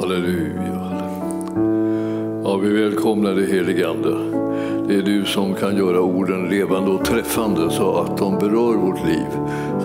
Halleluja. 0.00 0.90
Ja, 2.44 2.56
vi 2.56 2.82
välkomnar 2.82 3.34
dig 3.34 3.52
helige 3.52 3.88
Ande. 3.88 4.10
Det 4.88 4.94
är 4.94 5.02
du 5.02 5.24
som 5.24 5.54
kan 5.54 5.76
göra 5.76 6.00
orden 6.00 6.48
levande 6.48 6.90
och 6.90 7.04
träffande 7.04 7.70
så 7.70 7.96
att 7.96 8.18
de 8.18 8.38
berör 8.38 8.76
vårt 8.76 9.06
liv. 9.06 9.26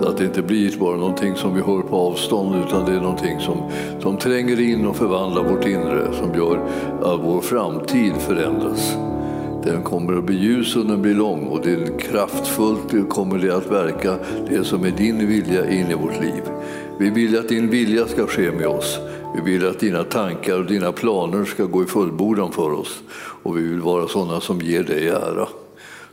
Så 0.00 0.08
att 0.08 0.16
det 0.16 0.24
inte 0.24 0.42
blir 0.42 0.78
bara 0.78 0.96
någonting 0.96 1.34
som 1.36 1.54
vi 1.54 1.60
hör 1.60 1.82
på 1.82 1.96
avstånd 1.96 2.64
utan 2.66 2.84
det 2.86 2.92
är 2.92 3.00
någonting 3.00 3.40
som, 3.40 3.70
som 4.00 4.16
tränger 4.16 4.60
in 4.60 4.86
och 4.86 4.96
förvandlar 4.96 5.42
vårt 5.42 5.66
inre 5.66 6.12
som 6.12 6.34
gör 6.34 6.56
att 7.02 7.20
vår 7.20 7.40
framtid 7.40 8.12
förändras. 8.12 8.96
Den 9.64 9.82
kommer 9.82 10.18
att 10.18 10.24
bli 10.24 10.36
ljus 10.36 10.76
och 10.76 10.86
den 10.86 11.02
blir 11.02 11.14
lång 11.14 11.46
och 11.46 11.60
det 11.62 11.72
är 11.72 11.98
kraftfullt 11.98 13.08
kommer 13.08 13.38
det 13.38 13.56
att 13.56 13.70
verka 13.70 14.14
det 14.48 14.64
som 14.64 14.84
är 14.84 14.90
din 14.90 15.28
vilja 15.28 15.70
in 15.70 15.90
i 15.90 15.94
vårt 15.94 16.20
liv. 16.20 16.42
Vi 16.98 17.10
vill 17.10 17.38
att 17.38 17.48
din 17.48 17.70
vilja 17.70 18.06
ska 18.06 18.26
ske 18.26 18.52
med 18.52 18.66
oss. 18.66 18.98
Vi 19.34 19.40
vill 19.40 19.66
att 19.66 19.80
dina 19.80 20.04
tankar 20.04 20.58
och 20.58 20.66
dina 20.66 20.92
planer 20.92 21.44
ska 21.44 21.64
gå 21.64 21.82
i 21.82 21.86
fullbordan 21.86 22.52
för 22.52 22.72
oss 22.72 23.02
och 23.42 23.58
vi 23.58 23.62
vill 23.62 23.80
vara 23.80 24.08
sådana 24.08 24.40
som 24.40 24.60
ger 24.60 24.82
dig 24.82 25.08
ära. 25.08 25.48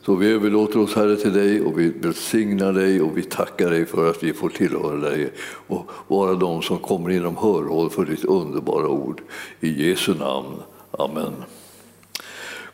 Så 0.05 0.16
vi 0.16 0.31
överlåter 0.31 0.80
oss 0.80 0.95
Herre 0.95 1.16
till 1.16 1.34
dig 1.34 1.61
och 1.61 1.80
vi 1.80 1.89
välsignar 1.89 2.73
dig 2.73 3.02
och 3.02 3.17
vi 3.17 3.23
tackar 3.23 3.70
dig 3.70 3.85
för 3.85 4.09
att 4.09 4.23
vi 4.23 4.34
får 4.34 4.49
tillhöra 4.49 4.98
dig 4.98 5.34
och 5.67 5.89
vara 6.08 6.34
de 6.34 6.61
som 6.61 6.80
kommer 6.80 7.09
inom 7.09 7.38
hörhåll 7.38 7.89
för 7.89 8.05
ditt 8.05 8.25
underbara 8.25 8.88
ord. 8.88 9.22
I 9.59 9.89
Jesu 9.89 10.13
namn. 10.13 10.55
Amen. 10.91 11.34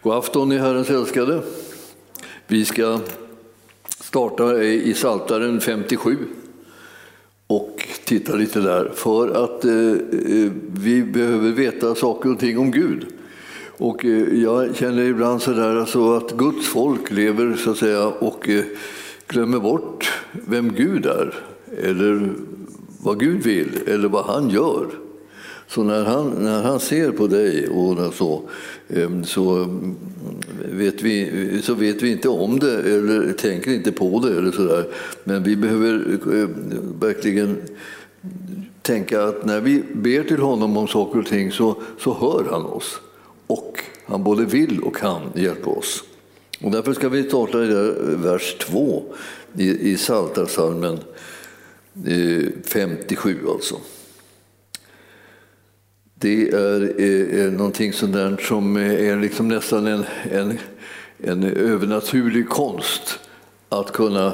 God 0.02 0.14
afton 0.14 0.50
ni 0.50 0.58
Herrens 0.58 0.90
älskade. 0.90 1.42
Vi 2.48 2.66
ska 2.66 3.00
starta 4.00 4.64
i 4.64 4.94
Saltaren 4.94 5.62
57 5.62 6.18
och 7.48 7.88
titta 8.06 8.36
lite 8.36 8.60
där 8.60 8.92
för 8.96 9.44
att 9.44 9.66
eh, 9.66 9.74
eh, 9.74 10.52
vi 10.74 11.04
behöver 11.04 11.52
veta 11.52 11.96
saker 11.96 12.32
och 12.32 12.40
ting 12.40 12.58
om 12.58 12.72
Gud. 12.72 13.06
Och 13.78 14.06
eh, 14.06 14.42
jag 14.42 14.76
känner 14.76 15.04
ibland 15.04 15.42
så 15.42 15.52
där 15.52 15.76
alltså 15.76 16.14
att 16.14 16.32
Guds 16.32 16.68
folk 16.68 17.12
lever 17.12 17.56
så 17.56 17.72
att 17.72 17.78
säga 17.78 18.08
och 18.08 18.50
eh, 18.50 18.64
glömmer 19.28 19.60
bort 19.60 20.12
vem 20.32 20.74
Gud 20.74 21.06
är 21.06 21.34
eller 21.84 22.30
vad 23.04 23.20
Gud 23.20 23.44
vill 23.44 23.80
eller 23.88 24.08
vad 24.08 24.26
han 24.26 24.50
gör. 24.50 25.03
Så 25.74 25.84
när 25.84 26.04
han, 26.04 26.30
när 26.30 26.62
han 26.62 26.80
ser 26.80 27.12
på 27.12 27.28
dig 27.28 27.68
och 27.68 28.14
så, 28.14 28.42
ehm, 28.90 29.24
så, 29.24 29.68
vet 30.72 31.02
vi, 31.02 31.62
så 31.64 31.74
vet 31.74 32.02
vi 32.02 32.12
inte 32.12 32.30
om 32.30 32.60
det 32.60 32.80
eller 32.80 33.34
tänker 33.34 33.72
inte 33.72 33.92
på 33.92 34.20
det. 34.20 34.38
eller 34.38 34.52
så 34.52 34.64
där. 34.64 34.88
Men 35.24 35.44
vi 35.44 35.56
behöver 35.56 36.20
ehm, 36.34 36.54
verkligen 37.00 37.58
tänka 38.82 39.24
att 39.24 39.46
när 39.46 39.62
vi 39.62 39.84
ber 39.94 40.24
till 40.24 40.40
honom 40.40 40.78
om 40.78 40.88
saker 40.88 41.20
och 41.20 41.26
ting 41.26 41.52
så, 41.52 41.76
så 42.00 42.14
hör 42.14 42.52
han 42.52 42.66
oss. 42.66 43.00
Och 43.48 43.84
han 44.06 44.24
både 44.24 44.46
vill 44.46 44.80
och 44.80 44.96
kan 44.96 45.22
hjälpa 45.36 45.70
oss. 45.70 46.04
Och 46.62 46.72
därför 46.72 46.94
ska 46.94 47.10
vi 47.10 47.24
starta 47.24 47.64
i 47.64 47.68
vers 48.16 48.56
2 48.60 49.04
i, 49.58 49.92
i 49.92 49.96
Psaltarpsalmen 49.96 51.00
eh, 52.06 52.48
57 52.66 53.38
alltså. 53.50 53.76
Det 56.24 56.50
är, 56.50 57.02
är 57.34 57.52
någonting 57.52 57.94
sådant 57.94 58.42
som 58.42 58.78
eh, 58.78 59.10
är 59.10 59.20
liksom 59.20 59.48
nästan 59.48 59.88
en, 59.88 60.06
en, 60.32 60.58
en 61.18 61.44
övernaturlig 61.44 62.50
konst 62.50 63.20
att 63.70 63.92
kunna 63.92 64.34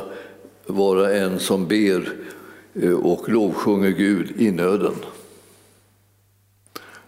vara 0.66 1.14
en 1.14 1.40
som 1.40 1.68
ber 1.68 2.14
och 3.02 3.30
lovsjunger 3.30 3.90
Gud 3.90 4.42
i 4.42 4.52
nöden. 4.52 4.94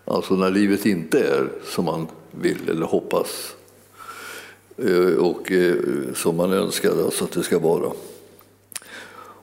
Alltså 0.05 0.35
när 0.35 0.49
livet 0.49 0.85
inte 0.85 1.19
är 1.19 1.49
som 1.65 1.85
man 1.85 2.07
vill 2.31 2.69
eller 2.69 2.85
hoppas 2.85 3.55
och 5.19 5.51
som 6.13 6.37
man 6.37 6.53
önskar 6.53 6.89
alltså 6.89 7.23
att 7.23 7.31
det 7.31 7.43
ska 7.43 7.59
vara. 7.59 7.91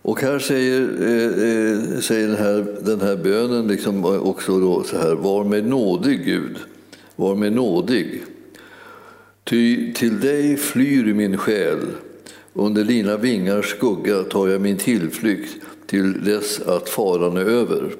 Och 0.02 0.20
här 0.20 0.38
säger, 0.38 0.80
eh, 0.80 1.24
eh, 1.24 2.00
säger 2.00 2.28
den, 2.28 2.36
här, 2.36 2.66
den 2.82 3.00
här 3.00 3.16
bönen 3.16 3.68
liksom 3.68 4.04
också 4.04 4.60
då 4.60 4.82
så 4.82 4.98
här, 4.98 5.14
var 5.14 5.44
med 5.44 5.66
nådig 5.66 6.24
Gud, 6.24 6.56
var 7.16 7.34
med 7.34 7.52
nådig. 7.52 8.22
Ty 9.44 9.92
till 9.92 10.20
dig 10.20 10.56
flyr 10.56 11.14
min 11.14 11.36
själ, 11.36 11.78
under 12.52 12.84
dina 12.84 13.16
vingars 13.16 13.66
skugga 13.66 14.22
tar 14.22 14.48
jag 14.48 14.60
min 14.60 14.76
tillflykt 14.76 15.56
till 15.86 16.24
dess 16.24 16.60
att 16.60 16.88
faran 16.88 17.36
är 17.36 17.44
över. 17.44 17.94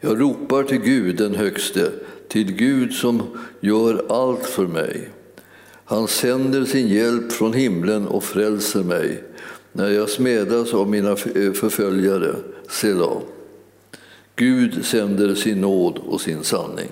Jag 0.00 0.20
ropar 0.20 0.62
till 0.62 0.80
Gud 0.80 1.16
den 1.16 1.34
högste, 1.34 1.90
till 2.28 2.52
Gud 2.52 2.92
som 2.92 3.22
gör 3.60 4.04
allt 4.08 4.46
för 4.46 4.66
mig. 4.66 5.08
Han 5.84 6.08
sänder 6.08 6.64
sin 6.64 6.88
hjälp 6.88 7.32
från 7.32 7.52
himlen 7.52 8.06
och 8.06 8.24
frälser 8.24 8.82
mig 8.82 9.22
när 9.76 9.90
jag 9.90 10.10
smedas 10.10 10.74
av 10.74 10.90
mina 10.90 11.10
eh, 11.10 11.52
förföljare, 11.52 12.34
Selah. 12.68 13.18
Gud 14.36 14.84
sänder 14.84 15.34
sin 15.34 15.60
nåd 15.60 15.98
och 15.98 16.20
sin 16.20 16.44
sanning. 16.44 16.90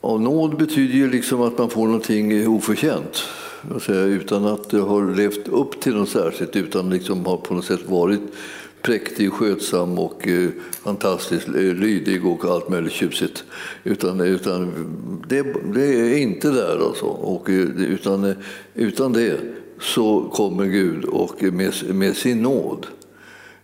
Och 0.00 0.20
nåd 0.20 0.58
betyder 0.58 0.94
ju 0.94 1.10
liksom 1.10 1.42
att 1.42 1.58
man 1.58 1.70
får 1.70 1.86
någonting 1.86 2.48
oförtjänt, 2.48 3.22
utan 3.88 4.44
att 4.44 4.72
ha 4.72 5.00
levt 5.00 5.48
upp 5.48 5.80
till 5.80 5.94
något 5.94 6.08
särskilt, 6.08 6.56
utan 6.56 6.90
liksom 6.90 7.26
har 7.26 7.36
på 7.36 7.54
något 7.54 7.64
sätt 7.64 7.88
varit 7.88 8.20
präktig, 8.82 9.32
skötsam 9.32 9.98
och 9.98 10.28
eh, 10.28 10.48
fantastiskt 10.82 11.48
eh, 11.48 11.54
lydig 11.54 12.26
och 12.26 12.44
allt 12.44 12.68
möjligt 12.68 12.92
tjusigt. 12.92 13.44
Utan, 13.84 14.20
utan 14.20 14.72
det, 15.28 15.42
det 15.74 15.84
är 15.84 16.18
inte 16.18 16.50
där 16.50 16.86
alltså. 16.86 17.06
Och, 17.06 17.50
eh, 17.50 17.56
utan, 17.76 18.34
utan 18.74 19.12
det 19.12 19.40
så 19.84 20.30
kommer 20.32 20.66
Gud 20.66 21.04
och 21.04 21.42
med, 21.42 21.94
med 21.94 22.16
sin 22.16 22.42
nåd 22.42 22.86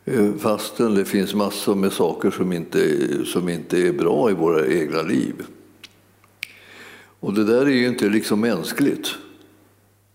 eh, 0.05 0.33
fastän 0.39 0.95
det 0.95 1.05
finns 1.05 1.35
massor 1.35 1.75
med 1.75 1.93
saker 1.93 2.31
som 2.31 2.53
inte, 2.53 2.99
som 3.25 3.49
inte 3.49 3.87
är 3.89 3.93
bra 3.93 4.31
i 4.31 4.35
våra 4.35 4.67
egna 4.67 5.03
liv. 5.03 5.35
Och 7.21 7.35
det 7.35 7.45
där 7.45 7.67
är 7.67 7.71
ju 7.71 7.87
inte 7.87 8.09
liksom 8.09 8.41
mänskligt. 8.41 9.09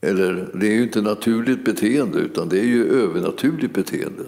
Eller, 0.02 0.50
det 0.54 0.68
är 0.68 0.72
ju 0.72 0.84
inte 0.84 1.02
naturligt 1.02 1.66
beteende, 1.66 2.20
utan 2.20 2.50
det 2.50 2.60
är 2.60 2.66
ju 2.66 3.04
övernaturligt 3.04 3.74
beteende. 3.74 4.24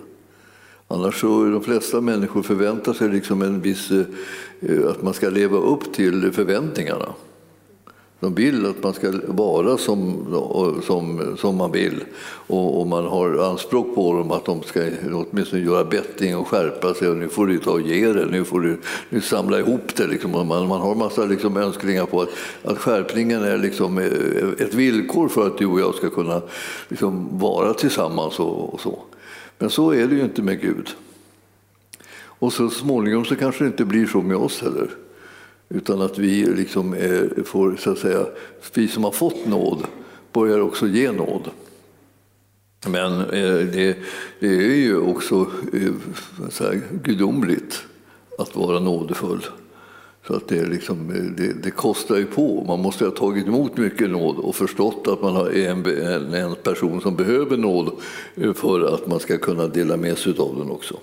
Annars 0.87 1.21
så 1.21 1.45
de 1.45 1.63
flesta 1.63 2.01
människor 2.01 2.41
förväntar 2.41 2.93
sig 2.93 3.09
liksom 3.09 3.41
en 3.41 3.61
viss, 3.61 3.91
eh, 3.91 4.87
att 4.89 5.03
man 5.03 5.13
ska 5.13 5.29
leva 5.29 5.57
upp 5.57 5.93
till 5.93 6.31
förväntningarna. 6.31 7.13
De 8.19 8.33
vill 8.33 8.65
att 8.65 8.83
man 8.83 8.93
ska 8.93 9.11
vara 9.27 9.77
som, 9.77 10.25
som, 10.85 11.35
som 11.37 11.55
man 11.55 11.71
vill 11.71 12.03
och, 12.47 12.79
och, 12.81 12.87
man 12.87 13.05
har 13.05 13.49
anspråk 13.51 13.95
på 13.95 14.13
dem 14.13 14.31
att 14.31 14.45
de 14.45 14.63
ska 14.63 14.81
åtminstone 15.13 15.61
göra 15.61 15.83
bättring 15.83 16.37
och 16.37 16.47
skärpa 16.47 16.93
sig. 16.93 17.09
Och 17.09 17.17
nu 17.17 17.29
får 17.29 17.47
du 17.47 17.57
ta 17.57 17.71
och 17.71 17.81
ge 17.81 18.13
det, 18.13 18.25
nu 18.25 18.43
får 18.43 18.61
du 18.61 18.77
nu 19.09 19.21
samla 19.21 19.59
ihop 19.59 19.95
det. 19.95 20.07
Liksom. 20.07 20.31
Man, 20.31 20.47
man 20.47 20.81
har 20.81 20.95
massa 20.95 21.25
liksom 21.25 21.57
önskningar 21.57 22.05
på 22.05 22.21
att, 22.21 22.29
att 22.63 22.77
skärpningen 22.77 23.43
är 23.43 23.57
liksom 23.57 23.97
ett 24.59 24.73
villkor 24.73 25.27
för 25.27 25.47
att 25.47 25.57
du 25.57 25.65
och 25.65 25.79
jag 25.79 25.95
ska 25.95 26.09
kunna 26.09 26.41
liksom 26.87 27.39
vara 27.39 27.73
tillsammans. 27.73 28.39
Och, 28.39 28.73
och 28.73 28.79
så. 28.79 28.99
Men 29.57 29.69
så 29.69 29.91
är 29.91 30.07
det 30.07 30.15
ju 30.15 30.21
inte 30.21 30.41
med 30.41 30.61
Gud. 30.61 30.89
Och 32.39 32.53
så 32.53 32.69
småningom 32.69 33.25
så 33.25 33.35
kanske 33.35 33.63
det 33.63 33.67
inte 33.67 33.85
blir 33.85 34.05
så 34.05 34.21
med 34.21 34.37
oss 34.37 34.61
heller. 34.61 34.89
Utan 35.69 36.01
att 36.01 36.17
vi 36.17 36.45
liksom 36.45 36.93
är, 36.93 37.43
får, 37.43 37.75
så 37.75 37.91
att 37.91 37.97
säga, 37.97 38.25
vi 38.73 38.87
som 38.87 39.03
har 39.03 39.11
fått 39.11 39.45
nåd 39.45 39.85
börjar 40.33 40.59
också 40.59 40.87
ge 40.87 41.11
nåd. 41.11 41.49
Men 42.87 43.21
eh, 43.21 43.65
det, 43.73 43.97
det 44.39 44.47
är 44.47 44.75
ju 44.75 44.97
också 44.97 45.47
eh, 45.73 45.93
så 46.49 46.63
här, 46.63 46.81
gudomligt 47.03 47.83
att 48.37 48.55
vara 48.55 48.79
nådefull. 48.79 49.45
Så 50.27 50.35
att 50.35 50.47
det, 50.47 50.65
liksom, 50.65 51.09
eh, 51.09 51.23
det, 51.37 51.63
det, 51.63 51.71
kostar 51.71 52.17
ju 52.17 52.25
på. 52.25 52.63
Man 52.67 52.79
måste 52.79 53.05
ha 53.05 53.11
tagit 53.11 53.47
emot 53.47 53.77
mycket 53.77 54.09
nåd 54.09 54.37
och 54.37 54.55
förstått 54.55 55.07
att 55.07 55.21
man 55.21 55.35
är 55.35 55.69
en, 55.69 56.33
en 56.33 56.55
person 56.55 57.01
som 57.01 57.15
behöver 57.15 57.57
nåd 57.57 57.91
för 58.55 58.93
att 58.93 59.07
man 59.07 59.19
ska 59.19 59.37
kunna 59.37 59.67
dela 59.67 59.97
med 59.97 60.17
sig 60.17 60.35
av 60.37 60.55
den 60.57 60.71
också. 60.71 60.99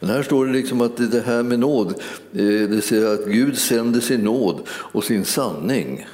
Men 0.00 0.10
här 0.10 0.22
står 0.22 0.46
det 0.46 0.52
liksom 0.52 0.80
att 0.80 0.96
det 1.12 1.20
här 1.20 1.42
med 1.42 1.58
nåd, 1.58 1.88
eh, 2.32 2.44
det 2.44 2.84
säger 2.84 3.14
att 3.14 3.26
Gud 3.26 3.58
sänder 3.58 4.00
sin 4.00 4.20
nåd 4.20 4.60
och 4.70 5.04
sin 5.04 5.24
sanning. 5.24 6.06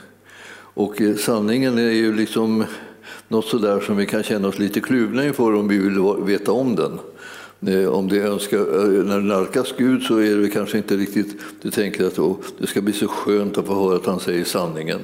Och 0.58 1.02
eh, 1.02 1.16
sanningen 1.16 1.78
är 1.78 1.90
ju 1.90 2.16
liksom 2.16 2.64
något 3.28 3.46
sådär 3.46 3.80
som 3.80 3.96
vi 3.96 4.06
kan 4.06 4.22
känna 4.22 4.48
oss 4.48 4.58
lite 4.58 4.80
kluvna 4.80 5.26
inför 5.26 5.54
om 5.54 5.68
vi 5.68 5.78
vill 5.78 6.00
veta 6.26 6.52
om 6.52 6.76
den. 6.76 6.98
Eh, 7.74 7.88
om 7.88 8.08
det 8.08 8.18
önskar, 8.18 8.58
när 9.04 9.20
du 9.20 9.26
nalkas 9.26 9.74
Gud 9.78 10.02
så 10.02 10.16
är 10.16 10.36
det 10.36 10.48
kanske 10.48 10.78
inte 10.78 10.96
riktigt, 10.96 11.40
du 11.62 11.70
tänker 11.70 12.06
att 12.06 12.18
oh, 12.18 12.36
det 12.58 12.66
ska 12.66 12.80
bli 12.80 12.92
så 12.92 13.08
skönt 13.08 13.58
att 13.58 13.66
få 13.66 13.74
höra 13.74 13.96
att 13.96 14.06
han 14.06 14.20
säger 14.20 14.44
sanningen. 14.44 15.00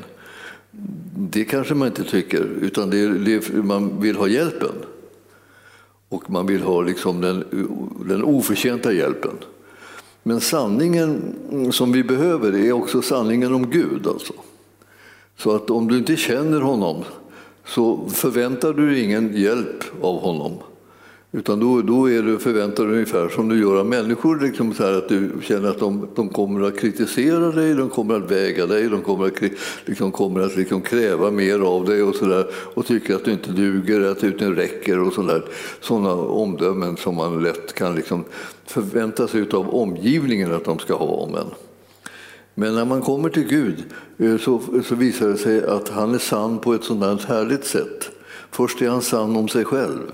Det 1.30 1.44
kanske 1.44 1.74
man 1.74 1.88
inte 1.88 2.04
tycker, 2.04 2.48
utan 2.60 2.90
det, 2.90 3.08
det, 3.08 3.52
man 3.52 4.00
vill 4.00 4.16
ha 4.16 4.28
hjälpen. 4.28 4.72
Och 6.12 6.30
man 6.30 6.46
vill 6.46 6.62
ha 6.62 6.82
liksom 6.82 7.20
den, 7.20 7.44
den 8.06 8.24
oförtjänta 8.24 8.92
hjälpen. 8.92 9.38
Men 10.22 10.40
sanningen 10.40 11.34
som 11.72 11.92
vi 11.92 12.04
behöver 12.04 12.56
är 12.56 12.72
också 12.72 13.02
sanningen 13.02 13.54
om 13.54 13.70
Gud. 13.70 14.06
Alltså. 14.06 14.32
Så 15.36 15.54
att 15.54 15.70
om 15.70 15.88
du 15.88 15.98
inte 15.98 16.16
känner 16.16 16.60
honom 16.60 17.04
så 17.66 18.08
förväntar 18.08 18.72
du 18.72 18.90
dig 18.90 19.04
ingen 19.04 19.36
hjälp 19.36 19.84
av 20.00 20.20
honom. 20.20 20.52
Utan 21.34 21.60
då, 21.60 21.82
då 21.82 22.10
är 22.10 22.22
du 22.22 22.38
förväntad 22.38 22.86
ungefär 22.86 23.28
som 23.28 23.48
du 23.48 23.60
gör 23.60 23.76
av 23.76 23.86
människor. 23.86 24.40
Liksom 24.40 24.74
så 24.74 24.84
att 24.84 25.08
du 25.08 25.30
känner 25.42 25.68
att 25.68 25.78
de, 25.78 26.08
de, 26.14 26.28
kommer 26.28 26.66
att 26.66 26.78
kritisera 26.78 27.52
dig, 27.52 27.74
de 27.74 27.88
kommer 27.90 28.14
att 28.14 28.30
väga 28.30 28.66
dig, 28.66 28.88
de 28.88 29.02
kommer 29.02 29.26
att, 29.26 29.42
liksom, 29.84 30.12
kommer 30.12 30.40
att 30.40 30.56
liksom 30.56 30.80
kräva 30.80 31.30
mer 31.30 31.58
av 31.58 31.84
dig 31.84 32.02
och, 32.02 32.14
så 32.14 32.24
där, 32.24 32.46
och 32.54 32.86
tycker 32.86 33.14
att 33.14 33.24
du 33.24 33.32
inte 33.32 33.50
duger, 33.50 34.00
att 34.00 34.20
du 34.20 34.26
inte 34.26 34.50
räcker 34.50 34.98
och. 34.98 35.12
Sådana 35.80 36.12
omdömen 36.14 36.96
som 36.96 37.16
man 37.16 37.42
lätt 37.42 37.72
kan 37.72 37.94
liksom 37.94 38.24
förvänta 38.66 39.28
sig 39.28 39.46
av 39.52 39.74
omgivningen 39.74 40.52
att 40.52 40.64
de 40.64 40.78
ska 40.78 40.94
ha 40.94 41.06
om 41.06 41.34
en. 41.34 41.46
Men 42.54 42.74
när 42.74 42.84
man 42.84 43.00
kommer 43.00 43.28
till 43.28 43.48
Gud 43.48 43.84
eh, 44.18 44.36
så, 44.36 44.60
så 44.84 44.94
visar 44.94 45.28
det 45.28 45.36
sig 45.36 45.66
att 45.66 45.88
han 45.88 46.14
är 46.14 46.18
sann 46.18 46.58
på 46.58 46.74
ett 46.74 46.84
sådant 46.84 47.24
härligt 47.24 47.64
sätt. 47.64 48.10
Först 48.50 48.82
är 48.82 48.88
han 48.88 49.02
sann 49.02 49.36
om 49.36 49.48
sig 49.48 49.64
själv. 49.64 50.12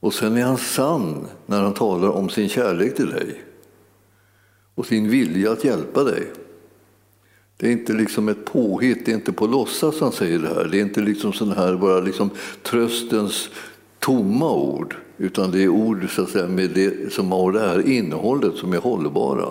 Och 0.00 0.14
sen 0.14 0.36
är 0.36 0.42
han 0.42 0.58
sann 0.58 1.26
när 1.46 1.62
han 1.62 1.74
talar 1.74 2.08
om 2.08 2.28
sin 2.28 2.48
kärlek 2.48 2.96
till 2.96 3.10
dig 3.10 3.42
och 4.74 4.86
sin 4.86 5.10
vilja 5.10 5.52
att 5.52 5.64
hjälpa 5.64 6.04
dig. 6.04 6.32
Det 7.56 7.68
är 7.68 7.72
inte 7.72 7.92
liksom 7.92 8.28
ett 8.28 8.44
påhitt, 8.44 9.06
det 9.06 9.12
är 9.12 9.14
inte 9.14 9.32
på 9.32 9.46
låtsas 9.46 10.00
han 10.00 10.12
säger 10.12 10.38
det 10.38 10.48
här. 10.48 10.64
Det 10.64 10.78
är 10.78 10.82
inte 10.82 11.00
liksom 11.00 11.32
sån 11.32 11.52
här 11.52 11.76
bara 11.76 12.00
liksom 12.00 12.30
tröstens 12.62 13.48
tomma 13.98 14.52
ord, 14.52 14.96
utan 15.18 15.50
det 15.50 15.62
är 15.62 15.68
ord 15.68 16.10
så 16.10 16.22
att 16.22 16.30
säga, 16.30 16.48
med 16.48 16.70
det, 16.70 17.12
som 17.12 17.32
har 17.32 17.52
det 17.52 17.60
här 17.60 17.88
innehållet 17.88 18.56
som 18.56 18.72
är 18.72 18.78
hållbara 18.78 19.48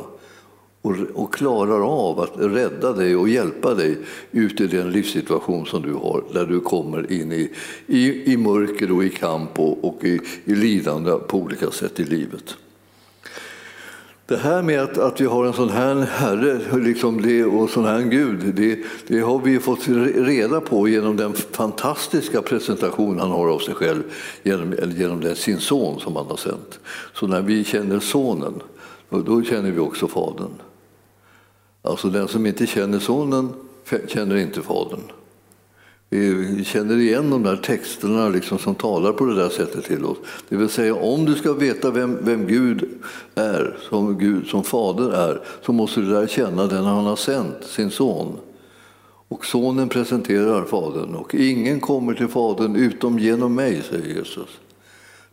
och, 0.85 1.23
och 1.23 1.33
klarar 1.33 2.07
av 2.09 2.19
att 2.19 2.33
rädda 2.35 2.93
dig 2.93 3.15
och 3.15 3.29
hjälpa 3.29 3.73
dig 3.73 3.97
ut 4.31 4.61
i 4.61 4.67
den 4.67 4.91
livssituation 4.91 5.65
som 5.65 5.81
du 5.81 5.93
har, 5.93 6.23
där 6.33 6.45
du 6.45 6.59
kommer 6.59 7.11
in 7.11 7.31
i, 7.31 7.51
i, 7.87 8.33
i 8.33 8.37
mörker 8.37 8.91
och 8.91 9.03
i 9.03 9.09
kamp 9.09 9.59
och, 9.59 9.85
och 9.85 10.03
i, 10.03 10.19
i 10.45 10.55
lidande 10.55 11.11
på 11.11 11.37
olika 11.37 11.71
sätt 11.71 11.99
i 11.99 12.03
livet. 12.03 12.55
Det 14.27 14.37
här 14.37 14.61
med 14.61 14.81
att, 14.81 14.97
att 14.97 15.21
vi 15.21 15.25
har 15.25 15.45
en 15.45 15.53
sån 15.53 15.69
här 15.69 15.95
Herre 15.95 16.79
liksom 16.79 17.21
det, 17.21 17.43
och 17.45 17.69
sån 17.69 17.85
här 17.85 18.01
Gud, 18.01 18.55
det, 18.55 18.79
det, 19.07 19.19
har 19.19 19.39
vi 19.39 19.59
fått 19.59 19.87
reda 20.15 20.61
på 20.61 20.87
genom 20.87 21.17
den 21.17 21.33
fantastiska 21.33 22.41
presentation 22.41 23.19
han 23.19 23.31
har 23.31 23.47
av 23.47 23.59
sig 23.59 23.73
själv, 23.73 24.03
genom, 24.43 24.75
genom 24.95 25.21
den, 25.21 25.35
sin 25.35 25.59
son 25.59 25.99
som 25.99 26.15
han 26.15 26.25
har 26.25 26.37
sänt. 26.37 26.79
Så 27.13 27.27
när 27.27 27.41
vi 27.41 27.63
känner 27.63 27.99
sonen, 27.99 28.53
då 29.09 29.43
känner 29.43 29.71
vi 29.71 29.79
också 29.79 30.07
Fadern. 30.07 30.53
Alltså 31.85 32.09
den 32.09 32.27
som 32.27 32.45
inte 32.45 32.67
känner 32.67 32.99
sonen 32.99 33.53
känner 34.07 34.35
inte 34.35 34.61
fadern. 34.61 35.01
Vi 36.09 36.63
känner 36.65 36.97
igen 36.97 37.29
de 37.29 37.43
där 37.43 37.55
texterna 37.55 38.29
liksom 38.29 38.59
som 38.59 38.75
talar 38.75 39.13
på 39.13 39.25
det 39.25 39.35
där 39.35 39.49
sättet 39.49 39.85
till 39.85 40.05
oss. 40.05 40.17
Det 40.49 40.55
vill 40.55 40.69
säga 40.69 40.95
om 40.95 41.25
du 41.25 41.35
ska 41.35 41.53
veta 41.53 41.91
vem, 41.91 42.17
vem 42.21 42.47
Gud 42.47 42.89
är, 43.35 43.77
som 43.89 44.17
Gud 44.17 44.47
som 44.47 44.63
fader 44.63 45.11
är, 45.11 45.41
så 45.65 45.73
måste 45.73 45.99
du 46.01 46.07
lära 46.07 46.27
känna 46.27 46.67
den 46.67 46.83
han 46.83 47.05
har 47.05 47.15
sänt, 47.15 47.63
sin 47.63 47.91
son. 47.91 48.37
Och 49.27 49.45
sonen 49.45 49.89
presenterar 49.89 50.63
fadern 50.65 51.15
och 51.15 51.35
ingen 51.35 51.79
kommer 51.79 52.13
till 52.13 52.27
fadern 52.27 52.75
utom 52.75 53.19
genom 53.19 53.55
mig, 53.55 53.83
säger 53.89 54.15
Jesus. 54.15 54.49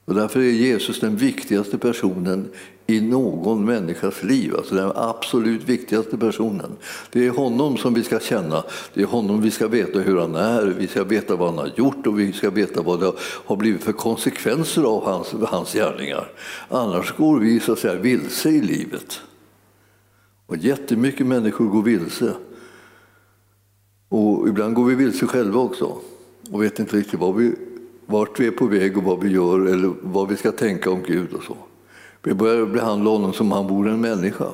Och 0.04 0.14
därför 0.14 0.40
är 0.40 0.50
Jesus 0.50 1.00
den 1.00 1.16
viktigaste 1.16 1.78
personen 1.78 2.48
i 2.86 3.00
någon 3.00 3.64
människas 3.64 4.22
liv, 4.22 4.56
alltså 4.56 4.74
den 4.74 4.92
absolut 4.94 5.68
viktigaste 5.68 6.18
personen. 6.18 6.76
Det 7.12 7.26
är 7.26 7.30
honom 7.30 7.76
som 7.76 7.94
vi 7.94 8.02
ska 8.02 8.20
känna, 8.20 8.64
det 8.94 9.02
är 9.02 9.06
honom 9.06 9.42
vi 9.42 9.50
ska 9.50 9.68
veta 9.68 9.98
hur 9.98 10.16
han 10.16 10.34
är, 10.34 10.66
vi 10.66 10.86
ska 10.86 11.04
veta 11.04 11.36
vad 11.36 11.48
han 11.48 11.58
har 11.58 11.70
gjort 11.76 12.06
och 12.06 12.20
vi 12.20 12.32
ska 12.32 12.50
veta 12.50 12.82
vad 12.82 13.00
det 13.00 13.12
har 13.20 13.56
blivit 13.56 13.82
för 13.82 13.92
konsekvenser 13.92 14.82
av 14.82 15.04
hans, 15.04 15.32
hans 15.46 15.72
gärningar. 15.72 16.32
Annars 16.68 17.16
går 17.16 17.38
vi 17.38 17.60
så 17.60 17.72
att 17.72 17.78
säga 17.78 17.94
vilse 17.94 18.50
i 18.50 18.60
livet. 18.60 19.20
Och 20.46 20.56
jättemycket 20.56 21.26
människor 21.26 21.66
går 21.66 21.82
vilse. 21.82 22.34
Och 24.08 24.48
ibland 24.48 24.74
går 24.74 24.84
vi 24.84 24.94
vilse 24.94 25.26
själva 25.26 25.60
också 25.60 25.98
och 26.50 26.62
vet 26.62 26.78
inte 26.78 26.96
riktigt 26.96 27.20
vad 27.20 27.36
vi, 27.36 27.54
vart 28.06 28.40
vi 28.40 28.46
är 28.46 28.50
på 28.50 28.66
väg 28.66 28.96
och 28.96 29.04
vad 29.04 29.20
vi 29.20 29.28
gör 29.28 29.66
eller 29.66 29.92
vad 30.02 30.28
vi 30.28 30.36
ska 30.36 30.52
tänka 30.52 30.90
om 30.90 31.02
Gud 31.02 31.32
och 31.32 31.42
så. 31.42 31.56
Vi 32.22 32.34
börjar 32.34 32.66
behandla 32.66 33.10
honom 33.10 33.32
som 33.32 33.52
han 33.52 33.66
vore 33.66 33.90
en 33.90 34.00
människa. 34.00 34.48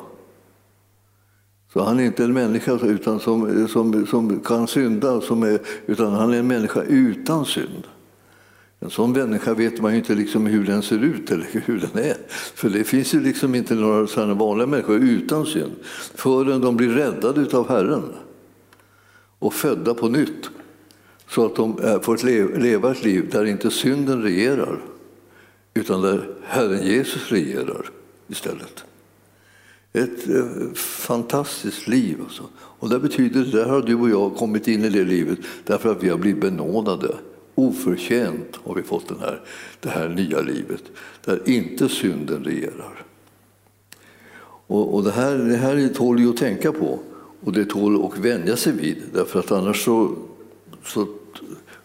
Så 1.72 1.82
han 1.82 2.00
är 2.00 2.04
inte 2.04 2.24
en 2.24 2.32
människa 2.32 2.78
utan 2.82 3.20
som, 3.20 3.68
som, 3.68 4.06
som 4.06 4.40
kan 4.40 4.66
synda, 4.66 5.20
som 5.20 5.42
är, 5.42 5.58
utan 5.86 6.12
han 6.12 6.32
är 6.32 6.38
en 6.38 6.46
människa 6.46 6.82
utan 6.82 7.44
synd. 7.44 7.86
En 8.80 8.90
sån 8.90 9.12
människa 9.12 9.54
vet 9.54 9.80
man 9.80 9.92
ju 9.92 9.98
inte 9.98 10.14
liksom 10.14 10.46
hur 10.46 10.64
den 10.64 10.82
ser 10.82 11.04
ut 11.04 11.30
eller 11.30 11.46
hur 11.52 11.78
den 11.92 12.04
är. 12.04 12.16
För 12.30 12.68
det 12.68 12.84
finns 12.84 13.14
ju 13.14 13.20
liksom 13.20 13.54
inte 13.54 13.74
några 13.74 14.06
sådana 14.06 14.34
vanliga 14.34 14.66
människor 14.66 14.96
utan 14.96 15.46
synd 15.46 15.72
förrän 16.14 16.60
de 16.60 16.76
blir 16.76 16.88
räddade 16.88 17.58
av 17.58 17.68
Herren 17.68 18.02
och 19.38 19.54
födda 19.54 19.94
på 19.94 20.08
nytt 20.08 20.50
så 21.28 21.46
att 21.46 21.56
de 21.56 21.78
eh, 21.78 22.00
får 22.00 22.58
leva 22.58 22.90
ett 22.90 23.04
liv 23.04 23.28
där 23.30 23.44
inte 23.44 23.70
synden 23.70 24.22
regerar 24.22 24.80
utan 25.74 26.02
där 26.02 26.28
Herren 26.42 26.86
Jesus 26.86 27.32
regerar 27.32 27.90
istället. 28.28 28.84
Ett 29.92 30.28
eh, 30.28 30.72
fantastiskt 30.74 31.88
liv. 31.88 32.18
Alltså. 32.24 32.42
Och 32.54 32.88
det 32.88 32.98
betyder, 32.98 33.44
där 33.44 33.64
har 33.64 33.82
du 33.82 33.94
och 33.94 34.10
jag 34.10 34.36
kommit 34.36 34.68
in 34.68 34.84
i 34.84 34.88
det 34.88 35.04
livet 35.04 35.38
därför 35.64 35.92
att 35.92 36.02
vi 36.02 36.08
har 36.08 36.18
blivit 36.18 36.40
benådade. 36.40 37.14
Oförtjänt 37.54 38.58
har 38.64 38.74
vi 38.74 38.82
fått 38.82 39.08
den 39.08 39.18
här, 39.20 39.40
det 39.80 39.88
här 39.88 40.08
nya 40.08 40.40
livet 40.40 40.82
där 41.24 41.42
inte 41.44 41.88
synden 41.88 42.44
regerar. 42.44 43.04
Och, 44.66 44.94
och 44.94 45.04
det, 45.04 45.10
här, 45.10 45.38
det 45.38 45.56
här 45.56 45.88
tål 45.88 46.20
ju 46.20 46.30
att 46.30 46.36
tänka 46.36 46.72
på 46.72 46.98
och 47.40 47.52
det 47.52 47.64
tål 47.64 48.06
att 48.06 48.18
vänja 48.18 48.56
sig 48.56 48.72
vid 48.72 49.02
därför 49.12 49.38
att 49.38 49.52
annars 49.52 49.84
så, 49.84 50.14
så 50.84 51.06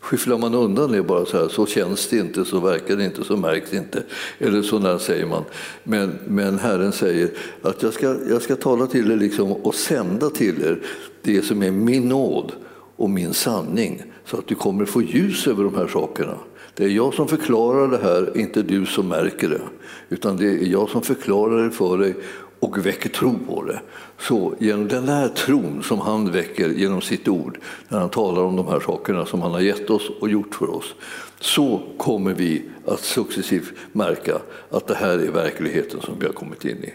skyfflar 0.04 0.38
man 0.38 0.54
undan 0.54 0.92
det 0.92 1.04
bara 1.04 1.26
så 1.26 1.38
här, 1.38 1.48
så 1.48 1.66
känns 1.66 2.08
det 2.08 2.18
inte, 2.18 2.46
så 2.46 2.60
verkar 2.60 2.96
det 2.96 3.06
inte, 3.06 3.24
så 3.24 3.38
märks 3.38 3.70
det 3.70 3.78
inte. 3.78 4.04
Eller 4.40 4.62
så 4.62 4.80
där 4.80 4.98
säger 4.98 5.26
man. 5.26 5.44
Men, 5.84 6.20
men 6.28 6.60
Herren 6.60 6.92
säger 6.92 7.30
att 7.62 7.84
jag 7.84 7.94
ska, 7.94 8.16
jag 8.30 8.42
ska 8.42 8.56
tala 8.56 8.88
till 8.88 9.12
er 9.12 9.16
liksom 9.16 9.52
och 9.52 9.76
sända 9.76 10.30
till 10.30 10.64
er 10.64 10.80
det 11.22 11.42
som 11.42 11.64
är 11.64 11.72
min 11.72 12.10
nåd 12.10 12.52
och 12.96 13.10
min 13.10 13.34
sanning 13.34 14.04
så 14.26 14.38
att 14.38 14.48
du 14.48 14.56
kommer 14.56 14.86
få 14.86 15.02
ljus 15.02 15.48
över 15.48 15.64
de 15.64 15.76
här 15.76 15.88
sakerna. 15.88 16.36
Det 16.76 16.84
är 16.84 16.90
jag 16.90 17.14
som 17.14 17.28
förklarar 17.28 17.88
det 17.88 17.98
här, 17.98 18.38
inte 18.38 18.62
du 18.62 18.86
som 18.86 19.08
märker 19.08 19.50
det. 19.50 19.62
Utan 20.10 20.38
det 20.38 20.46
är 20.46 20.68
jag 20.68 20.90
som 20.90 21.02
förklarar 21.02 21.64
det 21.64 21.72
för 21.72 21.98
dig 21.98 22.16
och 22.64 22.86
väcker 22.86 23.10
tro 23.10 23.36
på 23.48 23.64
det. 23.64 23.82
Så 24.20 24.54
genom 24.60 24.88
den 24.88 25.06
där 25.06 25.30
tron 25.30 25.84
som 25.84 26.00
han 26.00 26.32
väcker 26.32 26.70
genom 26.70 27.02
sitt 27.02 27.28
ord, 27.28 27.60
när 27.90 28.00
han 28.00 28.10
talar 28.10 28.44
om 28.44 28.56
de 28.56 28.68
här 28.68 28.80
sakerna 28.80 29.26
som 29.26 29.42
han 29.42 29.52
har 29.52 29.60
gett 29.60 29.90
oss 29.90 30.10
och 30.20 30.30
gjort 30.30 30.56
för 30.56 30.70
oss, 30.76 30.96
så 31.40 31.82
kommer 31.98 32.34
vi 32.34 32.62
att 32.86 33.00
successivt 33.00 33.74
märka 33.92 34.42
att 34.70 34.88
det 34.88 34.96
här 34.96 35.20
är 35.20 35.32
verkligheten 35.32 36.02
som 36.02 36.20
vi 36.20 36.26
har 36.26 36.34
kommit 36.34 36.66
in 36.66 36.84
i. 36.84 36.94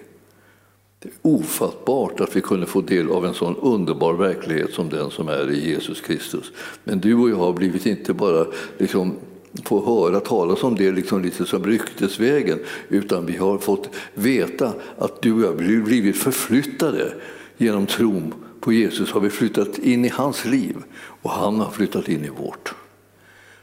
Det 0.98 1.08
är 1.08 1.14
ofattbart 1.22 2.20
att 2.20 2.36
vi 2.36 2.40
kunde 2.40 2.66
få 2.66 2.80
del 2.80 3.10
av 3.10 3.26
en 3.26 3.34
sån 3.34 3.56
underbar 3.56 4.14
verklighet 4.14 4.72
som 4.72 4.88
den 4.88 5.10
som 5.10 5.28
är 5.28 5.50
i 5.50 5.70
Jesus 5.70 6.00
Kristus. 6.00 6.52
Men 6.84 7.00
du 7.00 7.14
och 7.14 7.30
jag 7.30 7.36
har 7.36 7.52
blivit 7.52 7.86
inte 7.86 8.12
bara 8.12 8.46
liksom 8.78 9.14
få 9.64 9.84
höra 9.84 10.20
talas 10.20 10.62
om 10.62 10.74
det 10.74 10.92
liksom 10.92 11.22
lite 11.22 11.46
som 11.46 11.64
ryktesvägen, 11.64 12.58
utan 12.88 13.26
vi 13.26 13.36
har 13.36 13.58
fått 13.58 13.90
veta 14.14 14.72
att 14.98 15.22
du 15.22 15.32
och 15.32 15.42
jag 15.42 15.56
blivit 15.56 16.16
förflyttade 16.16 17.14
genom 17.56 17.86
tron 17.86 18.34
på 18.60 18.72
Jesus 18.72 19.10
har 19.10 19.20
vi 19.20 19.30
flyttat 19.30 19.78
in 19.78 20.04
i 20.04 20.08
hans 20.08 20.44
liv 20.44 20.76
och 20.96 21.30
han 21.30 21.60
har 21.60 21.70
flyttat 21.70 22.08
in 22.08 22.24
i 22.24 22.28
vårt. 22.28 22.74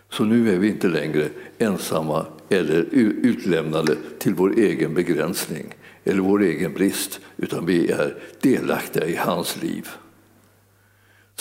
Så 0.09 0.23
nu 0.23 0.53
är 0.53 0.59
vi 0.59 0.67
inte 0.67 0.87
längre 0.87 1.29
ensamma 1.57 2.25
eller 2.49 2.85
utlämnade 2.91 3.95
till 4.19 4.33
vår 4.33 4.53
egen 4.57 4.93
begränsning 4.93 5.75
eller 6.03 6.21
vår 6.21 6.43
egen 6.43 6.73
brist, 6.73 7.19
utan 7.37 7.65
vi 7.65 7.91
är 7.91 8.17
delaktiga 8.41 9.05
i 9.05 9.15
hans 9.15 9.61
liv. 9.61 9.89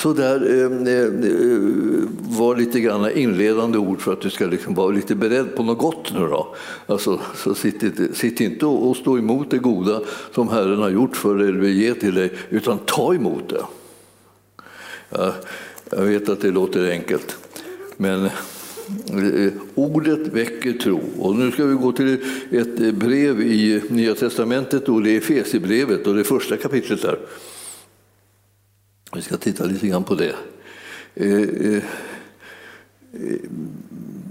Så 0.04 0.12
där 0.12 0.40
eh, 0.50 0.94
eh, 0.94 1.04
eh, 1.04 1.61
var 2.38 2.56
lite 2.56 2.80
grann 2.80 3.11
inledande 3.11 3.78
ord 3.78 4.00
för 4.00 4.12
att 4.12 4.20
du 4.20 4.30
ska 4.30 4.46
liksom 4.46 4.75
vara 4.75 4.90
lite 4.90 5.14
beredd 5.14 5.56
på 5.56 5.62
något 5.62 5.78
gott 5.78 6.12
nu 6.12 6.20
då. 6.20 6.54
Alltså, 6.87 7.20
så 7.37 7.54
sitt, 7.54 7.82
inte, 7.82 8.14
sitt 8.14 8.40
inte 8.40 8.66
och 8.66 8.96
stå 8.96 9.18
emot 9.18 9.50
det 9.50 9.58
goda 9.58 10.00
som 10.34 10.49
Herren 10.49 10.78
har 10.78 10.90
gjort 10.90 11.16
för 11.16 11.34
dig 11.34 11.49
eller 11.49 11.58
vill 11.58 11.82
ge 11.82 11.94
till 11.94 12.14
dig, 12.14 12.32
utan 12.50 12.78
ta 12.78 13.14
emot 13.14 13.49
det. 13.49 13.64
Ja, 15.11 15.34
jag 15.90 16.02
vet 16.02 16.28
att 16.28 16.40
det 16.40 16.50
låter 16.50 16.90
enkelt, 16.90 17.37
men 17.96 18.25
eh, 18.25 19.52
ordet 19.75 20.26
väcker 20.26 20.73
tro. 20.73 21.00
Och 21.18 21.37
nu 21.37 21.50
ska 21.50 21.64
vi 21.64 21.75
gå 21.75 21.92
till 21.92 22.18
ett 22.50 22.94
brev 22.94 23.40
i 23.40 23.82
Nya 23.88 24.14
Testamentet, 24.14 24.88
och 24.88 25.02
det 25.02 25.11
är 25.11 25.18
Efesierbrevet 25.18 26.06
och 26.06 26.14
det 26.14 26.25
första 26.25 26.56
kapitlet 26.56 27.02
där. 27.02 27.18
Vi 29.14 29.23
ska 29.23 29.37
titta 29.37 29.64
lite 29.64 29.88
grann 29.88 30.04
på 30.04 30.14
det. 30.14 30.35
Eh, 31.14 31.33
eh, 31.33 31.83
eh, 33.12 33.40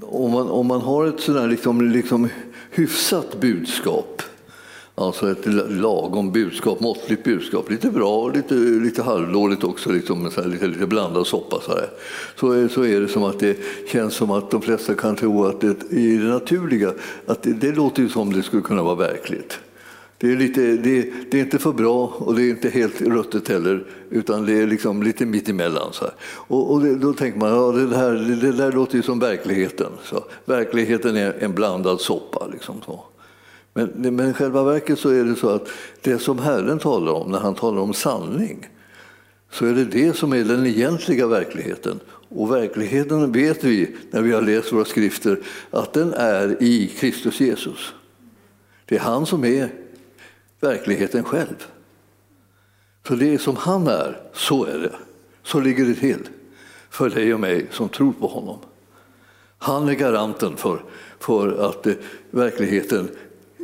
om 0.01 0.31
man, 0.31 0.49
om 0.49 0.67
man 0.67 0.81
har 0.81 1.07
ett 1.07 1.19
sådär 1.19 1.47
liksom, 1.47 1.81
liksom 1.81 2.29
hyfsat 2.71 3.41
budskap 3.41 4.21
Alltså 4.95 5.31
ett 5.31 5.45
lagom 5.69 6.31
budskap, 6.31 6.79
måttligt 6.79 7.23
budskap. 7.23 7.69
Lite 7.69 7.91
bra 7.91 8.15
och 8.15 8.35
lite, 8.35 8.53
lite 8.53 9.03
halvdåligt 9.03 9.63
också, 9.63 9.91
liksom, 9.91 10.31
så 10.31 10.41
här, 10.41 10.49
lite, 10.49 10.67
lite 10.67 10.87
blandad 10.87 11.27
soppa. 11.27 11.61
Så, 11.61 11.71
här. 11.71 11.89
Så, 12.35 12.69
så 12.69 12.85
är 12.85 13.01
det 13.01 13.07
som 13.07 13.23
att 13.23 13.39
det 13.39 13.57
känns 13.87 14.13
som 14.13 14.31
att 14.31 14.51
de 14.51 14.61
flesta 14.61 14.95
kan 14.95 15.15
tro 15.15 15.45
att 15.45 15.61
det 15.61 15.91
i 15.91 16.17
det 16.17 16.27
naturliga, 16.27 16.93
att 17.25 17.43
det, 17.43 17.53
det 17.53 17.71
låter 17.71 18.01
ju 18.01 18.09
som 18.09 18.33
det 18.33 18.43
skulle 18.43 18.61
kunna 18.61 18.83
vara 18.83 18.95
verkligt. 18.95 19.59
Det 20.23 20.31
är, 20.31 20.35
lite, 20.35 20.61
det, 20.61 21.09
det, 21.31 21.37
är 21.37 21.41
inte 21.41 21.59
för 21.59 21.71
bra 21.71 22.13
och 22.17 22.35
det 22.35 22.43
är 22.43 22.49
inte 22.49 22.69
helt 22.69 23.01
ruttet 23.01 23.47
heller, 23.47 23.85
utan 24.09 24.45
det 24.45 24.53
är 24.53 24.67
liksom 24.67 25.03
lite 25.03 25.25
mittemellan. 25.25 25.93
Så 25.93 26.05
här. 26.05 26.13
Och, 26.23 26.71
och 26.71 26.81
det, 26.81 26.95
då 26.95 27.13
tänker 27.13 27.39
man 27.39 27.49
ja, 27.49 27.71
det, 27.71 27.97
här, 27.97 28.11
det, 28.41 28.51
där 28.51 28.71
låter 28.71 28.95
ju 28.95 29.01
som 29.01 29.19
verkligheten. 29.19 29.91
Så 30.03 30.23
verkligheten 30.45 31.17
är 31.17 31.35
en 31.39 31.53
blandad 31.53 32.01
soppa. 32.01 32.47
Liksom 32.51 32.81
så. 32.85 33.03
Men, 33.73 34.15
men 34.15 34.29
i 34.29 34.33
själva 34.33 34.63
verket 34.63 34.99
så 34.99 35.09
är 35.09 35.23
det 35.23 35.35
så 35.35 35.49
att 35.49 35.67
det 36.01 36.19
som 36.19 36.39
Herren 36.39 36.79
talar 36.79 37.11
om 37.11 37.31
när 37.31 37.39
han 37.39 37.55
talar 37.55 37.81
om 37.81 37.93
sanning 37.93 38.67
så 39.51 39.65
är 39.65 39.73
det 39.73 39.85
det 39.85 40.15
som 40.15 40.33
är 40.33 40.43
den 40.43 40.65
egentliga 40.65 41.27
verkligheten. 41.27 41.99
Och 42.29 42.51
verkligheten 42.51 43.31
vet 43.31 43.63
vi 43.63 43.95
när 44.11 44.21
vi 44.21 44.31
har 44.31 44.41
läst 44.41 44.73
våra 44.73 44.85
skrifter 44.85 45.39
att 45.71 45.93
den 45.93 46.13
är 46.13 46.63
i 46.63 46.87
Kristus 46.87 47.41
Jesus. 47.41 47.93
Det 48.85 48.95
är 48.95 48.99
han 48.99 49.25
som 49.25 49.45
är 49.45 49.69
verkligheten 50.63 51.23
själv. 51.23 51.67
Så 53.07 53.15
det 53.15 53.33
är 53.33 53.37
som 53.37 53.55
han 53.55 53.87
är, 53.87 54.21
så 54.33 54.65
är 54.65 54.77
det. 54.77 54.95
Så 55.43 55.59
ligger 55.59 55.85
det 55.85 55.95
till 55.95 56.29
för 56.89 57.09
dig 57.09 57.33
och 57.33 57.39
mig 57.39 57.67
som 57.71 57.89
tror 57.89 58.13
på 58.13 58.27
honom. 58.27 58.57
Han 59.57 59.89
är 59.89 59.93
garanten 59.93 60.57
för, 60.57 60.83
för 61.19 61.69
att 61.69 61.87
eh, 61.87 61.93
verkligheten 62.31 63.09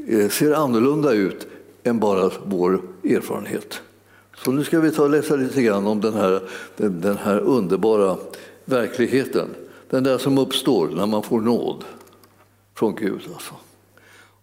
eh, 0.07 0.29
ser 0.29 0.53
annorlunda 0.53 1.13
ut 1.13 1.47
än 1.83 1.99
bara 1.99 2.31
vår 2.43 2.81
erfarenhet. 3.03 3.81
Så 4.37 4.51
nu 4.51 4.63
ska 4.63 4.79
vi 4.79 4.91
ta 4.91 5.03
och 5.03 5.09
läsa 5.09 5.35
lite 5.35 5.61
grann 5.61 5.87
om 5.87 6.01
den 6.01 6.13
här, 6.13 6.41
den, 6.77 7.01
den 7.01 7.17
här 7.17 7.39
underbara 7.39 8.17
verkligheten. 8.65 9.47
Den 9.89 10.03
där 10.03 10.17
som 10.17 10.37
uppstår 10.37 10.87
när 10.87 11.05
man 11.05 11.23
får 11.23 11.41
nåd 11.41 11.83
från 12.75 12.95
Gud. 12.95 13.21
Alltså. 13.33 13.53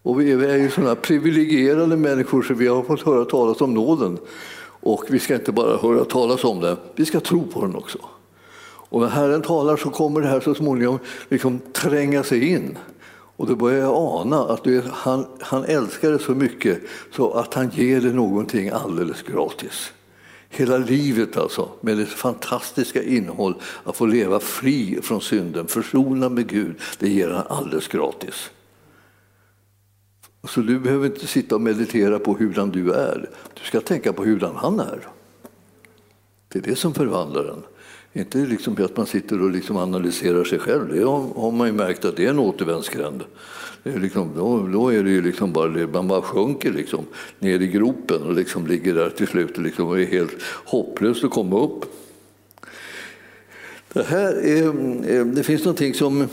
Och 0.07 0.21
vi 0.21 0.33
är 0.33 0.57
ju 0.57 0.71
sådana 0.71 0.95
privilegierade 0.95 1.97
människor 1.97 2.43
så 2.43 2.55
vi 2.55 2.67
har 2.67 2.83
fått 2.83 3.03
höra 3.03 3.25
talas 3.25 3.61
om 3.61 3.75
nåden. 3.75 4.19
Och 4.63 5.05
vi 5.09 5.19
ska 5.19 5.35
inte 5.35 5.53
bara 5.53 5.77
höra 5.77 6.05
talas 6.05 6.45
om 6.45 6.61
den, 6.61 6.77
vi 6.95 7.05
ska 7.05 7.21
tro 7.21 7.47
på 7.47 7.61
den 7.61 7.77
också. 7.77 7.99
Och 8.65 9.01
när 9.01 9.09
Herren 9.09 9.43
talar 9.43 9.77
så 9.77 9.91
kommer 9.91 10.21
det 10.21 10.29
här 10.29 10.41
så 10.41 10.55
småningom 10.55 10.99
liksom 11.29 11.61
tränga 11.73 12.23
sig 12.23 12.49
in. 12.49 12.79
Och 13.37 13.47
då 13.47 13.57
börjar 13.57 13.79
jag 13.79 13.95
ana 13.95 14.39
att 14.39 14.67
vet, 14.67 14.85
han, 14.85 15.27
han 15.41 15.65
älskar 15.65 16.11
det 16.11 16.19
så 16.19 16.35
mycket 16.35 16.79
så 17.13 17.33
att 17.33 17.55
han 17.55 17.71
ger 17.75 18.01
det 18.01 18.13
någonting 18.13 18.69
alldeles 18.69 19.23
gratis. 19.23 19.93
Hela 20.49 20.79
livet 20.79 21.37
alltså, 21.37 21.69
med 21.81 21.99
dess 21.99 22.15
fantastiska 22.15 23.03
innehåll, 23.03 23.55
att 23.85 23.97
få 23.97 24.07
leva 24.07 24.41
fri 24.41 24.99
från 25.03 25.21
synden, 25.21 25.67
försonad 25.67 26.33
med 26.33 26.49
Gud, 26.49 26.75
det 26.99 27.09
ger 27.09 27.31
han 27.31 27.45
alldeles 27.49 27.89
gratis. 27.89 28.51
Så 30.49 30.61
du 30.61 30.79
behöver 30.79 31.07
inte 31.07 31.27
sitta 31.27 31.55
och 31.55 31.61
meditera 31.61 32.19
på 32.19 32.35
hurdan 32.35 32.71
du 32.71 32.93
är, 32.93 33.31
du 33.55 33.65
ska 33.65 33.81
tänka 33.81 34.13
på 34.13 34.25
hurdan 34.25 34.57
han 34.57 34.81
är. 34.81 35.09
Det 36.49 36.59
är 36.59 36.63
det 36.63 36.77
som 36.77 36.95
förvandlar 36.95 37.45
en. 37.45 37.63
Inte 38.21 38.39
liksom 38.39 38.77
att 38.85 38.97
man 38.97 39.07
sitter 39.07 39.43
och 39.43 39.51
liksom 39.51 39.77
analyserar 39.77 40.45
sig 40.45 40.59
själv, 40.59 40.95
det 40.95 41.03
har 41.03 41.51
man 41.51 41.67
ju 41.67 41.73
märkt 41.73 42.05
att 42.05 42.17
det 42.17 42.27
är 42.27 42.31
en 42.31 42.39
återvändsgränd. 42.39 43.25
liksom, 43.83 44.31
då, 44.37 44.69
då, 44.73 44.89
är 44.89 45.03
det 45.03 45.11
ju 45.11 45.23
liksom 45.23 45.53
bara, 45.53 45.69
det, 45.69 45.87
man 45.87 46.09
bara 46.09 46.23
sjunker 46.23 46.73
liksom 46.73 47.05
ner 47.39 47.61
i 47.61 47.67
gropen 47.67 48.23
och 48.23 48.35
liksom 48.35 48.67
ligger 48.67 48.95
där 48.95 49.11
till 49.11 49.27
slut 49.27 49.57
och 49.57 49.63
liksom 49.63 49.93
är 49.93 50.05
helt 50.05 50.43
hopplöst 50.65 51.25
att 51.25 51.31
komma 51.31 51.61
upp. 51.61 51.85
Det, 53.93 54.03
här 54.03 54.47
är, 54.47 55.25
det 55.25 55.43
finns 55.43 55.65
någonting 55.65 55.95
som 55.95 56.29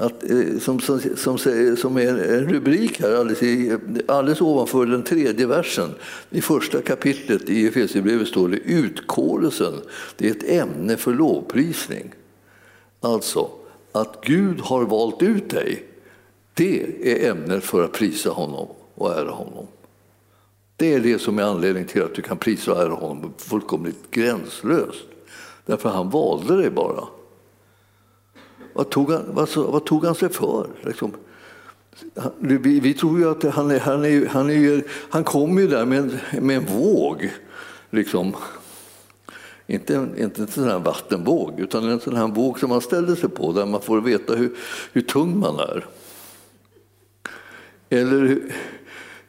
att, 0.00 0.30
eh, 0.30 0.58
som, 0.60 0.80
som, 0.80 1.00
som, 1.16 1.38
som 1.76 1.96
är 1.96 2.08
en 2.08 2.48
rubrik 2.48 3.00
här 3.00 3.14
alldeles, 3.14 3.42
i, 3.42 3.78
alldeles 4.08 4.40
ovanför 4.40 4.86
den 4.86 5.02
tredje 5.02 5.46
versen. 5.46 5.90
I 6.30 6.40
första 6.40 6.82
kapitlet 6.82 7.48
i 7.48 7.66
Efesierbrevet 7.66 8.28
står 8.28 8.48
det 8.48 8.56
utkårelsen. 8.56 9.74
Det 10.16 10.26
är 10.26 10.30
ett 10.30 10.50
ämne 10.50 10.96
för 10.96 11.12
lovprisning. 11.12 12.14
Alltså, 13.00 13.50
att 13.92 14.18
Gud 14.22 14.60
har 14.60 14.84
valt 14.84 15.22
ut 15.22 15.50
dig, 15.50 15.84
det 16.54 16.82
är 17.02 17.30
ämnet 17.30 17.64
för 17.64 17.84
att 17.84 17.92
prisa 17.92 18.30
honom 18.30 18.68
och 18.94 19.12
ära 19.12 19.30
honom. 19.30 19.66
Det 20.76 20.94
är 20.94 21.00
det 21.00 21.18
som 21.18 21.38
är 21.38 21.42
anledningen 21.42 21.88
till 21.88 22.02
att 22.02 22.14
du 22.14 22.22
kan 22.22 22.36
prisa 22.36 22.72
och 22.72 22.82
ära 22.82 22.94
honom 22.94 23.34
fullkomligt 23.38 24.10
gränslöst. 24.10 25.04
Därför 25.66 25.88
han 25.88 26.10
valde 26.10 26.56
dig 26.56 26.70
bara. 26.70 27.04
Vad 28.78 28.90
tog 28.90 29.12
han, 29.12 29.24
vad, 29.28 29.48
vad 29.56 29.84
tog 29.84 30.04
han 30.04 30.14
sig 30.14 30.28
för? 30.28 30.66
Liksom? 30.82 31.12
Vi, 32.38 32.80
vi, 32.80 32.94
tror 32.94 33.18
ju 33.18 33.30
att 33.30 33.42
han, 33.42 33.70
är, 33.70 33.80
han, 33.80 34.04
är, 34.04 34.26
han, 34.26 34.50
är, 34.50 34.82
han 35.10 35.24
kom 35.24 35.58
ju 35.58 35.68
där 35.68 35.84
med 35.84 35.98
en, 35.98 36.46
med 36.46 36.56
en 36.56 36.66
våg. 36.66 37.32
Liksom. 37.90 38.36
Inte, 39.66 39.96
en, 39.96 40.18
inte 40.18 40.42
en 40.42 40.48
sån 40.48 40.64
här 40.64 40.78
vattenvåg, 40.78 41.60
utan 41.60 41.88
en 41.88 42.00
sån 42.00 42.16
här 42.16 42.26
våg 42.26 42.60
som 42.60 42.68
man 42.68 42.80
ställer 42.80 43.14
sig 43.14 43.28
på 43.28 43.52
där 43.52 43.66
man 43.66 43.82
får 43.82 44.00
veta 44.00 44.34
hur, 44.34 44.56
hur 44.92 45.02
tung 45.02 45.38
man 45.38 45.58
är. 45.58 45.86
Eller 47.90 48.38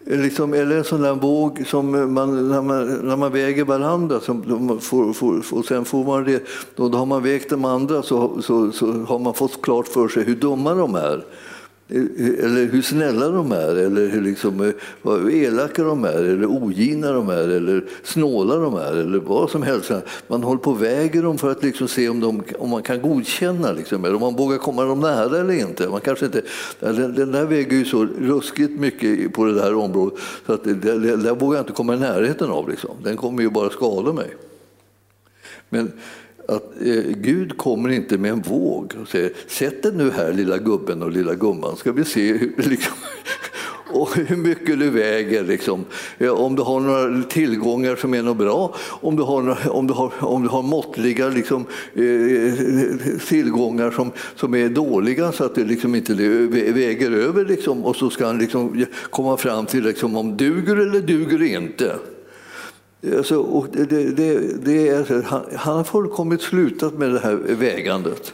liksom, 0.05 0.53
eller 0.53 0.77
en 0.77 0.83
sån 0.83 1.01
där 1.01 1.13
våg 1.13 1.63
som 1.67 2.13
man, 2.13 2.49
när, 2.49 2.61
man, 2.61 2.93
när 3.07 3.15
man 3.15 3.31
väger 3.31 3.65
varandra, 3.65 4.19
som 4.19 4.79
får, 4.81 5.13
får, 5.13 5.43
och 5.53 5.65
sen 5.65 5.85
får 5.85 6.03
man 6.03 6.23
det, 6.23 6.43
då, 6.75 6.89
har 6.89 7.05
man 7.05 7.23
vägt 7.23 7.49
de 7.49 7.65
andra 7.65 8.03
så, 8.03 8.41
så, 8.41 8.71
så 8.71 8.91
har 8.91 9.19
man 9.19 9.33
fått 9.33 9.61
klart 9.61 9.87
för 9.87 10.07
sig 10.07 10.23
hur 10.23 10.35
dumma 10.35 10.73
de 10.73 10.95
är 10.95 11.23
eller 11.89 12.71
hur 12.71 12.81
snälla 12.81 13.29
de 13.29 13.51
är, 13.51 13.75
eller 13.75 14.07
hur 14.07 14.21
liksom, 14.21 14.61
eh, 14.61 14.73
vad 15.01 15.31
elaka 15.31 15.83
de 15.83 16.03
är, 16.03 16.13
eller 16.13 16.45
ogina 16.45 17.11
de 17.11 17.29
är, 17.29 17.49
eller 17.49 17.83
snåla 18.03 18.55
de 18.55 18.75
är, 18.75 18.93
eller 18.93 19.19
vad 19.19 19.49
som 19.49 19.63
helst. 19.63 19.91
Man 20.27 20.43
håller 20.43 20.61
på 20.61 20.71
och 20.71 20.83
väger 20.83 21.23
dem 21.23 21.37
för 21.37 21.51
att 21.51 21.63
liksom 21.63 21.87
se 21.87 22.09
om, 22.09 22.19
de, 22.19 22.43
om 22.59 22.69
man 22.69 22.83
kan 22.83 23.01
godkänna, 23.01 23.71
liksom, 23.71 24.05
eller 24.05 24.15
om 24.15 24.21
man 24.21 24.35
vågar 24.35 24.57
komma 24.57 24.83
dem 24.83 24.99
nära 24.99 25.39
eller 25.39 25.53
inte. 25.53 25.89
Man 25.89 26.01
kanske 26.01 26.25
inte 26.25 26.41
den, 26.79 27.15
den 27.15 27.31
där 27.31 27.45
väger 27.45 27.77
ju 27.77 27.85
så 27.85 28.05
ruskigt 28.05 28.79
mycket 28.79 29.33
på 29.33 29.45
det 29.45 29.61
här 29.61 29.75
området 29.75 30.19
så 30.45 30.53
att 30.53 30.63
det, 30.63 30.73
det, 30.73 31.33
vågar 31.33 31.57
jag 31.57 31.63
inte 31.63 31.73
komma 31.73 31.93
i 31.93 31.99
närheten 31.99 32.49
av. 32.49 32.69
Liksom. 32.69 32.91
Den 33.03 33.17
kommer 33.17 33.41
ju 33.41 33.49
bara 33.49 33.69
skada 33.69 34.13
mig. 34.13 34.35
Men 35.69 35.91
att 36.49 36.81
eh, 36.81 37.03
Gud 37.15 37.57
kommer 37.57 37.89
inte 37.89 38.17
med 38.17 38.31
en 38.31 38.41
våg 38.41 38.95
och 39.01 39.07
säger 39.07 39.31
sätt 39.47 39.83
dig 39.83 39.91
nu 39.95 40.11
här 40.11 40.33
lilla 40.33 40.57
gubben 40.57 41.03
och 41.03 41.11
lilla 41.11 41.35
gumman 41.35 41.75
ska 41.75 41.91
vi 41.91 42.05
se 42.05 42.33
hur, 42.33 42.53
liksom, 42.69 42.93
och 43.91 44.15
hur 44.15 44.37
mycket 44.37 44.79
du 44.79 44.89
väger. 44.89 45.43
Liksom. 45.43 45.85
Om 46.31 46.55
du 46.55 46.61
har 46.61 46.79
några 46.79 47.23
tillgångar 47.23 47.95
som 47.95 48.13
är 48.13 48.23
något 48.23 48.37
bra, 48.37 48.75
om 48.89 49.15
du 49.15 49.23
har, 49.23 49.69
om 49.69 49.87
du 49.87 49.93
har, 49.93 50.13
om 50.19 50.43
du 50.43 50.49
har 50.49 50.61
måttliga 50.63 51.29
liksom, 51.29 51.65
eh, 51.93 53.17
tillgångar 53.27 53.91
som, 53.91 54.11
som 54.35 54.55
är 54.55 54.69
dåliga 54.69 55.31
så 55.31 55.43
att 55.43 55.55
det 55.55 55.63
liksom 55.63 55.95
inte 55.95 56.13
väger 56.73 57.11
över. 57.11 57.45
Liksom, 57.45 57.85
och 57.85 57.95
så 57.95 58.09
ska 58.09 58.25
han 58.25 58.37
liksom 58.37 58.85
komma 59.09 59.37
fram 59.37 59.65
till 59.65 59.83
liksom, 59.83 60.17
om 60.17 60.37
duger 60.37 60.75
eller 60.75 61.01
duger 61.01 61.43
inte. 61.43 61.95
Alltså, 63.03 63.35
och 63.35 63.67
det, 63.71 63.85
det, 63.85 64.39
det 64.65 64.87
är, 64.87 65.23
han, 65.23 65.43
han 65.55 65.77
har 65.77 65.83
fullkomligt 65.83 66.41
slutat 66.41 66.93
med 66.93 67.11
det 67.13 67.19
här 67.19 67.35
vägandet. 67.35 68.33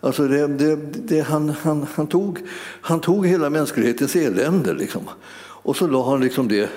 Alltså 0.00 0.28
det, 0.28 0.46
det, 0.46 0.76
det, 0.94 1.20
han, 1.20 1.48
han, 1.48 1.86
han, 1.94 2.06
tog, 2.06 2.38
han 2.80 3.00
tog 3.00 3.26
hela 3.26 3.50
mänsklighetens 3.50 4.16
elände 4.16 4.74
liksom. 4.74 5.02
och 5.36 5.76
så 5.76 5.86
la 5.86 6.10
han 6.10 6.20
liksom 6.20 6.48
det 6.48 6.70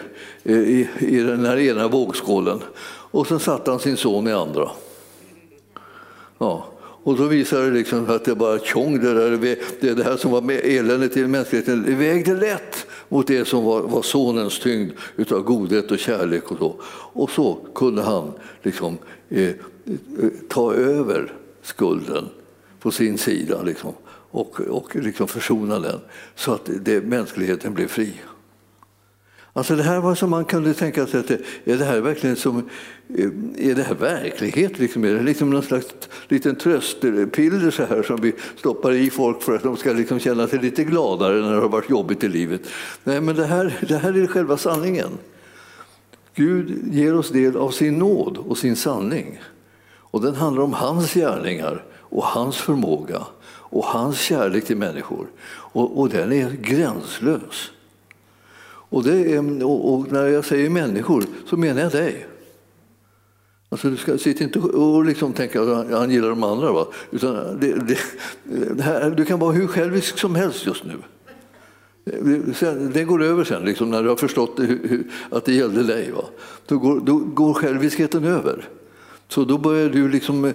eh, 0.43 0.57
i, 0.57 0.89
i 0.99 1.17
den 1.19 1.45
här 1.45 1.57
ena 1.57 1.87
vågskålen 1.87 2.59
och 3.11 3.27
sen 3.27 3.39
satte 3.39 3.71
han 3.71 3.79
sin 3.79 3.97
son 3.97 4.27
i 4.27 4.33
andra. 4.33 4.69
Ja. 6.37 6.67
Och 7.03 7.17
då 7.17 7.23
visade 7.23 7.65
det 7.65 7.71
liksom 7.77 8.09
att 8.09 8.25
det 8.25 8.35
bara 8.35 8.59
tjong, 8.59 8.99
det, 8.99 9.13
där, 9.13 9.57
det, 9.81 9.93
det 9.93 10.03
här 10.03 10.17
som 10.17 10.31
var 10.31 10.51
eländet 10.51 11.17
i 11.17 11.27
mänskligheten, 11.27 11.83
det 11.83 11.95
vägde 11.95 12.33
lätt 12.33 12.87
mot 13.09 13.27
det 13.27 13.45
som 13.45 13.63
var, 13.63 13.81
var 13.81 14.01
sonens 14.01 14.59
tyngd 14.59 14.91
utav 15.15 15.41
godhet 15.41 15.91
och 15.91 15.99
kärlek. 15.99 16.51
Och 16.51 16.57
så, 16.57 16.75
och 17.13 17.29
så 17.29 17.57
kunde 17.75 18.01
han 18.01 18.31
liksom, 18.63 18.97
eh, 19.29 19.47
eh, 19.47 19.55
ta 20.49 20.73
över 20.73 21.33
skulden 21.61 22.25
på 22.79 22.91
sin 22.91 23.17
sida. 23.17 23.61
Liksom. 23.61 23.93
och, 24.31 24.61
och 24.61 24.95
liksom 24.95 25.27
försona 25.27 25.79
den 25.79 25.99
så 26.35 26.53
att 26.53 26.69
det, 26.81 27.03
mänskligheten 27.03 27.73
blev 27.73 27.87
fri. 27.87 28.13
Alltså 29.57 29.75
det 29.75 29.83
här 29.83 29.99
var 29.99 30.15
som 30.15 30.29
man 30.29 30.45
kunde 30.45 30.73
tänka 30.73 31.07
sig 31.07 31.19
att 31.19 31.27
det, 31.27 31.39
är 31.65 31.77
det 31.77 31.85
här 31.85 31.99
verkligen 31.99 32.35
som, 32.35 32.69
är 33.57 33.75
det 33.75 33.83
här 33.83 33.95
verklighet? 33.95 34.79
Liksom, 34.79 35.03
är 35.03 35.13
det 35.13 35.23
liksom 35.23 35.49
någon 35.49 35.63
slags 35.63 35.85
liten 36.27 36.55
tröstpiller 36.55 37.71
så 37.71 37.85
här 37.85 38.03
som 38.03 38.21
vi 38.21 38.33
stoppar 38.57 38.91
i 38.91 39.09
folk 39.09 39.41
för 39.41 39.55
att 39.55 39.63
de 39.63 39.77
ska 39.77 39.93
liksom 39.93 40.19
känna 40.19 40.47
sig 40.47 40.59
lite 40.59 40.83
gladare 40.83 41.41
när 41.41 41.53
det 41.53 41.61
har 41.61 41.69
varit 41.69 41.89
jobbigt 41.89 42.23
i 42.23 42.27
livet? 42.27 42.61
Nej, 43.03 43.21
men 43.21 43.35
det 43.35 43.45
här, 43.45 43.79
det 43.87 43.97
här 43.97 44.17
är 44.17 44.27
själva 44.27 44.57
sanningen. 44.57 45.09
Gud 46.35 46.93
ger 46.93 47.15
oss 47.15 47.29
del 47.29 47.57
av 47.57 47.71
sin 47.71 47.99
nåd 47.99 48.37
och 48.37 48.57
sin 48.57 48.75
sanning. 48.75 49.39
Och 49.93 50.21
den 50.21 50.35
handlar 50.35 50.63
om 50.63 50.73
hans 50.73 51.13
gärningar 51.13 51.85
och 51.93 52.23
hans 52.23 52.57
förmåga 52.57 53.21
och 53.49 53.85
hans 53.85 54.19
kärlek 54.19 54.65
till 54.65 54.77
människor. 54.77 55.27
Och, 55.47 55.99
och 55.99 56.09
den 56.09 56.33
är 56.33 56.51
gränslös. 56.51 57.71
Och, 58.89 59.03
det 59.03 59.33
är, 59.33 59.63
och, 59.65 60.11
när 60.11 60.27
jag 60.27 60.45
säger 60.45 60.69
människor 60.69 61.23
så 61.45 61.57
menar 61.57 61.81
jag 61.81 61.91
dig. 61.91 62.27
Alltså 63.69 63.89
du 63.89 63.97
ska, 63.97 64.17
sitt 64.17 64.41
inte 64.41 64.59
och 64.59 65.05
liksom 65.05 65.33
tänka 65.33 65.61
att 65.61 65.91
han 65.91 66.11
gillar 66.11 66.29
de 66.29 66.43
andra. 66.43 66.71
Va? 66.71 66.87
Utan 67.11 67.59
det, 67.59 67.73
det, 67.73 67.97
det 68.73 68.83
här, 68.83 69.09
du 69.09 69.25
kan 69.25 69.39
vara 69.39 69.51
hur 69.51 69.67
självisk 69.67 70.17
som 70.17 70.35
helst 70.35 70.65
just 70.65 70.83
nu. 70.83 70.93
Det 72.93 73.03
går 73.03 73.23
över 73.23 73.43
sen, 73.43 73.65
liksom, 73.65 73.91
när 73.91 74.03
du 74.03 74.09
har 74.09 74.15
förstått 74.15 74.59
att 75.29 75.45
det 75.45 75.53
gällde 75.53 75.83
dig. 75.83 76.11
Va? 76.11 76.23
Då, 76.65 76.77
går, 76.77 76.99
då 76.99 77.17
går 77.17 77.53
själviskheten 77.53 78.23
över. 78.23 78.69
Så 79.27 79.45
då 79.45 79.57
börjar 79.57 79.89
du 79.89 80.09
liksom 80.09 80.45
eh, 80.45 80.53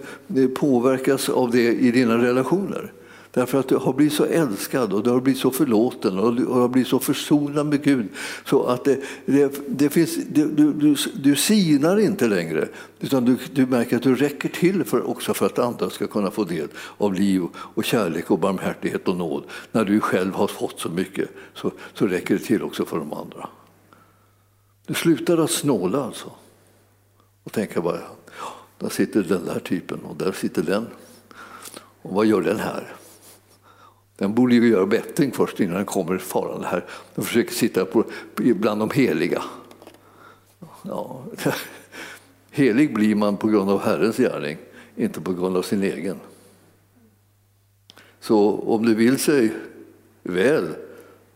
påverkas 0.54 1.28
av 1.28 1.50
det 1.50 1.72
i 1.72 1.90
dina 1.90 2.18
relationer. 2.18 2.92
Därför 3.34 3.58
att 3.58 3.68
du 3.68 3.76
har 3.76 3.92
blivit 3.92 4.14
så 4.14 4.24
älskad 4.24 4.92
och 4.92 5.02
du 5.02 5.10
har 5.10 5.20
blivit 5.20 5.40
så 5.40 5.50
förlåten 5.50 6.18
och 6.18 6.34
du 6.34 6.46
har 6.46 6.68
blivit 6.68 6.88
så 6.88 6.98
försonad 6.98 7.66
med 7.66 7.82
Gud. 7.82 8.08
Så 8.44 8.64
att 8.64 8.84
det, 8.84 9.00
det, 9.26 9.60
det 9.68 9.90
finns, 9.90 10.16
du, 10.28 10.72
du, 10.72 10.96
du 11.14 11.36
sinar 11.36 11.98
inte 11.98 12.28
längre 12.28 12.68
utan 13.00 13.24
du, 13.24 13.36
du 13.52 13.66
märker 13.66 13.96
att 13.96 14.02
du 14.02 14.14
räcker 14.14 14.48
till 14.48 14.84
för, 14.84 15.08
också 15.10 15.34
för 15.34 15.46
att 15.46 15.58
andra 15.58 15.90
ska 15.90 16.06
kunna 16.06 16.30
få 16.30 16.44
del 16.44 16.68
av 16.98 17.14
liv 17.14 17.42
och 17.54 17.84
kärlek 17.84 18.30
och 18.30 18.38
barmhärtighet 18.38 19.08
och 19.08 19.16
nåd. 19.16 19.44
När 19.72 19.84
du 19.84 20.00
själv 20.00 20.34
har 20.34 20.46
fått 20.46 20.80
så 20.80 20.88
mycket 20.88 21.28
så, 21.54 21.70
så 21.94 22.06
räcker 22.06 22.34
det 22.34 22.44
till 22.44 22.62
också 22.62 22.84
för 22.84 22.98
de 22.98 23.12
andra. 23.12 23.48
Du 24.86 24.94
slutar 24.94 25.38
att 25.38 25.50
snåla 25.50 26.04
alltså 26.04 26.30
och 27.44 27.52
tänka 27.52 27.80
bara, 27.80 27.98
ja, 28.38 28.54
där 28.78 28.88
sitter 28.88 29.22
den 29.22 29.44
där 29.44 29.60
typen 29.60 29.98
och 29.98 30.16
där 30.16 30.32
sitter 30.32 30.62
den. 30.62 30.86
Och 32.02 32.14
vad 32.14 32.26
gör 32.26 32.40
den 32.40 32.58
här? 32.58 32.96
Den 34.22 34.34
borde 34.34 34.54
ju 34.54 34.68
göra 34.68 34.86
bättring 34.86 35.32
först 35.32 35.60
innan 35.60 35.76
den 35.76 35.84
kommer 35.84 36.18
farande 36.18 36.66
här. 36.66 36.84
Den 37.14 37.24
försöker 37.24 37.54
sitta 37.54 37.84
på, 37.84 38.04
bland 38.34 38.80
de 38.80 38.90
heliga. 38.90 39.42
Ja. 40.82 41.24
Helig 42.50 42.94
blir 42.94 43.14
man 43.14 43.36
på 43.36 43.48
grund 43.48 43.70
av 43.70 43.80
Herrens 43.80 44.16
gärning, 44.16 44.56
inte 44.96 45.20
på 45.20 45.32
grund 45.32 45.56
av 45.56 45.62
sin 45.62 45.82
egen. 45.82 46.20
Så 48.20 48.56
om 48.56 48.86
du 48.86 48.94
vill 48.94 49.18
sig 49.18 49.52
väl 50.22 50.68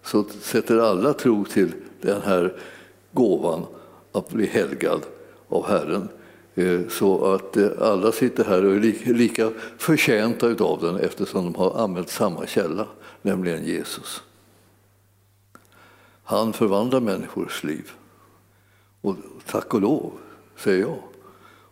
så 0.03 0.25
sätter 0.25 0.79
alla 0.79 1.13
tro 1.13 1.45
till 1.45 1.73
den 2.01 2.23
här 2.23 2.57
gåvan 3.13 3.67
att 4.13 4.29
bli 4.29 4.47
helgad 4.47 5.03
av 5.49 5.67
Herren. 5.67 6.09
Eh, 6.59 6.81
så 6.89 7.33
att 7.35 7.57
eh, 7.57 7.69
alla 7.81 8.13
sitter 8.13 8.45
här 8.45 8.65
och 8.65 8.75
är 8.75 9.13
lika 9.15 9.51
förtjänta 9.79 10.65
av 10.65 10.81
den 10.81 10.97
eftersom 10.97 11.45
de 11.45 11.55
har 11.55 11.79
använt 11.85 12.11
samma 12.11 12.47
källa, 12.47 12.87
nämligen 13.23 13.65
Jesus. 13.65 14.23
Han 16.25 16.53
förvandlar 16.53 17.01
människors 17.01 17.65
liv. 17.65 17.91
Och 19.01 19.17
tack 19.47 19.75
och 19.75 19.81
lov, 19.81 20.13
säger 20.57 20.81
jag. 20.81 20.99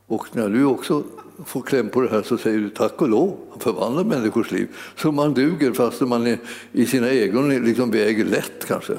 Och 0.07 0.26
när 0.33 0.49
du 0.49 0.64
också 0.64 1.03
får 1.44 1.62
kläm 1.62 1.88
på 1.88 2.01
det 2.01 2.11
här 2.11 2.23
så 2.23 2.38
säger 2.38 2.59
du 2.59 2.70
tack 2.70 3.03
och 3.03 3.09
lov, 3.09 3.37
han 3.51 3.61
förvandlar 3.61 4.05
människors 4.05 4.51
liv. 4.51 4.68
Så 4.97 5.12
man 5.12 5.35
duger 5.35 5.73
fast 5.73 6.01
man 6.01 6.27
är, 6.27 6.38
i 6.73 6.87
sina 6.87 7.07
ögon 7.07 7.64
liksom 7.64 7.90
väger 7.90 8.25
lätt 8.25 8.66
kanske. 8.66 8.99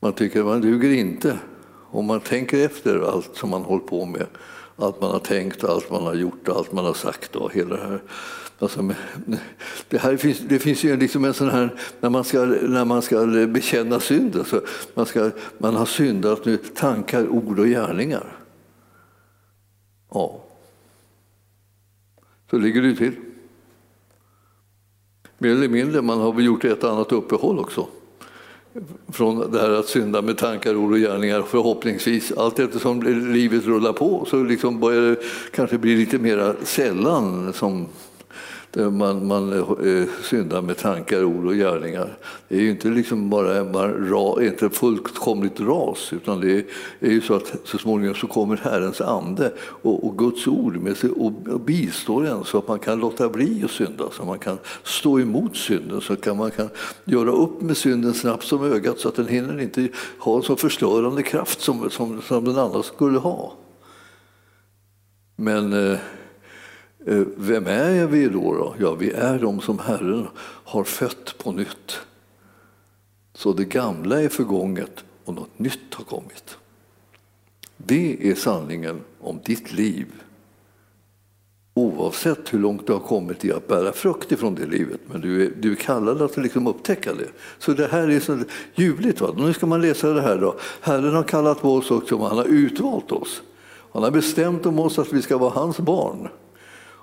Man 0.00 0.12
tycker 0.12 0.44
man 0.44 0.60
duger 0.60 0.90
inte. 0.90 1.38
Om 1.90 2.06
man 2.06 2.20
tänker 2.20 2.64
efter 2.66 3.12
allt 3.12 3.36
som 3.36 3.50
man 3.50 3.62
håller 3.62 3.84
på 3.84 4.04
med 4.04 4.26
allt 4.76 5.00
man 5.00 5.10
har 5.10 5.18
tänkt, 5.18 5.64
allt 5.64 5.90
man 5.90 6.02
har 6.02 6.14
gjort, 6.14 6.48
allt 6.48 6.72
man 6.72 6.84
har 6.84 6.94
sagt 6.94 7.36
och 7.36 7.52
hela 7.52 7.76
det 7.76 7.82
här. 7.82 8.02
Alltså, 8.58 8.90
det, 9.88 9.98
här 9.98 10.16
finns, 10.16 10.38
det 10.38 10.58
finns 10.58 10.84
ju 10.84 10.96
liksom 10.96 11.24
en 11.24 11.34
sån 11.34 11.50
här, 11.50 11.74
när 12.00 12.10
man 12.10 12.24
ska, 12.24 12.44
när 12.44 12.84
man 12.84 13.02
ska 13.02 13.26
bekänna 13.26 14.00
synd, 14.00 14.36
alltså, 14.36 14.62
man, 14.94 15.06
ska, 15.06 15.30
man 15.58 15.74
har 15.74 15.86
syndat 15.86 16.44
nu, 16.44 16.56
tankar, 16.56 17.28
ord 17.28 17.58
och 17.58 17.66
gärningar. 17.66 18.36
Ja. 20.10 20.42
Så 22.50 22.58
ligger 22.58 22.82
det 22.82 22.96
till. 22.96 23.12
Mer 25.38 25.50
eller 25.50 25.68
mindre, 25.68 26.02
man 26.02 26.20
har 26.20 26.32
väl 26.32 26.44
gjort 26.44 26.64
ett 26.64 26.84
annat 26.84 27.12
uppehåll 27.12 27.58
också 27.58 27.88
från 29.12 29.52
det 29.52 29.60
här 29.60 29.70
att 29.70 29.86
synda 29.86 30.22
med 30.22 30.38
tankar, 30.38 30.76
ord 30.76 30.92
och 30.92 30.98
gärningar 30.98 31.42
förhoppningsvis. 31.42 32.32
Allt 32.32 32.58
eftersom 32.58 33.02
livet 33.32 33.64
rullar 33.64 33.92
på 33.92 34.26
så 34.30 34.42
liksom 34.42 34.80
börjar 34.80 35.02
det 35.02 35.16
kanske 35.54 35.78
bli 35.78 35.96
lite 35.96 36.18
mer 36.18 36.54
sällan 36.64 37.52
som 37.52 37.86
Eh, 38.76 38.90
man, 38.90 39.26
man 39.26 39.52
eh, 39.52 40.08
syndar 40.22 40.62
med 40.62 40.76
tankar, 40.76 41.24
ord 41.24 41.44
och 41.44 41.54
gärningar. 41.54 42.18
Det 42.48 42.56
är 42.56 42.60
ju 42.60 42.70
inte 42.70 42.88
liksom 42.88 43.30
bara 43.30 43.64
bara 43.64 44.44
inte 44.44 44.70
fullkomligt 44.70 45.60
ras, 45.60 46.12
utan 46.12 46.40
det 46.40 46.66
är, 47.00 47.10
ju 47.10 47.20
så 47.20 47.34
att 47.34 47.56
så 47.64 47.78
småningom 47.78 48.14
så 48.14 48.26
kommer 48.26 48.56
Herrens 48.56 49.00
ande 49.00 49.52
och, 49.58 50.06
och 50.06 50.18
Guds 50.18 50.46
ord 50.46 50.76
med 50.76 50.96
sig 50.96 51.10
och, 51.10 51.32
och 51.48 51.60
bistår 51.60 52.26
en 52.26 52.44
så 52.44 52.58
att 52.58 52.68
man 52.68 52.78
kan 52.78 53.00
låta 53.00 53.28
bli 53.28 53.64
att 53.64 53.70
synda, 53.70 54.04
så 54.12 54.24
man 54.24 54.38
kan 54.38 54.58
stå 54.82 55.20
emot 55.20 55.56
synden, 55.56 56.00
så 56.00 56.16
kan 56.16 56.36
man 56.36 56.50
kan 56.50 56.68
göra 57.04 57.30
upp 57.30 57.60
med 57.60 57.76
synden 57.76 58.14
snabbt 58.14 58.44
som 58.44 58.64
ögat 58.64 58.98
så 58.98 59.08
att 59.08 59.16
den 59.16 59.28
hinner 59.28 59.60
inte 59.60 59.88
ha 60.18 60.36
en 60.36 60.42
så 60.42 60.56
förstörande 60.56 61.22
kraft 61.22 61.60
som, 61.60 61.90
som, 61.90 62.22
som 62.22 62.44
den 62.44 62.58
annars 62.58 62.86
skulle 62.86 63.18
ha. 63.18 63.54
Men 65.36 65.72
Eh, 65.72 65.98
Eh, 67.06 67.22
vem 67.36 67.66
är 67.66 68.06
vi 68.06 68.28
då, 68.28 68.54
då? 68.54 68.74
Ja, 68.78 68.94
vi 68.94 69.10
är 69.10 69.38
de 69.38 69.60
som 69.60 69.78
Herren 69.78 70.26
har 70.64 70.84
fött 70.84 71.34
på 71.38 71.52
nytt. 71.52 71.98
Så 73.34 73.52
det 73.52 73.64
gamla 73.64 74.22
är 74.22 74.28
förgånget 74.28 75.04
och 75.24 75.34
något 75.34 75.58
nytt 75.58 75.94
har 75.94 76.04
kommit. 76.04 76.56
Det 77.76 78.30
är 78.30 78.34
sanningen 78.34 79.00
om 79.20 79.40
ditt 79.44 79.72
liv. 79.72 80.06
Oavsett 81.74 82.54
hur 82.54 82.58
långt 82.58 82.86
du 82.86 82.92
har 82.92 83.00
kommit 83.00 83.44
i 83.44 83.52
att 83.52 83.68
bära 83.68 83.92
frukt 83.92 84.32
ifrån 84.32 84.54
det 84.54 84.66
livet. 84.66 85.00
Men 85.06 85.20
du 85.20 85.46
är, 85.46 85.52
du 85.60 85.72
är 85.72 85.76
kallad 85.76 86.22
att 86.22 86.36
liksom 86.36 86.66
upptäcka 86.66 87.14
det. 87.14 87.28
Så 87.58 87.72
det 87.72 87.86
här 87.86 88.10
är 88.10 88.20
så 88.20 88.38
ljuvligt. 88.74 89.20
Va? 89.20 89.34
Nu 89.36 89.52
ska 89.52 89.66
man 89.66 89.80
läsa 89.80 90.12
det 90.12 90.22
här. 90.22 90.38
Då. 90.38 90.56
Herren 90.80 91.14
har 91.14 91.22
kallat 91.22 91.62
på 91.62 91.74
oss 91.74 91.90
också, 91.90 92.18
han 92.18 92.38
har 92.38 92.44
utvalt 92.44 93.12
oss. 93.12 93.42
Han 93.92 94.02
har 94.02 94.10
bestämt 94.10 94.66
om 94.66 94.78
oss 94.78 94.98
att 94.98 95.12
vi 95.12 95.22
ska 95.22 95.38
vara 95.38 95.50
hans 95.50 95.78
barn. 95.78 96.28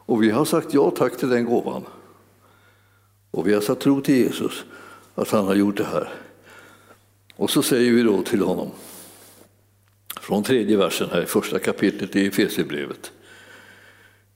Och 0.05 0.23
vi 0.23 0.29
har 0.29 0.45
sagt 0.45 0.73
ja 0.73 0.91
tack 0.91 1.17
till 1.17 1.29
den 1.29 1.45
gåvan. 1.45 1.83
Och 3.31 3.47
vi 3.47 3.53
har 3.53 3.61
satt 3.61 3.79
tro 3.79 4.01
till 4.01 4.15
Jesus, 4.15 4.63
att 5.15 5.29
han 5.29 5.45
har 5.45 5.55
gjort 5.55 5.77
det 5.77 5.83
här. 5.83 6.09
Och 7.35 7.49
så 7.49 7.61
säger 7.61 7.91
vi 7.91 8.03
då 8.03 8.21
till 8.21 8.41
honom, 8.41 8.71
från 10.21 10.43
tredje 10.43 10.77
versen 10.77 11.09
här 11.11 11.21
i 11.21 11.25
första 11.25 11.59
kapitlet 11.59 12.15
i 12.15 12.27
Efesierbrevet. 12.27 13.11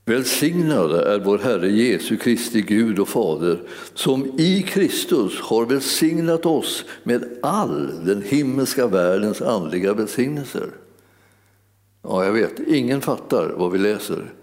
Välsignad 0.05 0.91
är 0.91 1.19
vår 1.19 1.37
Herre 1.37 1.71
Jesu 1.71 2.17
Kristi 2.17 2.61
Gud 2.61 2.99
och 2.99 3.07
Fader 3.07 3.61
som 3.93 4.39
i 4.39 4.63
Kristus 4.67 5.39
har 5.39 5.65
välsignat 5.65 6.45
oss 6.45 6.85
med 7.03 7.23
all 7.41 8.05
den 8.05 8.21
himmelska 8.21 8.87
världens 8.87 9.41
andliga 9.41 9.93
välsignelser. 9.93 10.69
Ja, 12.01 12.25
jag 12.25 12.33
vet, 12.33 12.59
ingen 12.67 13.01
fattar 13.01 13.53
vad 13.57 13.71
vi 13.71 13.77
läser. 13.77 14.33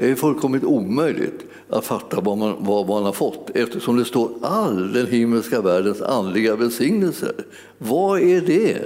Det 0.00 0.10
är 0.10 0.14
fullkomligt 0.14 0.64
omöjligt 0.64 1.44
att 1.68 1.84
fatta 1.84 2.20
vad 2.20 2.38
man, 2.38 2.56
vad 2.58 2.88
man 2.88 3.02
har 3.02 3.12
fått 3.12 3.50
eftersom 3.54 3.96
det 3.96 4.04
står 4.04 4.30
all 4.42 4.92
den 4.92 5.06
himmelska 5.06 5.60
världens 5.60 6.02
andliga 6.02 6.56
välsignelser. 6.56 7.32
Vad 7.78 8.20
är 8.20 8.40
det? 8.40 8.78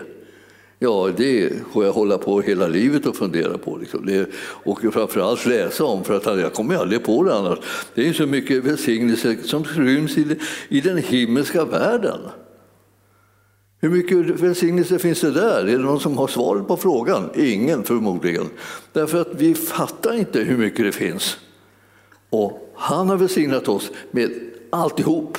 Ja, 0.78 1.10
det 1.16 1.52
får 1.72 1.84
jag 1.84 1.92
hålla 1.92 2.18
på 2.18 2.40
hela 2.40 2.66
livet 2.66 3.06
och 3.06 3.16
fundera 3.16 3.58
på. 3.58 3.76
Liksom. 3.76 4.06
Det, 4.06 4.30
och 4.42 4.80
framförallt 4.92 5.46
läsa 5.46 5.84
om, 5.84 6.04
för 6.04 6.16
att 6.16 6.40
jag 6.40 6.52
kommer 6.52 6.76
aldrig 6.76 7.04
på 7.04 7.24
det 7.24 7.34
annars. 7.34 7.58
Det 7.94 8.08
är 8.08 8.12
så 8.12 8.26
mycket 8.26 8.64
välsignelser 8.64 9.36
som 9.44 9.64
ryms 9.64 10.18
i, 10.18 10.36
i 10.68 10.80
den 10.80 10.98
himmelska 10.98 11.64
världen. 11.64 12.20
Hur 13.84 13.90
mycket 13.90 14.18
välsignelse 14.40 14.98
finns 14.98 15.20
det 15.20 15.30
där? 15.30 15.68
Är 15.68 15.78
det 15.78 15.84
någon 15.84 16.00
som 16.00 16.18
har 16.18 16.26
svaret 16.26 16.68
på 16.68 16.76
frågan? 16.76 17.30
Ingen 17.34 17.84
förmodligen. 17.84 18.50
Därför 18.92 19.20
att 19.20 19.34
vi 19.34 19.54
fattar 19.54 20.14
inte 20.14 20.40
hur 20.40 20.58
mycket 20.58 20.84
det 20.84 20.92
finns. 20.92 21.38
Och 22.30 22.72
han 22.76 23.08
har 23.08 23.16
välsignat 23.16 23.68
oss 23.68 23.90
med 24.10 24.30
alltihop. 24.70 25.38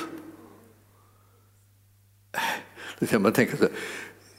Då 2.99 3.05
kan 3.05 3.21
man 3.21 3.33
tänka 3.33 3.57
sig, 3.57 3.69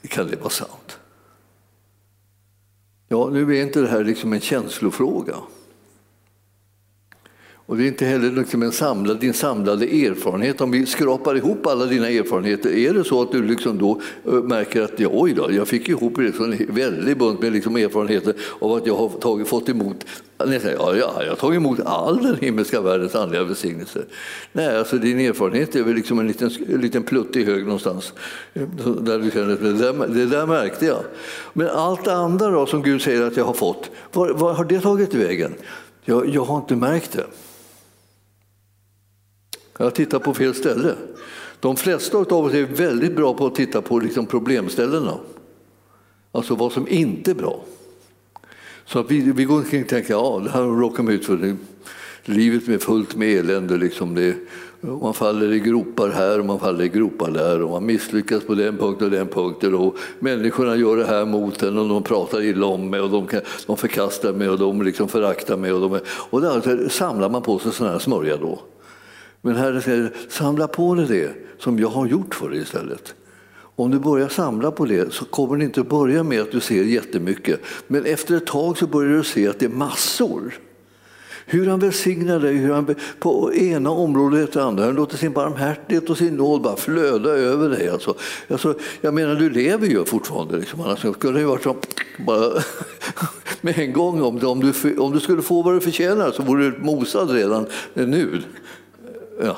kan 0.07 0.27
det 0.27 0.35
vara 0.35 0.49
sant? 0.49 0.99
Ja, 3.07 3.29
nu 3.29 3.57
är 3.57 3.61
inte 3.61 3.81
det 3.81 3.87
här 3.87 4.03
liksom 4.03 4.33
en 4.33 4.41
känslofråga. 4.41 5.35
Och 7.67 7.77
det 7.77 7.83
är 7.83 7.87
inte 7.87 8.05
heller 8.05 8.31
liksom 8.31 8.63
en 8.63 8.71
samlad, 8.71 9.19
din 9.19 9.33
samlade 9.33 9.85
erfarenhet. 9.85 10.61
Om 10.61 10.71
vi 10.71 10.85
skrapar 10.85 11.35
ihop 11.35 11.67
alla 11.67 11.85
dina 11.85 12.09
erfarenheter, 12.09 12.69
är 12.69 12.93
det 12.93 13.03
så 13.03 13.21
att 13.21 13.31
du 13.31 13.43
liksom 13.43 13.77
då 13.77 14.01
eh, 14.25 14.33
märker 14.33 14.81
att 14.81 14.99
ja, 14.99 15.09
oj 15.11 15.33
då, 15.33 15.51
jag 15.51 15.67
fick 15.67 15.89
ihop 15.89 16.17
liksom 16.17 16.51
en 16.51 16.75
väldig 16.75 17.17
bunt 17.17 17.41
med 17.41 17.53
liksom 17.53 17.75
erfarenheter 17.75 18.33
av 18.59 18.73
att 18.73 18.87
jag 18.87 18.95
har 18.95 19.09
tagit, 19.09 19.47
fått 19.47 19.69
emot 19.69 20.05
ja, 20.37 20.45
ja, 20.95 21.23
jag 21.23 21.29
har 21.29 21.35
tagit 21.35 21.57
emot 21.57 21.79
all 21.85 22.23
den 22.23 22.35
himmelska 22.35 22.81
världens 22.81 23.15
andliga 23.15 23.43
välsignelse. 23.43 23.99
Nej, 24.51 24.77
alltså 24.77 24.97
din 24.97 25.19
erfarenhet 25.19 25.75
är 25.75 25.83
väl 25.83 25.95
liksom 25.95 26.19
en 26.19 26.27
liten, 26.27 26.51
en 26.73 26.81
liten 26.81 27.03
plutt 27.03 27.35
i 27.35 27.43
hög 27.43 27.63
någonstans. 27.63 28.13
Där 29.01 29.19
du 29.19 29.31
känner, 29.31 29.55
det, 29.55 29.73
där, 29.73 30.07
det 30.07 30.25
där 30.25 30.45
märkte 30.45 30.85
jag. 30.85 31.03
Men 31.53 31.69
allt 31.69 32.05
det 32.05 32.13
andra 32.13 32.49
då, 32.49 32.65
som 32.65 32.83
Gud 32.83 33.01
säger 33.01 33.21
att 33.21 33.37
jag 33.37 33.45
har 33.45 33.53
fått, 33.53 33.91
var, 34.13 34.29
var 34.29 34.53
har 34.53 34.65
det 34.65 34.79
tagit 34.79 35.13
vägen? 35.13 35.53
Jag, 36.05 36.29
jag 36.29 36.45
har 36.45 36.57
inte 36.57 36.75
märkt 36.75 37.11
det. 37.11 37.25
Jag 39.77 39.95
tittar 39.95 40.19
på 40.19 40.33
fel 40.33 40.53
ställe. 40.53 40.95
De 41.59 41.75
flesta 41.75 42.17
av 42.17 42.33
oss 42.33 42.53
är 42.53 42.63
väldigt 42.63 43.15
bra 43.15 43.33
på 43.33 43.45
att 43.45 43.55
titta 43.55 43.81
på 43.81 43.99
liksom 43.99 44.25
problemställena. 44.25 45.17
Alltså 46.31 46.55
vad 46.55 46.71
som 46.71 46.87
inte 46.87 47.31
är 47.31 47.35
bra. 47.35 47.63
Så 48.85 48.99
att 48.99 49.11
vi, 49.11 49.31
vi 49.31 49.43
går 49.43 49.55
omkring 49.55 49.83
och 49.83 49.89
tänker 49.89 50.13
ja, 50.13 50.41
det 50.43 50.49
här 50.49 50.61
råkar 50.61 51.03
man 51.03 51.13
ut 51.13 51.25
för. 51.25 51.55
Livet 52.25 52.67
är 52.67 52.77
fullt 52.77 53.15
med 53.15 53.29
elände. 53.29 53.77
Liksom 53.77 54.15
det, 54.15 54.35
man 54.81 55.13
faller 55.13 55.53
i 55.53 55.59
gropar 55.59 56.09
här 56.09 56.39
och 56.39 56.45
man 56.45 56.59
faller 56.59 56.83
i 56.83 56.89
gropar 56.89 57.31
där 57.31 57.61
och 57.61 57.69
man 57.69 57.85
misslyckas 57.85 58.43
på 58.43 58.55
den 58.55 58.77
punkten 58.77 59.05
och 59.05 59.11
den 59.11 59.27
punkten. 59.27 59.75
Och 59.75 59.97
människorna 60.19 60.75
gör 60.75 60.97
det 60.97 61.05
här 61.05 61.25
mot 61.25 61.63
en 61.63 61.77
och 61.77 61.89
de 61.89 62.03
pratar 62.03 62.41
illa 62.41 62.65
om 62.65 62.89
mig 62.89 62.99
och 62.99 63.09
de, 63.09 63.27
de 63.67 63.77
förkastar 63.77 64.33
mig 64.33 64.49
och 64.49 64.59
de 64.59 64.81
liksom 64.81 65.07
föraktar 65.07 65.57
mig. 65.57 65.71
Och, 65.71 65.81
de, 65.81 65.99
och 66.29 66.41
där 66.41 66.89
samlar 66.89 67.29
man 67.29 67.41
på 67.41 67.59
sig 67.59 67.71
sån 67.71 67.87
här 67.87 67.99
smörja 67.99 68.37
då. 68.37 68.59
Men 69.45 69.55
Herren 69.55 69.81
säger, 69.81 70.11
samla 70.29 70.67
på 70.67 70.95
dig 70.95 71.05
det 71.07 71.33
som 71.59 71.79
jag 71.79 71.87
har 71.87 72.07
gjort 72.07 72.35
för 72.35 72.49
dig 72.49 72.59
istället. 72.59 73.13
Om 73.75 73.91
du 73.91 73.99
börjar 73.99 74.27
samla 74.27 74.71
på 74.71 74.85
det 74.85 75.13
så 75.13 75.25
kommer 75.25 75.57
det 75.57 75.63
inte 75.63 75.83
börja 75.83 76.23
med 76.23 76.41
att 76.41 76.51
du 76.51 76.59
ser 76.59 76.83
jättemycket. 76.83 77.59
Men 77.87 78.05
efter 78.05 78.37
ett 78.37 78.45
tag 78.45 78.77
så 78.77 78.87
börjar 78.87 79.17
du 79.17 79.23
se 79.23 79.47
att 79.47 79.59
det 79.59 79.65
är 79.65 79.69
massor. 79.69 80.53
Hur 81.45 81.67
han 81.67 81.79
välsignar 81.79 82.39
dig 82.39 82.53
hur 82.55 82.73
han 82.73 82.95
på 83.19 83.53
ena 83.53 83.89
området 83.89 84.43
efter 84.43 84.59
andra. 84.59 84.85
Han 84.85 84.95
låter 84.95 85.17
sin 85.17 85.33
barmhärtighet 85.33 86.09
och 86.09 86.17
sin 86.17 86.35
nåd 86.35 86.61
bara 86.61 86.75
flöda 86.75 87.29
över 87.29 87.69
dig. 87.69 87.89
Alltså, 87.89 88.15
alltså, 88.49 88.73
jag 89.01 89.13
menar, 89.13 89.35
du 89.35 89.49
lever 89.49 89.87
ju 89.87 90.05
fortfarande. 90.05 90.57
Liksom. 90.57 90.81
Annars 90.81 91.15
skulle 91.15 91.39
det 91.39 91.45
varit 91.45 91.63
som... 91.63 91.75
bara, 92.25 92.49
med 93.61 93.79
en 93.79 93.93
gång. 93.93 94.21
Om, 94.21 94.45
om, 94.45 94.59
du, 94.59 94.97
om 94.97 95.11
du 95.11 95.19
skulle 95.19 95.41
få 95.41 95.61
vad 95.61 95.73
du 95.73 95.81
förtjänar 95.81 96.31
så 96.31 96.43
vore 96.43 96.63
du 96.63 96.77
mosad 96.79 97.31
redan 97.31 97.65
nu. 97.93 98.41
Ja. 99.39 99.57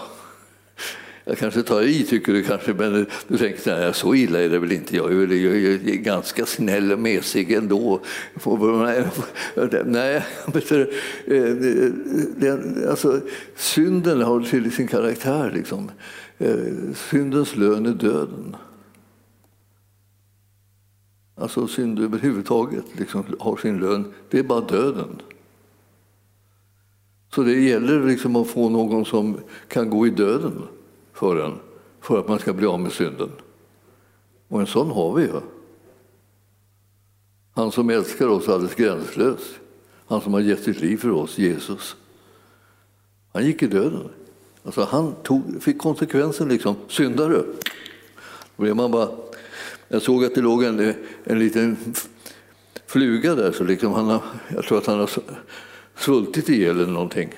Jag 1.26 1.38
kanske 1.38 1.64
tar 1.64 1.82
i, 1.82 2.04
tycker 2.04 2.34
du 2.34 2.44
kanske, 2.44 2.74
men 2.74 3.06
du 3.28 3.38
tänker 3.38 3.80
nej, 3.80 3.94
så 3.94 4.16
illa 4.16 4.42
är 4.42 4.50
det 4.50 4.60
väl 4.60 4.72
inte. 4.72 4.96
Jag 4.96 5.12
är, 5.12 5.16
väl, 5.16 5.32
jag 5.32 5.56
är 5.56 5.96
ganska 5.96 6.46
snäll 6.46 6.92
och 6.92 7.00
mesig 7.00 7.52
ändå. 7.52 8.02
Nej, 9.86 10.24
eh, 11.26 11.44
den, 12.38 12.86
alltså, 12.90 13.22
synden 13.56 14.22
har 14.22 14.42
till 14.42 14.72
sin 14.72 14.88
karaktär. 14.88 15.52
Liksom. 15.56 15.92
Eh, 16.38 16.56
syndens 16.96 17.56
lön 17.56 17.86
är 17.86 17.94
döden. 17.94 18.56
Alltså 21.40 21.68
synd 21.68 22.00
överhuvudtaget 22.00 22.86
liksom, 22.98 23.24
har 23.40 23.58
sin 23.58 23.80
lön, 23.80 24.14
det 24.30 24.40
är 24.40 24.44
bara 24.44 24.62
döden. 24.62 25.22
Så 27.38 27.44
det 27.44 27.60
gäller 27.60 28.08
liksom 28.08 28.36
att 28.36 28.48
få 28.48 28.70
någon 28.70 29.06
som 29.06 29.38
kan 29.68 29.90
gå 29.90 30.08
i 30.08 30.10
döden 30.10 30.64
för 31.14 31.46
en, 31.46 31.54
för 32.02 32.20
att 32.20 32.28
man 32.28 32.40
ska 32.40 32.54
bli 32.54 32.68
av 32.68 32.80
med 32.80 32.92
synden. 32.92 33.32
Och 34.48 34.60
en 34.60 34.68
sån 34.68 34.92
har 34.92 35.14
vi 35.14 35.24
ju. 35.24 35.32
Han 37.56 37.72
som 37.72 37.90
älskar 37.90 38.28
oss 38.28 38.50
alldeles 38.50 38.76
gränslöst. 38.76 39.60
Han 40.08 40.22
som 40.22 40.34
har 40.34 40.40
gett 40.40 40.64
sitt 40.64 40.82
liv 40.82 40.98
för 40.98 41.12
oss, 41.12 41.38
Jesus. 41.38 41.96
Han 43.34 43.46
gick 43.46 43.64
i 43.64 43.68
döden. 43.68 44.10
Alltså 44.64 44.88
han 44.92 45.16
tog, 45.24 45.64
fick 45.64 45.80
konsekvensen, 45.80 46.48
liksom. 46.48 46.76
syndare. 46.88 47.44
man 48.56 48.92
bara, 48.92 49.10
jag 49.88 50.02
såg 50.02 50.26
att 50.26 50.36
det 50.36 50.42
låg 50.42 50.64
en, 50.64 50.94
en 51.24 51.40
liten 51.40 51.78
fluga 52.86 53.36
där, 53.36 53.52
så 53.52 53.64
liksom 53.64 53.94
han 53.94 54.20
jag 54.50 54.64
tror 54.64 54.78
att 54.78 54.86
han 54.86 55.00
har 55.00 55.10
svultit 55.98 56.50
ihjäl 56.50 56.76
eller 56.76 56.92
någonting. 56.92 57.34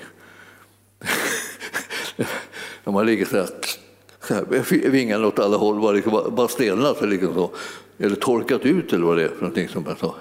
De 2.84 2.94
har 2.94 3.04
legat 3.04 3.28
så 3.28 3.36
här, 3.36 3.48
så 4.28 4.34
här 4.34 4.90
vingarna 4.90 5.26
åt 5.26 5.38
alla 5.38 5.56
håll, 5.56 5.80
bara, 5.80 5.92
liksom, 5.92 6.34
bara 6.36 6.48
stelnat 6.48 7.08
liksom 7.08 7.34
så. 7.34 7.50
eller 7.98 8.16
torkat 8.16 8.66
ut 8.66 8.92
eller 8.92 9.04
vad 9.04 9.16
det 9.16 9.24
är 9.24 9.28
för 9.28 9.40
någonting. 9.40 9.68
Som 9.68 9.84
jag 10.00 10.14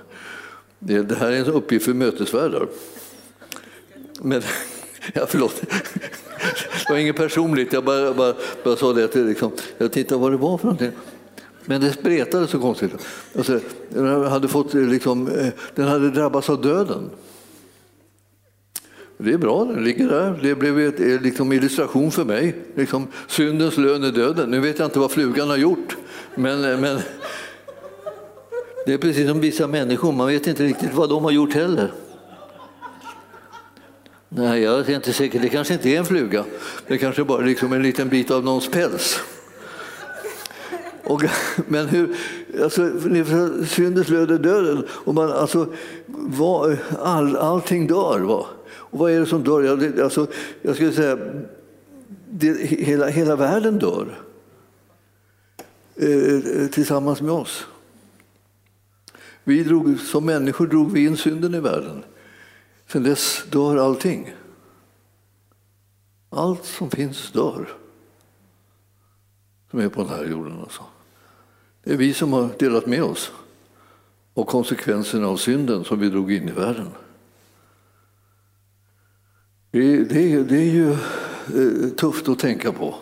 Det, 0.79 1.01
det 1.01 1.15
här 1.15 1.31
är 1.31 1.39
en 1.39 1.45
uppgift 1.45 1.85
för 1.85 1.93
mötesvärdar. 1.93 2.67
Men, 4.21 4.41
ja, 5.13 5.25
förlåt. 5.27 5.61
Det 6.87 6.89
var 6.89 6.97
inget 6.97 7.15
personligt, 7.15 7.73
jag 7.73 7.83
bara, 7.83 8.13
bara, 8.13 8.33
bara 8.63 8.75
sa 8.75 8.93
det. 8.93 9.07
Till, 9.07 9.25
liksom, 9.25 9.51
jag 9.77 9.91
tittade 9.91 10.21
vad 10.21 10.31
det 10.31 10.37
var 10.37 10.57
för 10.57 10.65
någonting. 10.65 10.91
Men 11.65 11.81
det 11.81 11.91
spretade 11.91 12.47
så 12.47 12.59
konstigt. 12.59 12.91
Alltså, 13.37 13.59
den, 13.89 14.23
hade 14.23 14.47
fått, 14.47 14.73
liksom, 14.73 15.27
eh, 15.27 15.47
den 15.75 15.87
hade 15.87 16.09
drabbats 16.11 16.49
av 16.49 16.61
döden. 16.61 17.09
Det 19.21 19.33
är 19.33 19.37
bra, 19.37 19.65
den 19.65 19.83
ligger 19.83 20.07
där. 20.07 20.39
Det 20.41 20.55
blev 20.55 20.79
en 20.79 21.13
eh, 21.13 21.21
liksom, 21.21 21.51
illustration 21.51 22.11
för 22.11 22.25
mig. 22.25 22.55
Liksom, 22.75 23.07
syndens 23.27 23.77
lön 23.77 24.03
är 24.03 24.11
döden. 24.11 24.51
Nu 24.51 24.59
vet 24.59 24.79
jag 24.79 24.87
inte 24.87 24.99
vad 24.99 25.11
flugan 25.11 25.49
har 25.49 25.57
gjort, 25.57 25.97
men, 26.35 26.71
eh, 26.71 26.79
men 26.79 26.99
det 28.85 28.93
är 28.93 28.97
precis 28.97 29.27
som 29.27 29.39
vissa 29.39 29.67
människor, 29.67 30.11
man 30.11 30.27
vet 30.27 30.47
inte 30.47 30.63
riktigt 30.63 30.93
vad 30.93 31.09
de 31.09 31.23
har 31.23 31.31
gjort 31.31 31.53
heller. 31.53 31.91
Nej, 34.29 34.61
jag 34.61 34.89
är 34.89 34.95
inte 34.95 35.13
säker. 35.13 35.39
Det 35.39 35.49
kanske 35.49 35.73
inte 35.73 35.89
är 35.89 35.99
en 35.99 36.05
fluga. 36.05 36.45
Det 36.87 36.97
kanske 36.97 37.23
bara 37.23 37.41
är 37.41 37.45
liksom 37.45 37.73
en 37.73 37.83
liten 37.83 38.09
bit 38.09 38.31
av 38.31 38.43
någons 38.43 38.71
päls. 38.71 39.19
Och, 41.03 41.23
men 41.67 41.87
hur, 41.87 42.15
alltså, 42.63 42.91
syndens 43.67 44.09
lön 44.09 44.29
är 44.29 44.37
döden. 44.37 44.85
Och 44.89 45.13
man, 45.15 45.31
alltså, 45.31 45.67
vad, 46.07 46.77
all, 46.99 47.35
allting 47.35 47.87
dör. 47.87 48.19
Va? 48.19 48.45
Och 48.89 48.99
vad 48.99 49.11
är 49.11 49.19
det 49.19 49.25
som 49.25 49.43
dör? 49.43 49.61
Ja, 49.61 49.75
det, 49.75 50.03
alltså, 50.03 50.27
jag 50.61 50.75
skulle 50.75 50.91
säga 50.91 51.17
det, 52.29 52.67
hela, 52.69 53.07
hela 53.07 53.35
världen 53.35 53.79
dör 53.79 54.19
eh, 55.95 56.09
eh, 56.09 56.67
tillsammans 56.67 57.21
med 57.21 57.31
oss. 57.31 57.65
Vi 59.43 59.63
drog, 59.63 59.99
som 59.99 60.25
människor 60.25 60.67
drog 60.67 60.91
vi 60.91 61.05
in 61.05 61.17
synden 61.17 61.55
i 61.55 61.59
världen. 61.59 62.03
Sen 62.87 63.03
dess 63.03 63.43
dör 63.51 63.77
allting. 63.77 64.35
Allt 66.29 66.65
som 66.65 66.89
finns 66.89 67.31
dör. 67.31 67.69
Som 69.71 69.79
är 69.79 69.89
på 69.89 70.01
den 70.01 70.09
här 70.09 70.25
jorden. 70.25 70.59
Alltså. 70.59 70.81
Det 71.83 71.93
är 71.93 71.97
vi 71.97 72.13
som 72.13 72.33
har 72.33 72.49
delat 72.59 72.85
med 72.85 73.03
oss 73.03 73.31
av 74.33 74.43
konsekvenserna 74.43 75.27
av 75.27 75.37
synden 75.37 75.83
som 75.83 75.99
vi 75.99 76.09
drog 76.09 76.31
in 76.31 76.49
i 76.49 76.51
världen. 76.51 76.87
Det, 79.71 79.79
är, 79.79 80.43
det 80.43 80.57
är 80.57 80.71
ju 80.71 80.91
eh, 80.91 81.89
tufft 81.89 82.29
att 82.29 82.39
tänka 82.39 82.71
på. 82.71 82.95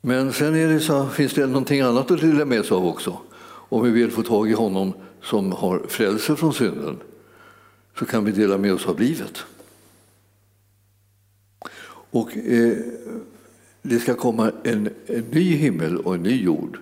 Men 0.00 0.32
sen 0.32 0.54
är 0.54 0.68
det 0.68 0.80
så, 0.80 1.06
finns 1.06 1.34
det 1.34 1.46
någonting 1.46 1.80
annat 1.80 2.10
att 2.10 2.20
dela 2.20 2.44
med 2.44 2.64
sig 2.64 2.76
av 2.76 2.86
också. 2.86 3.18
Om 3.42 3.82
vi 3.84 3.90
vill 3.90 4.10
få 4.10 4.22
tag 4.22 4.50
i 4.50 4.52
honom 4.52 4.92
som 5.22 5.52
har 5.52 5.82
frälse 5.88 6.36
från 6.36 6.54
synden 6.54 6.98
så 7.98 8.06
kan 8.06 8.24
vi 8.24 8.32
dela 8.32 8.58
med 8.58 8.74
oss 8.74 8.86
av 8.86 9.00
livet. 9.00 9.44
Och 12.12 12.36
eh, 12.36 12.76
det 13.82 13.98
ska 13.98 14.14
komma 14.14 14.52
en, 14.64 14.90
en 15.06 15.24
ny 15.30 15.56
himmel 15.56 15.96
och 15.96 16.14
en 16.14 16.22
ny 16.22 16.42
jord 16.42 16.78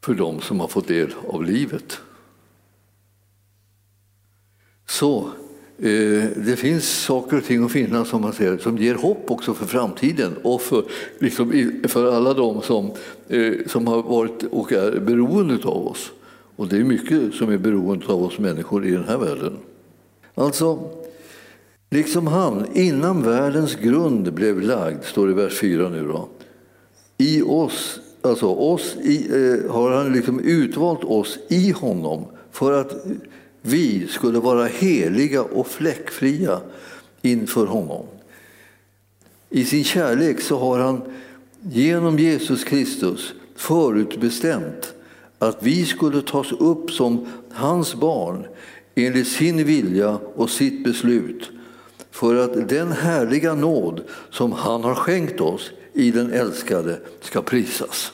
för 0.00 0.14
dem 0.14 0.40
som 0.40 0.60
har 0.60 0.68
fått 0.68 0.88
del 0.88 1.14
av 1.28 1.44
livet. 1.44 2.00
Så 4.86 5.32
Eh, 5.82 6.24
det 6.36 6.56
finns 6.58 6.88
saker 6.88 7.36
och 7.36 7.44
ting 7.44 7.64
att 7.64 7.72
finna 7.72 8.04
som, 8.04 8.22
man 8.22 8.32
säger, 8.32 8.58
som 8.58 8.78
ger 8.78 8.94
hopp 8.94 9.30
också 9.30 9.54
för 9.54 9.66
framtiden 9.66 10.36
och 10.42 10.62
för, 10.62 10.84
liksom, 11.18 11.72
för 11.88 12.16
alla 12.16 12.34
de 12.34 12.62
som, 12.62 12.90
eh, 13.28 13.52
som 13.66 13.86
har 13.86 14.02
varit 14.02 14.42
och 14.50 14.72
är 14.72 15.00
beroende 15.00 15.54
av 15.64 15.86
oss. 15.86 16.12
Och 16.56 16.68
det 16.68 16.76
är 16.76 16.84
mycket 16.84 17.34
som 17.34 17.50
är 17.50 17.58
beroende 17.58 18.06
av 18.06 18.22
oss 18.22 18.38
människor 18.38 18.86
i 18.86 18.90
den 18.90 19.04
här 19.04 19.18
världen. 19.18 19.58
Alltså, 20.34 20.90
Liksom 21.92 22.26
han, 22.26 22.66
innan 22.72 23.22
världens 23.22 23.74
grund 23.74 24.32
blev 24.32 24.60
lagd, 24.60 25.04
står 25.04 25.26
det 25.26 25.32
i 25.32 25.34
vers 25.34 25.60
4 25.60 25.88
nu 25.88 26.08
då. 26.08 26.28
I 27.18 27.42
oss, 27.42 28.00
alltså 28.22 28.46
oss 28.46 28.96
i, 28.96 29.28
eh, 29.28 29.72
har 29.72 29.90
han 29.90 30.12
liksom 30.12 30.40
utvalt 30.40 31.04
oss 31.04 31.38
i 31.48 31.70
honom 31.70 32.24
för 32.50 32.80
att 32.80 33.04
vi 33.62 34.08
skulle 34.08 34.38
vara 34.38 34.66
heliga 34.66 35.42
och 35.42 35.66
fläckfria 35.66 36.60
inför 37.22 37.66
honom. 37.66 38.06
I 39.50 39.64
sin 39.64 39.84
kärlek 39.84 40.40
så 40.40 40.58
har 40.58 40.78
han 40.78 41.02
genom 41.62 42.18
Jesus 42.18 42.64
Kristus 42.64 43.34
förutbestämt 43.56 44.94
att 45.38 45.62
vi 45.62 45.84
skulle 45.84 46.22
tas 46.22 46.52
upp 46.52 46.90
som 46.90 47.26
hans 47.52 47.94
barn 47.94 48.46
enligt 48.94 49.28
sin 49.28 49.64
vilja 49.64 50.18
och 50.34 50.50
sitt 50.50 50.84
beslut 50.84 51.50
för 52.10 52.34
att 52.34 52.68
den 52.68 52.92
härliga 52.92 53.54
nåd 53.54 54.00
som 54.30 54.52
han 54.52 54.84
har 54.84 54.94
skänkt 54.94 55.40
oss 55.40 55.70
i 55.92 56.10
den 56.10 56.32
älskade 56.32 57.00
ska 57.20 57.42
prisas. 57.42 58.12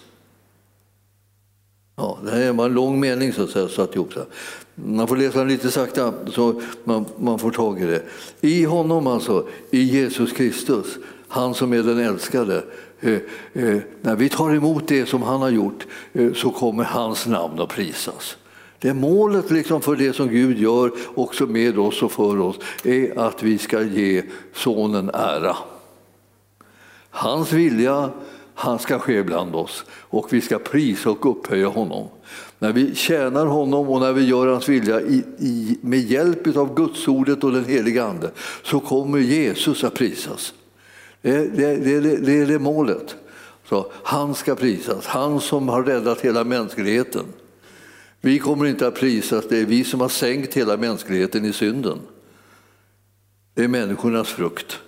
Ja, 1.99 2.19
det 2.25 2.31
här 2.31 2.41
är 2.41 2.65
en 2.65 2.75
lång 2.75 3.01
mening 3.01 3.33
så 3.33 3.43
att 3.43 3.51
säga, 3.51 3.69
satt 3.69 3.95
ihop. 3.95 4.13
Så 4.13 4.21
man 4.75 5.09
får 5.09 5.17
läsa 5.17 5.39
den 5.39 5.49
lite 5.49 5.71
sakta 5.71 6.15
så 6.33 6.61
man, 6.85 7.05
man 7.19 7.39
får 7.39 7.51
tag 7.51 7.83
i 7.83 7.87
det. 7.87 8.03
I 8.41 8.65
honom 8.65 9.07
alltså, 9.07 9.49
i 9.71 9.83
Jesus 9.83 10.33
Kristus, 10.33 10.87
han 11.29 11.55
som 11.55 11.73
är 11.73 11.83
den 11.83 11.99
älskade. 11.99 12.65
Eh, 13.01 13.13
eh, 13.53 13.79
när 14.01 14.17
vi 14.17 14.29
tar 14.29 14.55
emot 14.55 14.89
det 14.89 15.07
som 15.07 15.23
han 15.23 15.41
har 15.41 15.51
gjort 15.51 15.87
eh, 16.13 16.33
så 16.33 16.51
kommer 16.51 16.85
hans 16.85 17.27
namn 17.27 17.61
att 17.61 17.69
prisas. 17.69 18.37
Det 18.79 18.89
är 18.89 18.95
målet 18.95 19.51
liksom 19.51 19.81
för 19.81 19.97
det 19.97 20.13
som 20.13 20.29
Gud 20.29 20.59
gör 20.59 20.93
också 21.15 21.47
med 21.47 21.79
oss 21.79 22.03
och 22.03 22.13
för 22.13 22.41
oss 22.41 22.57
är 22.85 23.19
att 23.19 23.43
vi 23.43 23.59
ska 23.59 23.83
ge 23.83 24.23
sonen 24.55 25.11
ära. 25.15 25.57
Hans 27.11 27.53
vilja 27.53 28.11
han 28.59 28.79
ska 28.79 28.99
ske 28.99 29.23
bland 29.23 29.55
oss 29.55 29.85
och 29.90 30.33
vi 30.33 30.40
ska 30.40 30.59
prisa 30.59 31.11
och 31.11 31.31
upphöja 31.31 31.69
honom. 31.69 32.09
När 32.59 32.73
vi 32.73 32.95
tjänar 32.95 33.47
honom 33.47 33.88
och 33.88 34.01
när 34.01 34.12
vi 34.12 34.25
gör 34.25 34.47
hans 34.47 34.69
vilja 34.69 35.01
i, 35.01 35.25
i, 35.38 35.79
med 35.81 36.01
hjälp 36.01 36.57
av 36.57 36.75
Gudsordet 36.75 37.45
och 37.45 37.53
den 37.53 37.64
heliga 37.64 38.05
Ande 38.05 38.31
så 38.62 38.81
kommer 38.81 39.19
Jesus 39.19 39.85
att 39.85 39.95
prisas. 39.95 40.55
Det, 41.23 41.57
det, 41.57 41.77
det, 41.77 42.16
det 42.16 42.33
är 42.33 42.47
det 42.47 42.59
målet. 42.59 43.16
Så 43.69 43.90
han 43.92 44.35
ska 44.35 44.55
prisas, 44.55 45.07
han 45.07 45.40
som 45.40 45.69
har 45.69 45.83
räddat 45.83 46.21
hela 46.21 46.45
mänskligheten. 46.45 47.25
Vi 48.21 48.38
kommer 48.38 48.66
inte 48.66 48.87
att 48.87 48.95
prisas, 48.95 49.49
det 49.49 49.59
är 49.59 49.66
vi 49.66 49.85
som 49.85 50.01
har 50.01 50.09
sänkt 50.09 50.55
hela 50.55 50.77
mänskligheten 50.77 51.45
i 51.45 51.53
synden. 51.53 51.99
Det 53.55 53.64
är 53.64 53.69
människornas 53.69 54.29
frukt. 54.29 54.79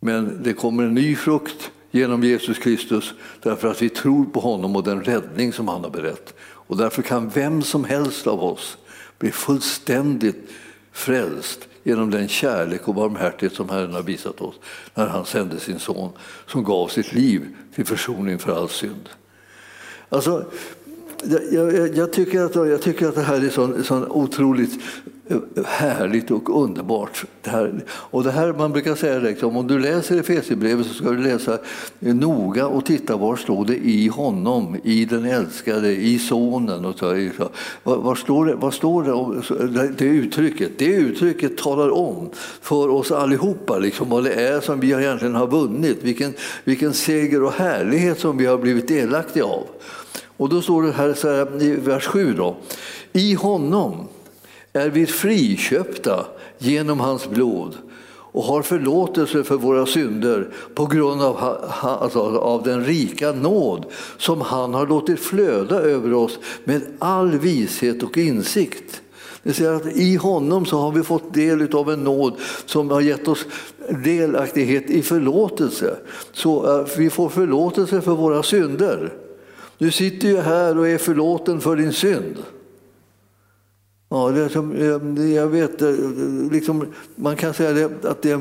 Men 0.00 0.42
det 0.42 0.52
kommer 0.52 0.82
en 0.82 0.94
ny 0.94 1.16
frukt 1.16 1.70
genom 1.96 2.22
Jesus 2.22 2.58
Kristus 2.58 3.14
därför 3.42 3.68
att 3.68 3.82
vi 3.82 3.88
tror 3.88 4.24
på 4.24 4.40
honom 4.40 4.76
och 4.76 4.82
den 4.82 5.04
räddning 5.04 5.52
som 5.52 5.68
han 5.68 5.84
har 5.84 5.90
berett. 5.90 6.34
Och 6.40 6.76
därför 6.76 7.02
kan 7.02 7.28
vem 7.28 7.62
som 7.62 7.84
helst 7.84 8.26
av 8.26 8.44
oss 8.44 8.78
bli 9.18 9.30
fullständigt 9.30 10.50
frälst 10.92 11.68
genom 11.82 12.10
den 12.10 12.28
kärlek 12.28 12.88
och 12.88 12.94
barmhärtighet 12.94 13.54
som 13.54 13.68
Herren 13.68 13.92
har 13.92 14.02
visat 14.02 14.40
oss 14.40 14.54
när 14.94 15.06
han 15.06 15.24
sände 15.24 15.60
sin 15.60 15.78
son 15.78 16.12
som 16.46 16.64
gav 16.64 16.88
sitt 16.88 17.12
liv 17.12 17.56
till 17.74 17.86
försoning 17.86 18.38
för 18.38 18.56
all 18.56 18.68
synd. 18.68 19.08
Alltså, 20.08 20.44
jag, 21.24 21.74
jag, 21.74 21.96
jag, 21.96 22.12
tycker 22.12 22.40
att, 22.40 22.54
jag 22.54 22.82
tycker 22.82 23.08
att 23.08 23.14
det 23.14 23.22
här 23.22 23.44
är 23.44 23.50
så, 23.50 23.82
så 23.84 24.06
otroligt 24.06 24.80
härligt 25.64 26.30
och 26.30 26.62
underbart. 26.62 27.24
Det 27.42 27.50
här, 27.50 27.84
och 27.88 28.24
det 28.24 28.30
här, 28.30 28.52
man 28.52 28.72
brukar 28.72 28.94
säga 28.94 29.18
liksom, 29.18 29.56
om 29.56 29.66
du 29.66 29.78
läser 29.78 30.20
Efesierbrevet 30.20 30.86
så 30.86 30.94
ska 30.94 31.10
du 31.10 31.22
läsa 31.22 31.58
eh, 32.00 32.14
noga 32.14 32.66
och 32.66 32.84
titta 32.84 33.16
var 33.16 33.36
står 33.36 33.64
det 33.64 33.76
i 33.76 34.08
honom, 34.08 34.76
i 34.84 35.04
den 35.04 35.24
älskade, 35.24 35.92
i 35.92 36.18
sonen. 36.18 36.84
Och 36.84 36.98
så, 36.98 37.06
var, 37.82 37.96
var, 37.96 38.14
står 38.14 38.46
det, 38.46 38.54
var 38.54 38.70
står 38.70 39.02
det, 39.02 39.12
om, 39.12 39.42
det 39.98 40.04
uttrycket? 40.04 40.78
Det 40.78 40.84
uttrycket 40.84 41.56
talar 41.56 41.90
om 41.90 42.30
för 42.60 42.88
oss 42.88 43.10
allihopa 43.10 43.78
liksom, 43.78 44.08
vad 44.10 44.24
det 44.24 44.32
är 44.32 44.60
som 44.60 44.80
vi 44.80 44.92
egentligen 44.92 45.34
har 45.34 45.46
vunnit, 45.46 45.98
vilken, 46.02 46.34
vilken 46.64 46.92
seger 46.92 47.42
och 47.42 47.52
härlighet 47.52 48.20
som 48.20 48.38
vi 48.38 48.46
har 48.46 48.58
blivit 48.58 48.88
delaktiga 48.88 49.44
av. 49.44 49.66
Och 50.36 50.48
då 50.48 50.62
står 50.62 50.82
det 50.82 50.92
här, 50.92 51.14
så 51.14 51.28
här 51.28 51.62
i 51.62 51.76
vers 51.76 52.06
7 52.06 52.34
då. 52.34 52.56
I 53.12 53.34
honom 53.34 54.08
är 54.82 54.90
vi 54.90 55.06
friköpta 55.06 56.26
genom 56.58 57.00
hans 57.00 57.28
blod 57.28 57.76
och 58.36 58.42
har 58.42 58.62
förlåtelse 58.62 59.44
för 59.44 59.56
våra 59.56 59.86
synder 59.86 60.48
på 60.74 60.86
grund 60.86 61.22
av, 61.22 61.36
alltså, 61.80 62.20
av 62.38 62.62
den 62.62 62.84
rika 62.84 63.32
nåd 63.32 63.86
som 64.18 64.40
han 64.40 64.74
har 64.74 64.86
låtit 64.86 65.20
flöda 65.20 65.80
över 65.80 66.12
oss 66.12 66.38
med 66.64 66.82
all 66.98 67.38
vishet 67.38 68.02
och 68.02 68.18
insikt. 68.18 69.02
Det 69.42 69.52
säger 69.52 69.72
att 69.72 69.86
I 69.86 70.16
honom 70.16 70.66
så 70.66 70.78
har 70.78 70.92
vi 70.92 71.02
fått 71.02 71.34
del 71.34 71.74
av 71.74 71.90
en 71.90 72.04
nåd 72.04 72.34
som 72.66 72.90
har 72.90 73.00
gett 73.00 73.28
oss 73.28 73.44
delaktighet 74.04 74.90
i 74.90 75.02
förlåtelse. 75.02 75.96
Så 76.32 76.80
eh, 76.80 76.86
vi 76.98 77.10
får 77.10 77.28
förlåtelse 77.28 78.00
för 78.00 78.12
våra 78.12 78.42
synder. 78.42 79.12
Du 79.78 79.90
sitter 79.90 80.28
ju 80.28 80.36
här 80.36 80.78
och 80.78 80.88
är 80.88 80.98
förlåten 80.98 81.60
för 81.60 81.76
din 81.76 81.92
synd. 81.92 82.36
Ja, 84.08 84.30
det 84.30 84.48
som, 84.48 84.72
eh, 84.72 85.34
jag 85.34 85.46
vet, 85.46 85.82
eh, 85.82 85.94
liksom, 86.50 86.86
man 87.16 87.36
kan 87.36 87.54
säga 87.54 87.72
det, 87.72 88.04
att 88.04 88.22
det, 88.22 88.40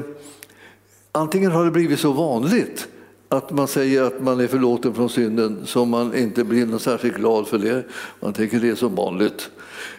antingen 1.12 1.51
har 1.51 1.65
det 1.65 1.71
blivit 1.71 1.99
så 1.99 2.12
vanligt 2.12 2.88
att 3.30 3.51
man 3.51 3.67
säger 3.67 4.04
att 4.04 4.21
man 4.21 4.39
är 4.39 4.47
förlåten 4.47 4.93
från 4.93 5.10
synden 5.10 5.62
så 5.65 5.86
man 5.86 6.15
inte 6.15 6.43
blir 6.43 6.65
någon 6.65 6.80
särskilt 6.80 7.15
glad 7.15 7.47
för 7.47 7.58
det. 7.58 7.84
Man 8.19 8.34
tänker 8.34 8.60
det 8.60 8.69
är 8.69 8.75
som 8.75 8.95
vanligt. 8.95 9.49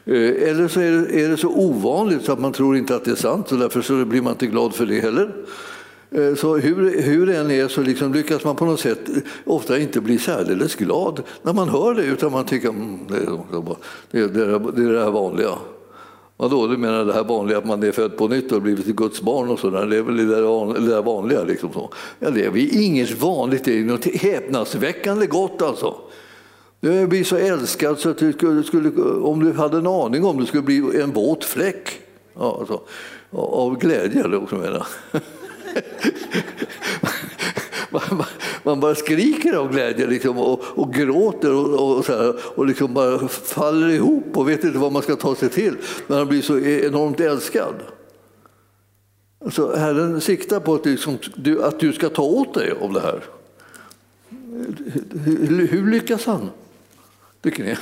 Eh, 0.05 0.49
eller 0.51 0.69
så 0.69 0.81
är 0.81 0.93
det, 0.93 1.25
är 1.25 1.29
det 1.29 1.37
så 1.37 1.49
ovanligt 1.49 2.25
så 2.25 2.33
att 2.33 2.41
man 2.41 2.53
tror 2.53 2.77
inte 2.77 2.97
att 2.97 3.05
det 3.05 3.11
är 3.11 3.15
sant 3.15 3.53
och 3.53 3.59
därför 3.59 3.83
så 3.83 4.05
blir 4.05 4.23
man 4.23 4.33
inte 4.33 4.47
glad 4.47 4.75
för 4.75 4.87
det 4.87 5.01
heller. 5.01 5.35
Eh, 6.11 6.35
så 6.35 6.57
hur, 6.57 7.03
hur 7.03 7.27
det 7.27 7.37
än 7.37 7.51
är 7.51 7.69
så 7.69 7.81
liksom 7.83 8.13
lyckas 8.13 8.45
man 8.45 8.57
på 8.57 8.65
något 8.65 8.81
sätt 8.81 9.09
eh, 9.09 9.23
ofta 9.45 9.79
inte 9.79 10.01
bli 10.01 10.19
särdeles 10.19 10.75
glad 10.75 11.23
när 11.43 11.53
man 11.53 11.69
hör 11.69 11.95
det 11.95 12.03
utan 12.03 12.33
man 12.33 12.45
tycker 12.45 12.69
mm, 12.69 12.99
det, 13.09 13.17
är, 13.17 14.29
det, 14.29 14.41
är, 14.41 14.73
det 14.73 14.83
är 14.83 14.93
det 14.93 15.05
här 15.05 15.11
vanliga. 15.11 15.51
Vadå, 16.37 16.67
du 16.67 16.77
menar 16.77 17.05
det 17.05 17.13
här 17.13 17.25
vanliga 17.25 17.59
att 17.59 17.67
man 17.67 17.83
är 17.83 17.93
född 17.93 18.17
på 18.17 18.29
nytt 18.29 18.53
och 18.53 18.63
blivit 18.63 18.87
Guds 18.87 19.23
barn 19.23 19.49
och 19.49 19.59
sådär, 19.59 19.87
det 19.87 19.97
är 19.97 20.03
väl 20.03 20.17
det 20.17 20.25
där, 20.25 21.03
vanliga? 21.03 21.45
Liksom 21.45 21.73
så. 21.73 21.91
Ja, 22.19 22.31
det 22.31 22.45
är 22.45 22.83
inget 22.83 23.21
vanligt, 23.21 23.65
det 23.65 23.79
är 23.79 23.85
något 23.85 24.05
häpnadsväckande 24.05 25.27
gott 25.27 25.63
alltså. 25.63 25.95
Du 26.81 27.07
blir 27.07 27.25
så 27.25 27.37
älskad 27.37 27.99
så 27.99 28.09
att 28.09 28.19
du 28.19 28.33
skulle, 28.33 28.63
skulle, 28.63 28.91
om 29.03 29.45
du 29.45 29.53
hade 29.53 29.77
en 29.77 29.87
aning 29.87 30.25
om 30.25 30.41
det 30.41 30.47
skulle 30.47 30.63
bli 30.63 31.01
en 31.03 31.13
våt 31.13 31.45
fläck 31.45 32.01
ja, 32.35 32.57
alltså, 32.61 32.81
av 33.31 33.79
glädje. 33.79 34.29
Liksom, 34.29 34.59
menar. 34.59 34.87
man, 38.63 38.81
bara 38.81 38.95
skriker 38.95 39.53
av 39.53 39.73
glädje 39.73 40.07
liksom, 40.07 40.39
och, 40.39 40.63
och 40.65 40.95
gråter 40.95 41.53
och, 41.53 41.97
och, 41.97 42.05
så 42.05 42.13
här, 42.13 42.35
och 42.59 42.67
liksom 42.67 42.95
bara 42.95 43.29
faller 43.29 43.89
ihop 43.89 44.37
och 44.37 44.49
vet 44.49 44.65
inte 44.65 44.79
vad 44.79 44.93
man 44.93 45.03
ska 45.03 45.17
ta 45.17 45.35
sig 45.35 45.49
till 45.49 45.77
när 46.07 46.19
han 46.19 46.29
blir 46.29 46.43
så 46.43 46.59
e-, 46.59 46.87
enormt 46.87 47.21
älskad. 47.21 47.75
Så 49.51 49.77
Herren 49.77 50.21
siktar 50.21 50.61
på 50.61 50.75
att, 50.75 50.87
liksom, 50.87 51.19
du, 51.35 51.63
att 51.65 51.81
du 51.81 51.93
ska 51.93 52.09
ta 52.09 52.23
åt 52.23 52.55
dig 52.55 52.73
av 52.81 52.93
det 52.93 53.01
här. 53.01 53.25
Hur, 55.25 55.67
hur 55.67 55.91
lyckas 55.91 56.27
han? 56.27 56.51
Tycker 57.43 57.65
ni? 57.65 57.77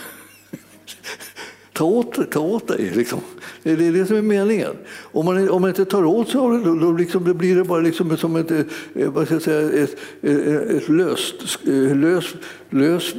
Ta, 1.74 1.84
åt, 1.84 2.30
ta 2.30 2.40
åt 2.40 2.68
dig. 2.68 2.92
Liksom. 2.94 3.20
Det 3.62 3.70
är 3.70 3.92
det 3.92 4.06
som 4.06 4.16
är 4.16 4.22
meningen. 4.22 4.72
Om 5.02 5.24
man, 5.24 5.50
om 5.50 5.60
man 5.60 5.70
inte 5.70 5.84
tar 5.84 6.04
åt 6.04 6.28
sig 6.28 6.40
av 6.40 6.52
det, 6.52 6.64
då, 6.64 6.74
då, 6.74 6.92
liksom, 6.92 7.24
då 7.24 7.34
blir 7.34 7.56
det 7.56 7.64
bara 7.64 7.80
liksom 7.80 8.16
som 8.16 8.36
ett, 8.36 8.50
eh, 8.50 8.64
vad 8.94 9.26
ska 9.26 9.34
jag 9.34 9.42
säga, 9.42 9.82
ett, 9.82 9.96
eh, 10.22 10.76
ett 10.76 10.88
löst, 10.88 11.34
eh, 11.66 11.96
löst, 11.96 12.36
löst 12.70 13.16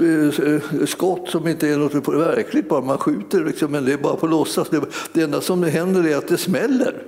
skott 0.86 1.30
som 1.30 1.48
inte 1.48 1.68
är 1.68 1.78
något 1.78 2.08
verkligt, 2.08 2.70
bara 2.70 2.82
man 2.82 2.98
skjuter, 2.98 3.46
liksom, 3.46 3.72
men 3.72 3.86
det 3.86 3.94
är 3.94 3.98
bara 3.98 4.15
på 4.15 4.28
låtsas. 4.28 4.70
Det, 4.70 4.82
det 5.13 5.22
enda 5.22 5.41
som 5.41 5.63
händer 5.63 6.08
är 6.08 6.18
att 6.18 6.28
det 6.28 6.38
smäller. 6.38 7.04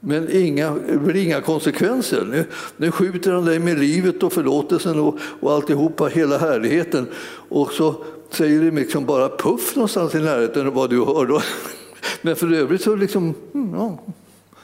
Men 0.00 0.28
inga, 0.30 0.70
det 0.70 0.98
blir 0.98 1.22
inga 1.22 1.40
konsekvenser. 1.40 2.26
Nu, 2.30 2.44
nu 2.76 2.90
skjuter 2.90 3.32
han 3.32 3.44
dig 3.44 3.58
med 3.58 3.78
livet 3.78 4.22
och 4.22 4.32
förlåtelsen 4.32 5.00
och, 5.00 5.18
och 5.40 5.52
alltihopa, 5.52 6.06
hela 6.06 6.38
härligheten. 6.38 7.06
Och 7.48 7.72
så 7.72 8.04
säger 8.34 8.60
det 8.60 8.70
liksom 8.70 9.06
bara 9.06 9.28
puff 9.28 9.76
någonstans 9.76 10.14
i 10.14 10.20
närheten 10.20 10.66
av 10.66 10.72
vad 10.72 10.90
du 10.90 11.04
hör. 11.04 11.26
Då. 11.26 11.42
Men 12.22 12.36
för 12.36 12.52
övrigt 12.52 12.82
så 12.82 12.96
liksom, 12.96 13.34
mm, 13.54 13.74
ja, 13.74 13.98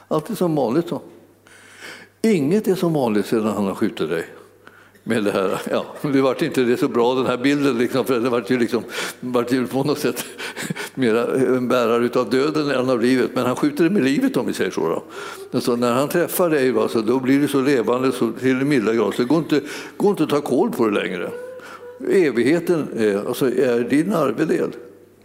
allt 0.07 0.29
är 0.29 0.35
som 0.35 0.55
vanligt. 0.55 0.89
Då. 0.89 1.01
Inget 2.21 2.67
är 2.67 2.75
som 2.75 2.93
vanligt 2.93 3.25
sedan 3.25 3.47
han 3.47 3.65
har 3.65 3.75
skjutit 3.75 4.09
dig 4.09 4.25
med 5.03 5.23
det 5.23 5.31
här. 5.31 5.61
Ja, 5.71 5.85
det 6.01 6.21
vart 6.21 6.41
inte 6.41 6.63
det 6.63 6.77
så 6.77 6.87
bra 6.87 7.15
den 7.15 7.25
här 7.25 7.37
bilden, 7.37 7.77
liksom, 7.77 8.05
för 8.05 8.19
det 8.19 8.29
vart 8.29 8.49
ju, 8.49 8.59
liksom, 8.59 8.83
vart 9.19 9.51
ju 9.51 9.67
på 9.67 9.83
något 9.83 9.99
sätt 9.99 10.25
mera 10.95 11.35
en 11.35 11.67
bärare 11.67 12.19
av 12.19 12.29
döden 12.29 12.71
än 12.71 12.89
av 12.89 13.01
livet. 13.01 13.31
Men 13.33 13.45
han 13.45 13.55
skjuter 13.55 13.83
det 13.83 13.89
med 13.89 14.03
livet 14.03 14.37
om 14.37 14.45
vi 14.45 14.53
säger 14.53 14.71
så. 14.71 14.81
Då. 14.81 15.03
Alltså, 15.51 15.75
när 15.75 15.93
han 15.93 16.07
träffar 16.07 16.49
dig 16.49 16.71
va, 16.71 16.87
så 16.87 17.01
då 17.01 17.19
blir 17.19 17.39
det 17.39 17.47
så 17.47 17.61
levande 17.61 18.11
så 18.11 18.31
till 18.31 18.61
en 18.61 18.69
milda 18.69 18.93
grad 18.93 19.13
så 19.13 19.21
det 19.21 19.27
går 19.27 19.37
inte, 19.37 19.61
går 19.97 20.09
inte 20.11 20.23
att 20.23 20.29
ta 20.29 20.41
koll 20.41 20.71
på 20.71 20.87
det 20.87 21.01
längre. 21.01 21.31
Evigheten 22.07 22.87
är, 22.95 23.27
alltså, 23.27 23.45
är 23.45 23.83
din 23.83 24.13
arvedel. 24.13 24.71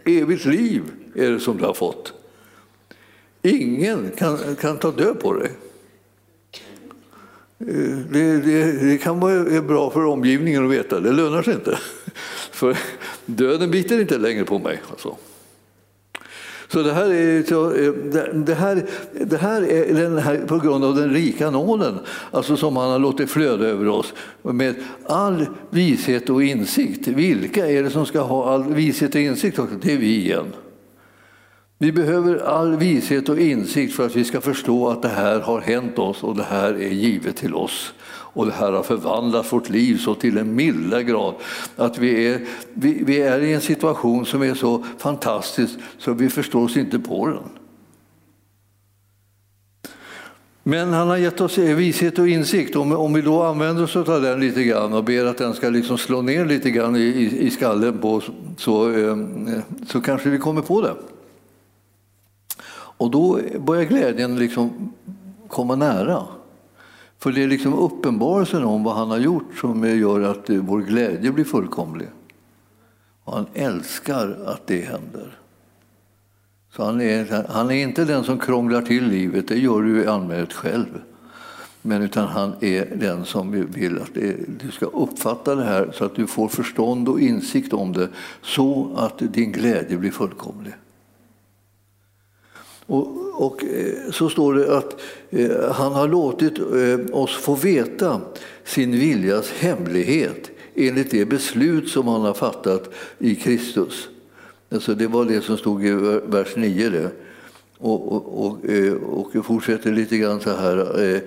Evigt 0.05 0.45
liv 0.45 0.83
är 1.15 1.31
det 1.31 1.39
som 1.39 1.57
du 1.57 1.63
har 1.63 1.73
fått. 1.73 2.13
Ingen 3.41 4.11
kan, 4.17 4.55
kan 4.55 4.77
ta 4.77 4.91
död 4.91 5.19
på 5.19 5.33
dig. 5.33 5.51
Eh, 7.59 7.97
det, 8.11 8.37
det, 8.37 8.71
det, 8.71 8.97
kan 8.97 9.19
vara 9.19 9.61
bra 9.61 9.91
för 9.91 10.05
omgivningen 10.05 10.65
att 10.65 10.71
veta, 10.71 10.99
det 10.99 11.11
lönar 11.11 11.41
sig 11.41 11.53
inte. 11.53 11.79
För 12.51 12.77
döden 13.25 13.71
biter 13.71 14.01
inte 14.01 14.17
längre 14.17 14.45
på 14.45 14.59
mig. 14.59 14.81
Alltså. 14.89 15.17
Så 16.75 16.83
det 16.83 16.93
här 16.93 17.09
är, 17.13 17.37
eh, 17.37 17.93
det 18.33 18.53
här, 18.53 18.85
det 19.25 19.37
här 19.37 19.61
är 19.61 19.93
den 19.93 20.17
här, 20.17 20.37
på 20.37 20.57
grund 20.57 20.85
av 20.85 20.95
den 20.95 21.13
rika 21.13 21.49
nåden 21.49 21.99
alltså 22.31 22.57
som 22.57 22.77
han 22.77 22.91
har 22.91 22.99
låtit 22.99 23.29
flöda 23.29 23.65
över 23.65 23.87
oss 23.87 24.13
med 24.41 24.75
all 25.05 25.45
vishet 25.69 26.29
och 26.29 26.43
insikt. 26.43 27.07
Vilka 27.07 27.67
är 27.67 27.83
det 27.83 27.89
som 27.89 28.05
ska 28.05 28.21
ha 28.21 28.53
all 28.53 28.63
vishet 28.63 29.15
och 29.15 29.21
insikt? 29.21 29.59
Det 29.81 29.93
är 29.93 29.97
vi 29.97 30.15
igen. 30.15 30.45
Vi 31.77 31.91
behöver 31.91 32.37
all 32.37 32.75
vishet 32.75 33.29
och 33.29 33.39
insikt 33.39 33.95
för 33.95 34.05
att 34.05 34.15
vi 34.15 34.23
ska 34.23 34.41
förstå 34.41 34.89
att 34.89 35.01
det 35.01 35.09
här 35.09 35.39
har 35.39 35.61
hänt 35.61 35.99
oss 35.99 36.23
och 36.23 36.35
det 36.35 36.45
här 36.49 36.73
är 36.73 36.89
givet 36.89 37.37
till 37.37 37.55
oss. 37.55 37.93
Och 38.35 38.45
det 38.45 38.51
här 38.51 38.71
har 38.71 38.83
förvandlat 38.83 39.53
vårt 39.53 39.69
liv 39.69 39.97
så 39.97 40.15
till 40.15 40.37
en 40.37 40.55
milda 40.55 41.01
grad 41.01 41.33
att 41.75 41.97
vi 41.97 42.27
är, 42.27 42.41
vi, 42.73 43.03
vi 43.05 43.21
är 43.21 43.39
i 43.39 43.53
en 43.53 43.61
situation 43.61 44.25
som 44.25 44.41
är 44.43 44.53
så 44.53 44.83
fantastisk 44.97 45.73
så 45.97 46.13
vi 46.13 46.29
förstår 46.29 46.63
oss 46.63 46.77
inte 46.77 46.99
på 46.99 47.27
den. 47.27 47.49
Men 50.63 50.93
han 50.93 51.07
har 51.07 51.17
gett 51.17 51.41
oss 51.41 51.57
vishet 51.57 52.19
och 52.19 52.27
insikt. 52.27 52.75
Om, 52.75 52.91
om 52.91 53.13
vi 53.13 53.21
då 53.21 53.43
använder 53.43 53.83
oss 53.83 53.95
av 53.95 54.21
den 54.21 54.39
lite 54.39 54.63
grann 54.63 54.93
och 54.93 55.03
ber 55.03 55.25
att 55.25 55.37
den 55.37 55.53
ska 55.53 55.69
liksom 55.69 55.97
slå 55.97 56.21
ner 56.21 56.45
lite 56.45 56.71
grann 56.71 56.95
i, 56.95 56.99
i, 56.99 57.47
i 57.47 57.49
skallen 57.49 57.97
på 57.97 58.13
oss 58.13 58.29
så, 58.57 58.89
ehm, 58.89 59.61
så 59.87 60.01
kanske 60.01 60.29
vi 60.29 60.37
kommer 60.37 60.61
på 60.61 60.81
det. 60.81 60.93
Och 62.97 63.11
då 63.11 63.39
börjar 63.59 63.83
glädjen 63.83 64.39
liksom 64.39 64.93
komma 65.47 65.75
nära. 65.75 66.23
För 67.19 67.31
det 67.31 67.43
är 67.43 67.47
liksom 67.47 67.73
uppenbarelsen 67.73 68.63
om 68.63 68.83
vad 68.83 68.95
han 68.95 69.09
har 69.09 69.17
gjort 69.17 69.57
som 69.61 69.99
gör 69.99 70.21
att 70.21 70.49
eh, 70.49 70.57
vår 70.57 70.81
glädje 70.81 71.31
blir 71.31 71.45
fullkomlig. 71.45 72.07
Och 73.23 73.33
han 73.33 73.45
älskar 73.53 74.37
att 74.45 74.67
det 74.67 74.81
händer. 74.81 75.37
Så 76.75 76.83
han 76.83 77.01
är, 77.01 77.45
han 77.49 77.71
är 77.71 77.83
inte 77.83 78.05
den 78.05 78.23
som 78.23 78.39
krånglar 78.39 78.81
till 78.81 79.07
livet, 79.07 79.47
det 79.47 79.57
gör 79.57 79.81
du 79.81 80.03
i 80.03 80.07
allmänhet 80.07 80.53
själv. 80.53 81.01
Men 81.81 82.01
utan 82.01 82.27
han 82.27 82.53
är 82.61 82.95
den 82.95 83.25
som 83.25 83.51
vill 83.51 84.01
att 84.01 84.13
det, 84.13 84.35
du 84.59 84.71
ska 84.71 84.85
uppfatta 84.85 85.55
det 85.55 85.63
här 85.63 85.91
så 85.93 86.05
att 86.05 86.15
du 86.15 86.27
får 86.27 86.47
förstånd 86.47 87.09
och 87.09 87.19
insikt 87.19 87.73
om 87.73 87.93
det 87.93 88.09
så 88.41 88.95
att 88.95 89.17
din 89.17 89.51
glädje 89.51 89.97
blir 89.97 90.11
fullkomlig. 90.11 90.73
Och, 92.87 93.07
och, 93.45 93.63
eh, 93.63 94.11
så 94.11 94.29
står 94.29 94.53
det 94.53 94.77
att 94.77 95.01
eh, 95.29 95.71
han 95.71 95.93
har 95.93 96.07
låtit 96.07 96.59
eh, 96.59 97.17
oss 97.17 97.35
få 97.35 97.55
veta 97.55 98.21
sin 98.63 98.91
viljas 98.91 99.51
hemlighet 99.51 100.51
enligt 100.75 101.11
det 101.11 101.25
beslut 101.25 101.89
som 101.89 102.07
han 102.07 102.21
har 102.21 102.33
fattat 102.33 102.89
i 103.19 103.35
Kristus. 103.35 104.07
Alltså 104.71 104.95
det 104.95 105.07
var 105.07 105.25
det 105.25 105.41
som 105.41 105.57
stod 105.57 105.85
i 105.85 105.91
vers 106.25 106.55
9. 106.55 106.89
Det. 106.89 107.11
Och, 107.77 108.11
och, 108.11 108.45
och, 108.45 109.35
och 109.35 109.45
fortsätter 109.45 109.91
lite 109.91 110.17
grann 110.17 110.39
så 110.39 110.49
här. 110.49 111.21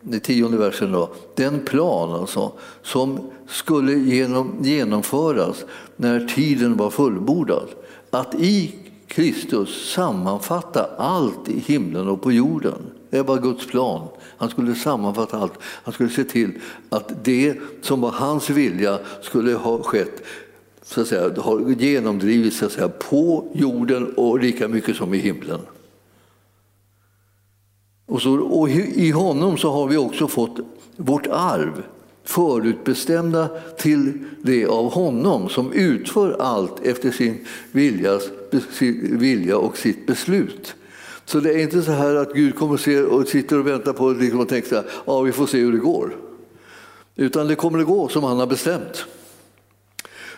Den 0.00 0.20
tionde 0.20 0.56
versen 0.58 0.92
då. 0.92 1.10
Den 1.34 1.60
plan 1.60 2.20
alltså, 2.20 2.52
som 2.82 3.18
skulle 3.48 3.92
genom, 3.92 4.52
genomföras 4.62 5.64
när 5.96 6.26
tiden 6.26 6.76
var 6.76 6.90
fullbordad. 6.90 7.68
Att 8.10 8.34
i 8.34 8.74
Kristus 9.10 9.92
sammanfatta 9.92 10.90
allt 10.98 11.48
i 11.48 11.58
himlen 11.58 12.08
och 12.08 12.22
på 12.22 12.32
jorden. 12.32 12.90
Det 13.10 13.22
var 13.22 13.38
Guds 13.38 13.66
plan. 13.66 14.08
Han 14.36 14.50
skulle 14.50 14.74
sammanfatta 14.74 15.38
allt. 15.38 15.52
Han 15.62 15.94
skulle 15.94 16.10
se 16.10 16.24
till 16.24 16.52
att 16.88 17.24
det 17.24 17.56
som 17.82 18.00
var 18.00 18.10
hans 18.10 18.50
vilja 18.50 18.98
skulle 19.22 19.54
ha 19.54 19.82
skett 19.82 20.22
så 20.82 21.00
att 21.00 21.06
säga, 21.06 21.42
har 21.42 21.70
genomdrivits 21.70 22.58
så 22.58 22.66
att 22.66 22.72
säga, 22.72 22.88
på 22.88 23.50
jorden 23.54 24.14
och 24.16 24.40
lika 24.40 24.68
mycket 24.68 24.96
som 24.96 25.14
i 25.14 25.18
himlen. 25.18 25.60
Och, 28.06 28.22
så, 28.22 28.38
och 28.38 28.70
I 28.70 29.10
honom 29.10 29.56
så 29.56 29.70
har 29.70 29.88
vi 29.88 29.96
också 29.96 30.28
fått 30.28 30.56
vårt 30.96 31.26
arv 31.26 31.82
förutbestämda 32.24 33.48
till 33.78 34.12
det 34.42 34.66
av 34.66 34.92
honom 34.92 35.48
som 35.48 35.72
utför 35.72 36.36
allt 36.40 36.80
efter 36.86 37.10
sin, 37.10 37.46
viljas, 37.72 38.22
vilja 39.02 39.58
och 39.58 39.78
sitt 39.78 40.06
beslut. 40.06 40.74
Så 41.24 41.40
det 41.40 41.52
är 41.52 41.58
inte 41.58 41.82
så 41.82 41.92
här 41.92 42.14
att 42.14 42.32
Gud 42.32 42.58
kommer 42.58 42.74
och, 42.74 42.80
ser 42.80 43.06
och 43.06 43.28
sitter 43.28 43.58
och 43.58 43.66
väntar 43.66 43.92
på 43.92 44.10
liksom 44.10 44.40
och 44.40 44.48
tänker 44.48 44.76
att 44.76 44.86
ja, 45.04 45.20
vi 45.20 45.32
får 45.32 45.46
se 45.46 45.58
hur 45.58 45.72
det 45.72 45.78
går. 45.78 46.16
Utan 47.16 47.48
det 47.48 47.54
kommer 47.54 47.78
att 47.78 47.86
gå 47.86 48.08
som 48.08 48.24
han 48.24 48.38
har 48.38 48.46
bestämt. 48.46 49.04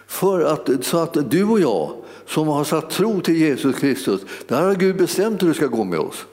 För 0.06 0.40
att, 0.40 0.84
så 0.84 0.98
att 0.98 1.30
du 1.30 1.44
och 1.44 1.60
jag 1.60 1.92
som 2.26 2.48
har 2.48 2.64
satt 2.64 2.90
tro 2.90 3.20
till 3.20 3.36
Jesus 3.36 3.76
Kristus, 3.76 4.20
där 4.48 4.62
har 4.62 4.74
Gud 4.74 4.96
bestämt 4.96 5.42
hur 5.42 5.48
det 5.48 5.54
ska 5.54 5.66
gå 5.66 5.84
med 5.84 5.98
oss. 5.98 6.26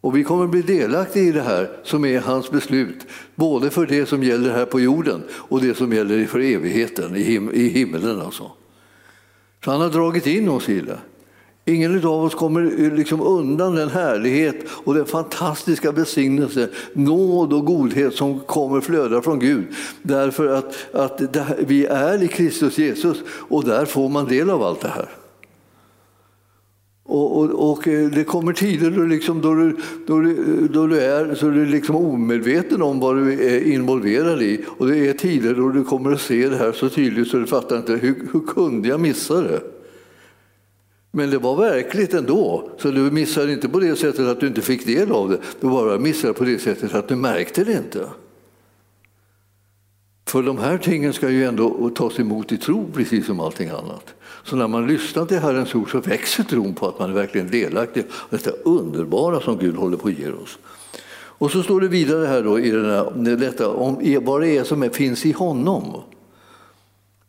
Och 0.00 0.16
vi 0.16 0.24
kommer 0.24 0.44
att 0.44 0.50
bli 0.50 0.62
delaktiga 0.62 1.22
i 1.22 1.32
det 1.32 1.42
här 1.42 1.70
som 1.84 2.04
är 2.04 2.20
hans 2.20 2.50
beslut, 2.50 3.06
både 3.34 3.70
för 3.70 3.86
det 3.86 4.06
som 4.06 4.22
gäller 4.22 4.50
här 4.50 4.64
på 4.64 4.80
jorden 4.80 5.22
och 5.32 5.60
det 5.60 5.76
som 5.76 5.92
gäller 5.92 6.26
för 6.26 6.40
evigheten, 6.40 7.16
i, 7.16 7.22
him 7.22 7.50
i 7.54 7.68
himlen. 7.68 8.20
Alltså. 8.20 8.50
Så 9.64 9.70
han 9.70 9.80
har 9.80 9.88
dragit 9.88 10.26
in 10.26 10.48
oss 10.48 10.68
i 10.68 10.80
det. 10.80 10.98
Ingen 11.64 12.06
av 12.06 12.24
oss 12.24 12.34
kommer 12.34 12.90
liksom 12.96 13.20
undan 13.20 13.74
den 13.74 13.88
härlighet 13.88 14.56
och 14.84 14.94
den 14.94 15.06
fantastiska 15.06 15.92
besignelse, 15.92 16.68
nåd 16.92 17.52
och 17.52 17.64
godhet 17.64 18.14
som 18.14 18.40
kommer 18.40 18.80
flöda 18.80 19.22
från 19.22 19.38
Gud. 19.38 19.64
Därför 20.02 20.46
att, 20.46 20.94
att 20.94 21.20
vi 21.58 21.86
är 21.86 22.22
i 22.22 22.28
Kristus 22.28 22.78
Jesus 22.78 23.18
och 23.28 23.64
där 23.64 23.84
får 23.84 24.08
man 24.08 24.28
del 24.28 24.50
av 24.50 24.62
allt 24.62 24.80
det 24.80 24.88
här. 24.88 25.08
Och, 27.10 27.36
och, 27.36 27.70
och, 27.70 27.88
eh, 27.88 28.10
det 28.10 28.24
kommer 28.24 28.52
tider 28.52 28.90
då, 28.90 29.02
liksom, 29.02 29.40
då, 29.40 29.54
du, 29.54 29.76
då, 30.06 30.20
du, 30.20 30.30
eh, 30.30 30.70
då 30.70 30.86
du 30.86 31.00
är 31.00 31.34
så 31.34 31.48
du 31.48 31.62
är 31.62 31.66
liksom 31.66 31.96
omedveten 31.96 32.82
om 32.82 33.00
vad 33.00 33.16
du 33.16 33.32
är 33.32 33.72
involverad 33.72 34.42
i. 34.42 34.64
Och 34.66 34.86
det 34.86 35.08
är 35.08 35.12
tider 35.12 35.54
då 35.54 35.68
du 35.68 35.84
kommer 35.84 36.12
att 36.12 36.20
se 36.20 36.48
det 36.48 36.56
här 36.56 36.72
så 36.72 36.88
tydligt 36.88 37.28
så 37.28 37.36
du 37.36 37.46
fattar 37.46 37.76
inte 37.76 37.92
hur, 37.92 38.28
hur 38.32 38.40
kunde 38.40 38.88
jag 38.88 39.00
missa 39.00 39.40
det? 39.40 39.60
Men 41.10 41.30
det 41.30 41.38
var 41.38 41.56
verkligt 41.56 42.14
ändå, 42.14 42.70
så 42.78 42.90
du 42.90 43.00
missade 43.00 43.52
inte 43.52 43.68
på 43.68 43.80
det 43.80 43.96
sättet 43.96 44.26
att 44.26 44.40
du 44.40 44.46
inte 44.46 44.60
fick 44.60 44.86
del 44.86 45.12
av 45.12 45.30
det. 45.30 45.38
Du 45.60 45.68
bara 45.68 45.98
missade 45.98 46.34
på 46.34 46.44
det 46.44 46.58
sättet 46.58 46.94
att 46.94 47.08
du 47.08 47.16
märkte 47.16 47.64
det 47.64 47.72
inte. 47.72 48.08
För 50.28 50.42
de 50.42 50.58
här 50.58 50.78
tingen 50.78 51.12
ska 51.12 51.30
ju 51.30 51.44
ändå 51.44 51.90
tas 51.90 52.20
emot 52.20 52.52
i 52.52 52.56
tro 52.56 52.86
precis 52.94 53.26
som 53.26 53.40
allting 53.40 53.68
annat. 53.68 54.14
Så 54.44 54.56
när 54.56 54.68
man 54.68 54.86
lyssnar 54.86 55.26
till 55.26 55.38
Herrens 55.38 55.74
ord 55.74 55.90
så 55.90 56.00
växer 56.00 56.44
tron 56.44 56.74
på 56.74 56.88
att 56.88 56.98
man 56.98 57.10
är 57.10 57.14
verkligen 57.14 57.50
delaktig 57.50 58.00
av 58.00 58.28
detta 58.30 58.50
underbara 58.50 59.40
som 59.40 59.58
Gud 59.58 59.76
håller 59.76 59.96
på 59.96 60.08
att 60.08 60.18
ge 60.18 60.30
oss. 60.30 60.58
Och 61.10 61.50
så 61.50 61.62
står 61.62 61.80
det 61.80 61.88
vidare 61.88 62.26
här 62.26 62.42
då 62.42 62.60
i 62.60 62.70
den 62.70 62.84
här, 62.84 63.36
detta 63.36 63.68
om 63.68 64.20
vad 64.22 64.40
det 64.40 64.56
är 64.56 64.64
som 64.64 64.90
finns 64.90 65.26
i 65.26 65.32
honom. 65.32 66.02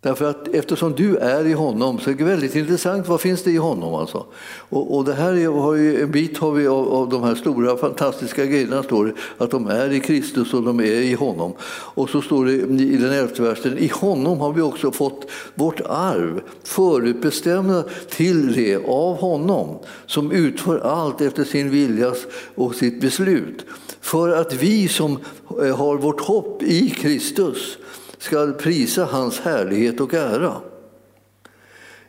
Därför 0.02 0.30
att 0.30 0.48
eftersom 0.48 0.94
du 0.94 1.18
är 1.18 1.48
i 1.48 1.54
honom 1.54 2.00
så 2.00 2.10
är 2.10 2.14
det 2.14 2.24
väldigt 2.24 2.56
intressant, 2.56 3.08
vad 3.08 3.22
finns 3.22 3.44
det 3.44 3.52
i 3.52 3.58
honom? 3.58 3.94
Alltså? 3.94 4.26
Och, 4.70 4.98
och 4.98 5.06
det 5.06 5.14
här 5.14 5.34
är, 5.34 5.48
har 5.48 5.74
ju, 5.76 6.02
en 6.02 6.12
bit 6.12 6.38
har 6.38 6.52
vi 6.52 6.68
av, 6.68 6.94
av 6.94 7.10
de 7.10 7.24
här 7.24 7.36
stora 7.36 7.78
fantastiska 7.78 8.46
grejerna, 8.46 8.84
står 8.84 9.06
det, 9.06 9.14
att 9.38 9.52
de 9.52 9.68
är 9.68 9.92
i 9.92 10.00
Kristus 10.00 10.54
och 10.54 10.64
de 10.64 10.80
är 10.80 10.84
i 10.84 11.14
honom. 11.14 11.54
Och 11.70 12.10
så 12.10 12.22
står 12.22 12.46
det 12.46 12.54
i 12.84 12.98
den 12.98 13.14
elfte 13.14 13.42
versen, 13.42 13.78
i 13.78 13.88
honom 13.88 14.40
har 14.40 14.54
vi 14.54 14.62
också 14.62 14.92
fått 14.92 15.26
vårt 15.56 15.82
arv 15.86 16.42
förutbestämda 16.64 17.84
till 18.10 18.54
det 18.54 18.76
av 18.76 19.18
honom 19.18 19.80
som 20.06 20.32
utför 20.32 20.80
allt 20.80 21.22
efter 21.22 21.44
sin 21.44 21.70
vilja 21.70 22.14
och 22.56 22.76
sitt 22.76 23.02
beslut. 23.02 23.66
För 24.02 24.30
att 24.30 24.54
vi 24.54 24.88
som 24.88 25.18
eh, 25.64 25.78
har 25.78 25.98
vårt 25.98 26.22
hopp 26.22 26.64
i 26.64 26.90
Kristus 26.90 27.78
ska 28.20 28.52
prisa 28.52 29.06
hans 29.06 29.40
härlighet 29.40 30.00
och 30.00 30.14
ära. 30.14 30.56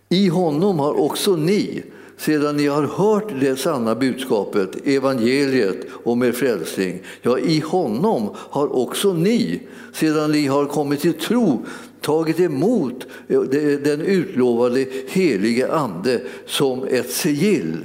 I 0.08 0.28
honom 0.28 0.78
har 0.78 1.00
också 1.00 1.36
ni, 1.36 1.82
sedan 2.16 2.56
ni 2.56 2.66
har 2.66 2.82
hört 2.82 3.32
det 3.40 3.56
sanna 3.56 3.94
budskapet, 3.94 4.86
evangeliet 4.86 5.86
om 6.04 6.22
er 6.22 6.32
frälsning, 6.32 7.02
ja, 7.22 7.38
i 7.38 7.60
honom 7.60 8.30
har 8.36 8.76
också 8.76 9.12
ni, 9.12 9.60
sedan 9.92 10.32
ni 10.32 10.46
har 10.46 10.66
kommit 10.66 11.00
till 11.00 11.12
tro, 11.12 11.64
tagit 12.00 12.40
emot 12.40 13.06
eh, 13.28 13.40
den 13.84 14.00
utlovade 14.00 14.86
helige 15.08 15.72
Ande 15.72 16.20
som 16.46 16.84
ett 16.84 17.10
sigill. 17.10 17.76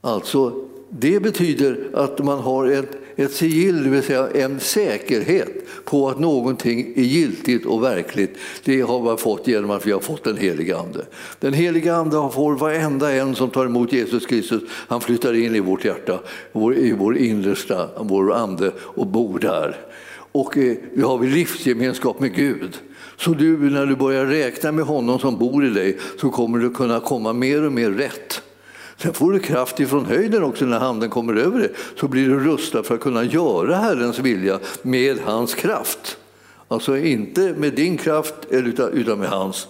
Alltså, 0.00 0.64
det 0.90 1.20
betyder 1.20 1.88
att 1.94 2.24
man 2.24 2.38
har 2.38 2.66
ett, 2.66 2.90
ett 3.20 3.32
sigill, 3.32 3.84
det 3.84 3.90
vill 3.90 4.02
säga 4.02 4.28
en 4.34 4.60
säkerhet 4.60 5.48
på 5.84 6.08
att 6.08 6.18
någonting 6.18 6.92
är 6.96 7.02
giltigt 7.02 7.66
och 7.66 7.82
verkligt. 7.82 8.38
Det 8.64 8.80
har 8.80 9.02
man 9.02 9.18
fått 9.18 9.46
genom 9.46 9.70
att 9.70 9.86
vi 9.86 9.92
har 9.92 10.00
fått 10.00 10.24
den 10.24 10.36
helige 10.36 10.78
Ande. 10.78 11.06
Den 11.38 11.52
helige 11.52 11.94
Ande 11.94 12.30
får 12.34 12.56
varenda 12.56 13.12
en 13.12 13.34
som 13.34 13.50
tar 13.50 13.66
emot 13.66 13.92
Jesus 13.92 14.26
Kristus, 14.26 14.62
han 14.70 15.00
flyttar 15.00 15.34
in 15.34 15.54
i 15.54 15.60
vårt 15.60 15.84
hjärta, 15.84 16.20
i 16.76 16.92
vår 16.92 17.16
innersta, 17.16 17.88
vår 18.00 18.32
ande 18.32 18.72
och 18.78 19.06
bor 19.06 19.38
där. 19.38 19.76
Och 20.32 20.58
eh, 20.58 20.76
vi 20.92 21.02
har 21.02 21.24
livsgemenskap 21.24 22.20
med 22.20 22.34
Gud. 22.34 22.78
Så 23.16 23.30
du, 23.30 23.70
när 23.70 23.86
du 23.86 23.96
börjar 23.96 24.26
räkna 24.26 24.72
med 24.72 24.84
honom 24.84 25.18
som 25.18 25.38
bor 25.38 25.66
i 25.66 25.70
dig 25.70 25.98
så 26.20 26.30
kommer 26.30 26.58
du 26.58 26.70
kunna 26.70 27.00
komma 27.00 27.32
mer 27.32 27.64
och 27.64 27.72
mer 27.72 27.90
rätt. 27.90 28.42
Sen 29.02 29.12
får 29.14 29.32
du 29.32 29.38
kraft 29.38 29.80
ifrån 29.80 30.06
höjden 30.06 30.44
också 30.44 30.64
när 30.64 30.78
handen 30.78 31.10
kommer 31.10 31.34
över 31.34 31.58
dig. 31.58 31.72
Så 31.96 32.08
blir 32.08 32.28
du 32.28 32.40
rustad 32.40 32.82
för 32.82 32.94
att 32.94 33.00
kunna 33.00 33.24
göra 33.24 33.76
Herrens 33.76 34.18
vilja 34.18 34.58
med 34.82 35.18
hans 35.24 35.54
kraft. 35.54 36.16
Alltså 36.68 36.96
inte 36.96 37.54
med 37.56 37.72
din 37.74 37.96
kraft 37.96 38.34
utan 38.50 39.18
med 39.18 39.28
hans. 39.28 39.68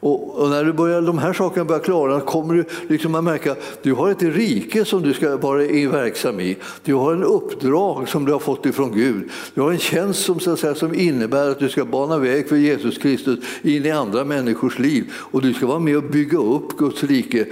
Och, 0.00 0.40
och, 0.40 0.50
när 0.50 0.64
du 0.64 0.72
börjar, 0.72 1.02
de 1.02 1.18
här 1.18 1.32
sakerna 1.32 1.64
börjar 1.64 1.80
klara 1.80 2.20
kommer 2.20 2.54
du 2.54 2.64
liksom 2.88 3.14
att 3.14 3.24
märka 3.24 3.52
att 3.52 3.82
du 3.82 3.92
har 3.92 4.10
ett 4.10 4.22
rike 4.22 4.84
som 4.84 5.02
du 5.02 5.14
ska 5.14 5.36
vara 5.36 5.58
verksam 5.90 6.40
i. 6.40 6.56
Du 6.84 6.94
har 6.94 7.12
en 7.12 7.24
uppdrag 7.24 8.08
som 8.08 8.24
du 8.24 8.32
har 8.32 8.38
fått 8.38 8.66
ifrån 8.66 8.92
Gud. 8.92 9.28
Du 9.54 9.60
har 9.60 9.72
en 9.72 9.78
tjänst 9.78 10.24
som, 10.24 10.40
så 10.40 10.52
att 10.52 10.58
säga, 10.58 10.74
som 10.74 10.94
innebär 10.94 11.50
att 11.50 11.58
du 11.58 11.68
ska 11.68 11.84
bana 11.84 12.18
väg 12.18 12.48
för 12.48 12.56
Jesus 12.56 12.98
Kristus 12.98 13.38
in 13.62 13.86
i 13.86 13.90
andra 13.90 14.24
människors 14.24 14.78
liv. 14.78 15.12
Och 15.14 15.42
du 15.42 15.54
ska 15.54 15.66
vara 15.66 15.78
med 15.78 15.96
och 15.96 16.04
bygga 16.04 16.38
upp 16.38 16.76
Guds 16.76 17.04
rike 17.04 17.46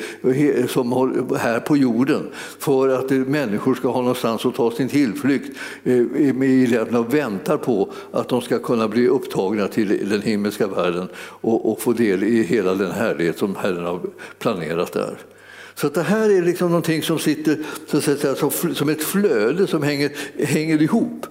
som 0.68 1.12
här 1.38 1.60
på 1.60 1.76
jorden 1.76 2.28
för 2.58 2.88
att 2.88 3.10
människor 3.10 3.74
ska 3.74 3.88
ha 3.88 4.00
någonstans 4.00 4.46
att 4.46 4.54
ta 4.54 4.70
sin 4.70 4.88
tillflykt 4.88 5.58
eh, 5.84 5.94
i 5.94 6.32
i 6.48 6.78
och 6.96 7.14
väntar 7.14 7.56
på 7.56 7.92
att 8.12 8.28
de 8.28 8.40
ska 8.40 8.58
kunna 8.58 8.88
bli 8.88 9.08
upptagna 9.08 9.68
till 9.68 10.08
den 10.10 10.22
himmelska 10.22 10.66
världen 10.66 11.08
och, 11.16 11.72
och 11.72 11.80
få 11.80 11.92
del 11.92 12.24
i 12.24 12.37
hela 12.42 12.74
den 12.74 12.90
härlighet 12.90 13.38
som 13.38 13.56
Herren 13.56 13.84
har 13.84 14.00
planerat 14.38 14.92
där. 14.92 15.18
Så 15.74 15.88
det 15.88 16.02
här 16.02 16.30
är 16.30 16.42
liksom 16.42 16.68
någonting 16.68 17.02
som 17.02 17.18
sitter 17.18 17.58
så 17.86 17.96
att 17.96 18.04
säga, 18.04 18.34
som 18.74 18.88
ett 18.88 19.04
flöde 19.04 19.66
som 19.66 19.82
hänger, 19.82 20.10
hänger 20.44 20.82
ihop. 20.82 21.26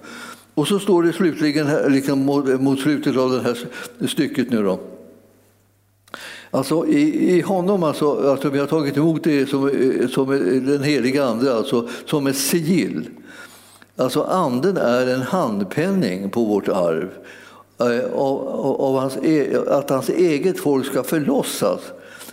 Och 0.54 0.68
så 0.68 0.78
står 0.78 1.02
det 1.02 1.12
slutligen 1.12 1.66
här, 1.66 1.90
liksom 1.90 2.18
mot 2.60 2.80
slutet 2.80 3.16
av 3.16 3.30
det 3.30 3.40
här 3.40 3.58
stycket 4.06 4.50
nu 4.50 4.62
då. 4.62 4.80
Alltså 6.50 6.86
i, 6.86 7.36
i 7.36 7.40
honom, 7.40 7.82
alltså, 7.82 8.30
alltså, 8.30 8.48
vi 8.50 8.58
har 8.58 8.66
tagit 8.66 8.96
emot 8.96 9.24
det 9.24 9.46
som, 9.46 9.70
som 10.10 10.28
den 10.66 10.82
heliga 10.82 11.24
Ande, 11.24 11.54
alltså 11.54 11.88
som 12.04 12.26
ett 12.26 12.36
sigill. 12.36 13.08
Alltså 13.96 14.22
anden 14.22 14.76
är 14.76 15.06
en 15.06 15.22
handpenning 15.22 16.30
på 16.30 16.44
vårt 16.44 16.68
arv 16.68 17.10
Eh, 17.80 18.12
Av 18.14 18.98
hans, 18.98 19.16
e, 19.16 19.56
att 19.68 19.90
hans 19.90 20.08
eget 20.08 20.60
folk 20.60 20.86
ska 20.86 21.02
förlossas 21.02 21.80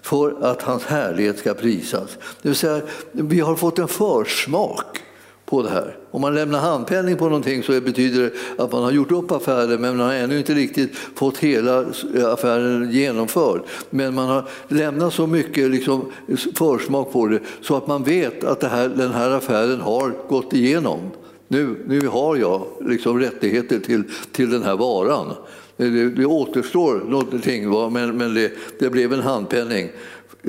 för 0.02 0.36
att 0.42 0.62
hans 0.62 0.84
härlighet 0.84 1.40
ska 1.40 1.54
prisas. 1.54 2.18
Det 2.42 2.50
vill 2.50 2.56
säga, 2.58 2.82
vi 3.12 3.40
har 3.40 3.56
fått 3.56 3.80
en 3.80 3.88
försmak 3.88 5.02
på 5.46 5.62
det 5.62 5.70
här. 5.70 5.98
Om 6.12 6.22
man 6.22 6.36
lämnar 6.36 6.60
handpenning 6.60 7.18
på 7.18 7.26
någonting 7.26 7.64
så 7.64 7.82
betyder 7.82 8.22
det 8.22 8.64
att 8.64 8.72
man 8.72 8.84
har 8.84 8.92
gjort 8.92 9.12
upp 9.12 9.32
affären 9.32 9.82
men 9.82 9.98
man 9.98 10.08
har 10.08 10.14
ännu 10.14 10.38
inte 10.38 10.54
riktigt 10.54 10.96
fått 11.16 11.38
hela 11.38 11.86
affären 12.34 12.92
genomförd. 12.92 13.62
Men 13.90 14.14
man 14.14 14.28
har 14.28 14.48
lämnat 14.68 15.14
så 15.14 15.28
mycket 15.28 15.72
liksom 15.72 16.12
försmak 16.56 17.12
på 17.12 17.28
det 17.28 17.40
så 17.62 17.76
att 17.76 17.88
man 17.88 18.04
vet 18.04 18.44
att 18.44 18.64
här, 18.64 18.90
den 18.90 19.12
här 19.12 19.30
affären 19.32 19.82
har 19.82 20.14
gått 20.30 20.54
igenom. 20.54 21.00
Nu, 21.48 21.76
nu 21.88 22.08
har 22.08 22.36
jag 22.36 22.68
liksom 22.82 23.20
rättigheter 23.20 23.80
till, 23.80 24.04
till 24.32 24.50
den 24.50 24.64
här 24.64 24.76
varan. 24.76 25.34
Det, 25.78 26.10
det 26.10 26.26
återstår 26.26 27.04
någonting, 27.10 27.70
men, 27.94 28.18
men 28.18 28.34
det, 28.34 28.52
det 28.80 28.90
blev 28.90 29.14
en 29.14 29.20
handpenning 29.22 29.90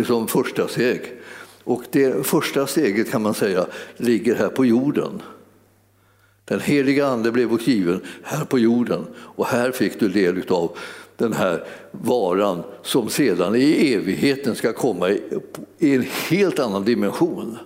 som 0.06 0.28
första 0.28 0.68
steg. 0.68 1.00
Och 1.64 1.82
det 1.90 2.26
första 2.26 2.66
steget 2.66 3.10
kan 3.10 3.22
man 3.22 3.34
säga 3.34 3.66
ligger 3.96 4.34
här 4.34 4.48
på 4.48 4.64
jorden. 4.64 5.22
Den 6.44 6.60
heliga 6.60 7.06
ande 7.06 7.32
blev 7.32 7.52
oss 7.52 7.66
given 7.66 8.00
här 8.22 8.44
på 8.44 8.58
jorden 8.58 9.06
och 9.16 9.46
här 9.46 9.70
fick 9.70 10.00
du 10.00 10.08
del 10.08 10.42
av 10.48 10.76
den 11.16 11.32
här 11.32 11.64
varan 11.90 12.62
som 12.82 13.08
sedan 13.08 13.56
i 13.56 13.92
evigheten 13.94 14.54
ska 14.54 14.72
komma 14.72 15.10
i 15.78 15.94
en 15.94 16.06
helt 16.28 16.58
annan 16.58 16.84
dimension. 16.84 17.58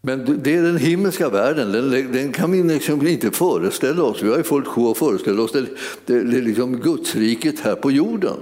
Men 0.00 0.42
det 0.42 0.56
är 0.56 0.62
den 0.62 0.76
himmelska 0.76 1.28
världen, 1.28 1.72
den, 1.72 2.12
den 2.12 2.32
kan 2.32 2.52
vi 2.52 2.62
liksom 2.62 3.06
inte 3.06 3.30
föreställa 3.30 4.02
oss. 4.02 4.22
Vi 4.22 4.28
har 4.28 4.36
ju 4.36 4.42
fullt 4.42 4.66
sjå 4.66 4.90
att 4.90 4.98
föreställa 4.98 5.42
oss 5.42 5.52
det, 5.52 5.66
det, 6.06 6.20
det 6.22 6.40
liksom 6.40 6.76
Gudsriket 6.76 7.60
här 7.60 7.74
på 7.74 7.90
jorden. 7.90 8.36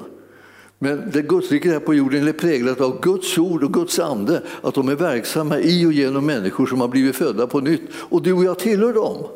Men 0.78 1.10
det 1.12 1.22
Gudsriket 1.22 1.72
här 1.72 1.80
på 1.80 1.94
jorden 1.94 2.28
är 2.28 2.32
präglat 2.32 2.80
av 2.80 3.00
Guds 3.00 3.38
ord 3.38 3.62
och 3.64 3.72
Guds 3.72 3.98
ande, 3.98 4.42
att 4.62 4.74
de 4.74 4.88
är 4.88 4.94
verksamma 4.94 5.58
i 5.58 5.86
och 5.86 5.92
genom 5.92 6.26
människor 6.26 6.66
som 6.66 6.80
har 6.80 6.88
blivit 6.88 7.16
födda 7.16 7.46
på 7.46 7.60
nytt. 7.60 7.82
Och 7.92 8.22
du 8.22 8.32
och 8.32 8.44
jag 8.44 8.58
tillhör 8.58 8.92
dem. 8.92 9.26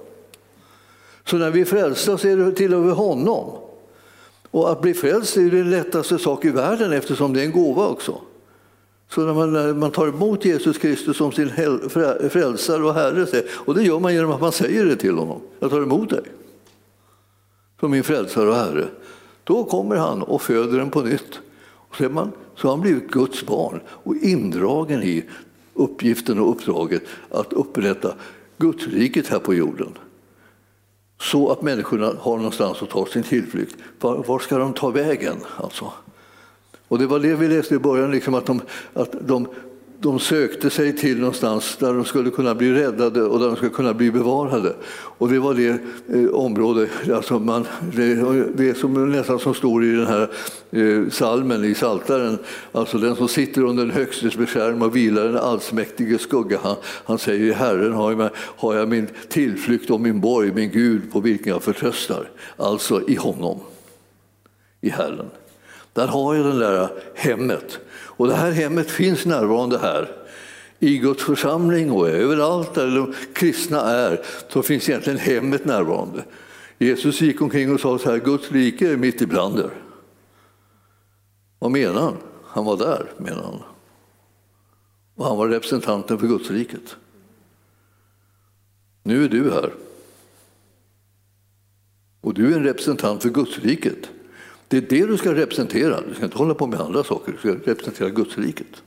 Så 1.25 1.37
när 1.37 1.51
vi 1.51 1.61
är 1.61 1.65
frälsta 1.65 2.19
så 2.19 2.29
är 2.29 2.37
det 2.37 2.53
tillhör 2.53 2.81
vi 2.81 2.91
honom. 2.91 3.57
Och 4.51 4.73
att 4.73 4.83
bli 4.83 4.95
frälst 4.95 5.37
är 5.37 5.51
den 5.51 5.71
lättaste 5.71 6.19
sak 6.19 6.45
i 6.45 6.51
världen 6.51 6.93
eftersom 6.93 7.33
det 7.33 7.41
är 7.41 7.45
en 7.45 7.53
gåva 7.53 7.89
också. 7.89 8.21
Så 9.15 9.21
när 9.21 9.35
man, 9.35 9.53
när 9.53 9.75
man 9.75 9.91
tar 9.91 10.09
emot 10.09 10.45
Jesus 10.45 10.79
Kristus 10.79 11.17
som 11.17 11.33
sin 11.33 11.51
frälsare 12.31 12.85
och 12.85 12.95
Herre, 12.95 13.43
och 13.51 13.75
det 13.75 13.83
gör 13.83 14.01
man 14.01 14.15
genom 14.15 14.31
att 14.31 14.41
man 14.41 14.53
säger 14.53 14.85
det 14.85 14.97
till 14.97 15.15
honom, 15.15 15.41
jag 15.59 15.71
tar 15.71 15.83
emot 15.83 16.11
dig 16.11 16.23
som 17.81 17.91
min 17.91 18.05
frälsare 18.05 18.49
och 18.49 18.55
Herre. 18.55 18.89
Då 19.45 19.65
kommer 19.65 19.97
han 19.97 20.23
och 20.23 20.43
föder 20.43 20.79
en 20.79 20.91
på 20.91 21.01
nytt. 21.01 21.41
Och 21.63 21.97
så, 21.97 22.09
man, 22.09 22.33
så 22.57 22.69
har 22.69 22.73
han 22.73 22.81
blivit 22.81 23.11
Guds 23.11 23.47
barn 23.47 23.81
och 23.89 24.17
indragen 24.17 25.03
i 25.03 25.25
uppgiften 25.75 26.39
och 26.39 26.51
uppdraget 26.51 27.03
att 27.31 27.53
upprätta 27.53 28.15
Gudsriket 28.59 29.27
här 29.27 29.39
på 29.39 29.55
jorden. 29.55 29.99
Så 31.21 31.53
att 31.53 31.63
människorna 31.63 32.13
har 32.21 32.37
någonstans 32.37 32.83
att 32.83 32.91
ta 32.91 33.07
sin 33.07 33.23
tillflykt. 33.23 33.77
Var, 34.01 34.25
var 34.27 34.39
ska 34.39 34.59
de 34.59 34.73
ta 34.73 34.91
vägen? 34.91 35.37
Alltså? 35.57 35.93
Och 36.91 36.99
det 36.99 37.07
var 37.07 37.19
det 37.19 37.35
vi 37.35 37.49
läste 37.49 37.75
i 37.75 37.79
början, 37.79 38.11
liksom 38.11 38.35
att, 38.35 38.47
de, 38.47 38.61
att 38.95 39.15
de, 39.21 39.49
de 40.01 40.19
sökte 40.19 40.71
sig 40.71 40.97
till 40.97 41.19
någonstans 41.19 41.77
där 41.77 41.95
de 41.95 42.05
skulle 42.05 42.31
kunna 42.31 42.55
bli 42.55 42.73
räddade 42.73 43.23
och 43.23 43.41
där 43.41 43.47
de 43.47 43.57
skulle 43.57 43.71
kunna 43.71 43.95
bli 43.95 44.11
bevarade. 44.11 44.75
Och 44.93 45.29
det 45.29 45.39
var 45.39 45.55
det 45.55 45.79
eh, 46.15 46.31
område, 46.31 46.89
alltså 47.15 47.39
man, 47.39 47.67
det, 47.97 48.15
det 48.55 48.75
som 48.75 49.11
nästan 49.11 49.39
som 49.39 49.55
står 49.55 49.85
i 49.85 49.91
den 49.91 50.07
här 50.07 50.31
eh, 50.71 51.09
salmen 51.11 51.65
i 51.65 51.75
Saltaren, 51.75 52.39
alltså 52.73 52.99
den 52.99 53.17
som 53.17 53.29
sitter 53.29 53.65
under 53.65 53.85
den 53.85 53.95
högstes 53.95 54.37
beskärm 54.37 54.83
och 54.83 54.97
vilar 54.97 55.25
den 55.25 55.37
allsmäktige 55.37 56.19
skugga. 56.19 56.59
Han, 56.63 56.77
han 56.85 57.19
säger 57.19 57.45
i 57.45 57.53
Herren 57.53 57.93
har 57.93 58.13
jag, 58.13 58.31
har 58.37 58.75
jag 58.75 58.89
min 58.89 59.07
tillflykt 59.29 59.91
och 59.91 60.01
min 60.01 60.21
borg, 60.21 60.53
min 60.53 60.71
Gud 60.71 61.13
på 61.13 61.21
vilken 61.21 61.53
jag 61.53 61.63
förtröstar. 61.63 62.31
Alltså 62.57 63.09
i 63.09 63.15
honom, 63.15 63.61
i 64.81 64.91
Herren. 64.91 65.27
Där 65.93 66.07
har 66.07 66.35
jag 66.35 66.47
det 66.47 66.59
där 66.59 66.89
hemmet. 67.15 67.79
Och 67.91 68.27
det 68.27 68.35
här 68.35 68.51
hemmet 68.51 68.91
finns 68.91 69.27
närvarande 69.27 69.79
här. 69.79 70.17
I 70.79 70.99
Guds 70.99 71.23
församling 71.23 71.91
och 71.91 72.09
överallt 72.09 72.75
där 72.75 72.97
de 72.97 73.15
kristna 73.33 73.81
är 73.81 74.21
så 74.49 74.63
finns 74.63 74.89
egentligen 74.89 75.19
hemmet 75.19 75.65
närvarande. 75.65 76.25
Jesus 76.79 77.21
gick 77.21 77.41
omkring 77.41 77.75
och 77.75 77.81
sa 77.81 77.99
så 77.99 78.11
här, 78.11 78.19
Guds 78.19 78.53
rike 78.53 78.93
är 78.93 78.97
mitt 78.97 79.21
ibland 79.21 79.59
er. 79.59 79.71
Vad 81.59 81.71
menar 81.71 82.01
han? 82.01 82.17
Han 82.45 82.65
var 82.65 82.77
där, 82.77 83.13
menar 83.17 83.43
han. 83.43 83.63
Och 85.15 85.27
han 85.27 85.37
var 85.37 85.49
representanten 85.49 86.19
för 86.19 86.27
Guds 86.27 86.51
riket. 86.51 86.97
Nu 89.03 89.25
är 89.25 89.29
du 89.29 89.51
här. 89.51 89.73
Och 92.21 92.35
du 92.35 92.53
är 92.53 92.57
en 92.57 92.65
representant 92.65 93.23
för 93.23 93.31
Guds 93.31 93.59
riket. 93.59 94.11
Det 94.71 94.77
är 94.77 94.81
det 94.81 95.07
du 95.07 95.17
ska 95.17 95.35
representera. 95.35 96.01
Du 96.09 96.15
ska 96.15 96.25
inte 96.25 96.39
hålla 96.39 96.55
på 96.55 96.67
med 96.67 96.81
andra 96.81 97.05
saker. 97.05 97.33
Du 97.33 97.39
ska 97.39 97.71
representera 97.71 98.09
Gudsriket. 98.09 98.83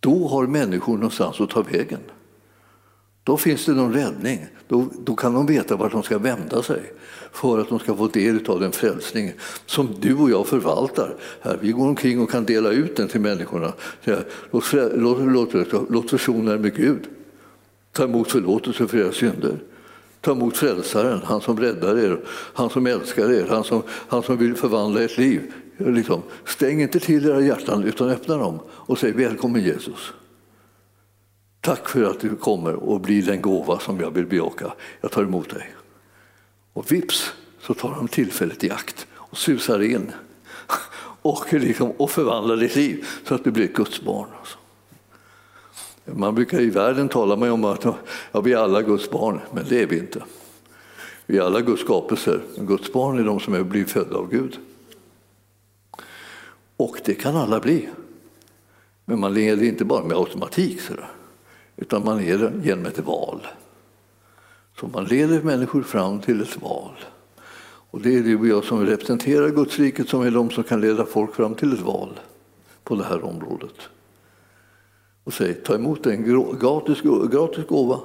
Då 0.00 0.28
har 0.28 0.46
människor 0.46 0.94
någonstans 0.94 1.40
att 1.40 1.50
ta 1.50 1.62
vägen. 1.62 2.00
Då 3.24 3.36
finns 3.36 3.66
det 3.66 3.72
någon 3.72 3.92
räddning. 3.92 4.46
Då, 4.68 4.88
då 5.04 5.16
kan 5.16 5.34
de 5.34 5.46
veta 5.46 5.76
vart 5.76 5.92
de 5.92 6.02
ska 6.02 6.18
vända 6.18 6.62
sig 6.62 6.92
för 7.32 7.58
att 7.58 7.68
de 7.68 7.78
ska 7.78 7.96
få 7.96 8.06
del 8.06 8.46
av 8.46 8.60
den 8.60 8.72
frälsning 8.72 9.32
som 9.66 9.88
du 10.00 10.14
och 10.14 10.30
jag 10.30 10.46
förvaltar. 10.46 11.16
Här, 11.40 11.58
vi 11.60 11.72
går 11.72 11.88
omkring 11.88 12.20
och 12.20 12.30
kan 12.30 12.44
dela 12.44 12.70
ut 12.70 12.96
den 12.96 13.08
till 13.08 13.20
människorna. 13.20 13.72
Låt, 14.50 14.72
låt, 14.72 15.52
låt, 15.52 15.90
låt 15.90 16.10
försona 16.10 16.52
er 16.52 16.58
med 16.58 16.74
Gud. 16.74 17.08
Ta 17.92 18.04
emot 18.04 18.30
förlåtelse 18.30 18.86
för 18.86 18.98
era 18.98 19.12
synder. 19.12 19.58
Ta 20.24 20.32
emot 20.32 20.56
frälsaren, 20.56 21.20
han 21.24 21.40
som 21.40 21.60
räddar 21.60 21.98
er, 21.98 22.20
han 22.28 22.70
som 22.70 22.86
älskar 22.86 23.32
er, 23.32 23.46
han 23.48 23.64
som, 23.64 23.82
han 23.88 24.22
som 24.22 24.36
vill 24.36 24.54
förvandla 24.54 25.02
ert 25.02 25.18
liv. 25.18 25.52
Liksom, 25.76 26.22
stäng 26.44 26.82
inte 26.82 27.00
till 27.00 27.26
era 27.26 27.40
hjärtan 27.40 27.84
utan 27.84 28.08
öppna 28.08 28.36
dem 28.36 28.60
och 28.68 28.98
säg 28.98 29.12
välkommen 29.12 29.62
Jesus. 29.62 30.12
Tack 31.60 31.88
för 31.88 32.04
att 32.04 32.20
du 32.20 32.36
kommer 32.36 32.74
och 32.74 33.00
blir 33.00 33.22
den 33.22 33.42
gåva 33.42 33.78
som 33.78 34.00
jag 34.00 34.10
vill 34.10 34.26
bejaka. 34.26 34.72
Jag 35.00 35.10
tar 35.10 35.22
emot 35.22 35.50
dig. 35.50 35.74
Och 36.72 36.92
vips 36.92 37.32
så 37.60 37.74
tar 37.74 37.94
de 37.94 38.08
tillfället 38.08 38.64
i 38.64 38.70
akt 38.70 39.06
och 39.14 39.38
susar 39.38 39.82
in 39.82 40.12
och, 41.22 41.52
liksom, 41.52 41.90
och 41.90 42.10
förvandlar 42.10 42.56
ditt 42.56 42.76
liv 42.76 43.06
så 43.24 43.34
att 43.34 43.44
du 43.44 43.50
blir 43.50 43.68
Guds 43.68 44.02
barn. 44.02 44.28
Alltså. 44.38 44.58
Man 46.04 46.34
brukar 46.34 46.60
i 46.60 46.70
världen 46.70 47.08
tala 47.08 47.52
om 47.52 47.64
att 47.64 47.84
ja, 48.32 48.40
vi 48.40 48.52
är 48.52 48.56
alla 48.56 48.82
Guds 48.82 49.10
barn, 49.10 49.40
men 49.52 49.64
det 49.68 49.82
är 49.82 49.86
vi 49.86 49.98
inte. 49.98 50.24
Vi 51.26 51.38
är 51.38 51.42
alla 51.42 51.60
Guds 51.60 51.82
skapelser, 51.82 52.40
men 52.56 52.66
Guds 52.66 52.92
barn 52.92 53.18
är 53.18 53.24
de 53.24 53.40
som 53.40 53.54
är 53.54 53.62
blivit 53.62 53.90
födda 53.90 54.16
av 54.16 54.30
Gud. 54.30 54.58
Och 56.76 57.00
det 57.04 57.14
kan 57.14 57.36
alla 57.36 57.60
bli. 57.60 57.88
Men 59.04 59.20
man 59.20 59.34
leder 59.34 59.62
inte 59.62 59.84
bara 59.84 60.04
med 60.04 60.16
automatik, 60.16 60.80
utan 61.76 62.04
man 62.04 62.18
leder 62.18 62.52
genom 62.64 62.86
ett 62.86 62.98
val. 62.98 63.46
Så 64.80 64.86
man 64.86 65.04
leder 65.04 65.42
människor 65.42 65.82
fram 65.82 66.20
till 66.20 66.42
ett 66.42 66.62
val. 66.62 66.92
Och 67.90 68.00
det 68.00 68.16
är 68.16 68.22
du 68.22 68.38
och 68.38 68.46
jag 68.46 68.64
som 68.64 68.86
representerar 68.86 69.50
Guds 69.50 69.78
riket 69.78 70.08
som 70.08 70.22
är 70.22 70.30
de 70.30 70.50
som 70.50 70.64
kan 70.64 70.80
leda 70.80 71.06
folk 71.06 71.34
fram 71.34 71.54
till 71.54 71.72
ett 71.72 71.80
val 71.80 72.20
på 72.84 72.94
det 72.94 73.04
här 73.04 73.24
området. 73.24 73.74
Och 75.24 75.32
säg, 75.32 75.54
ta 75.54 75.74
emot 75.74 76.06
en 76.06 76.24
gratis, 76.60 77.02
gratis 77.30 77.66
gåva 77.66 78.00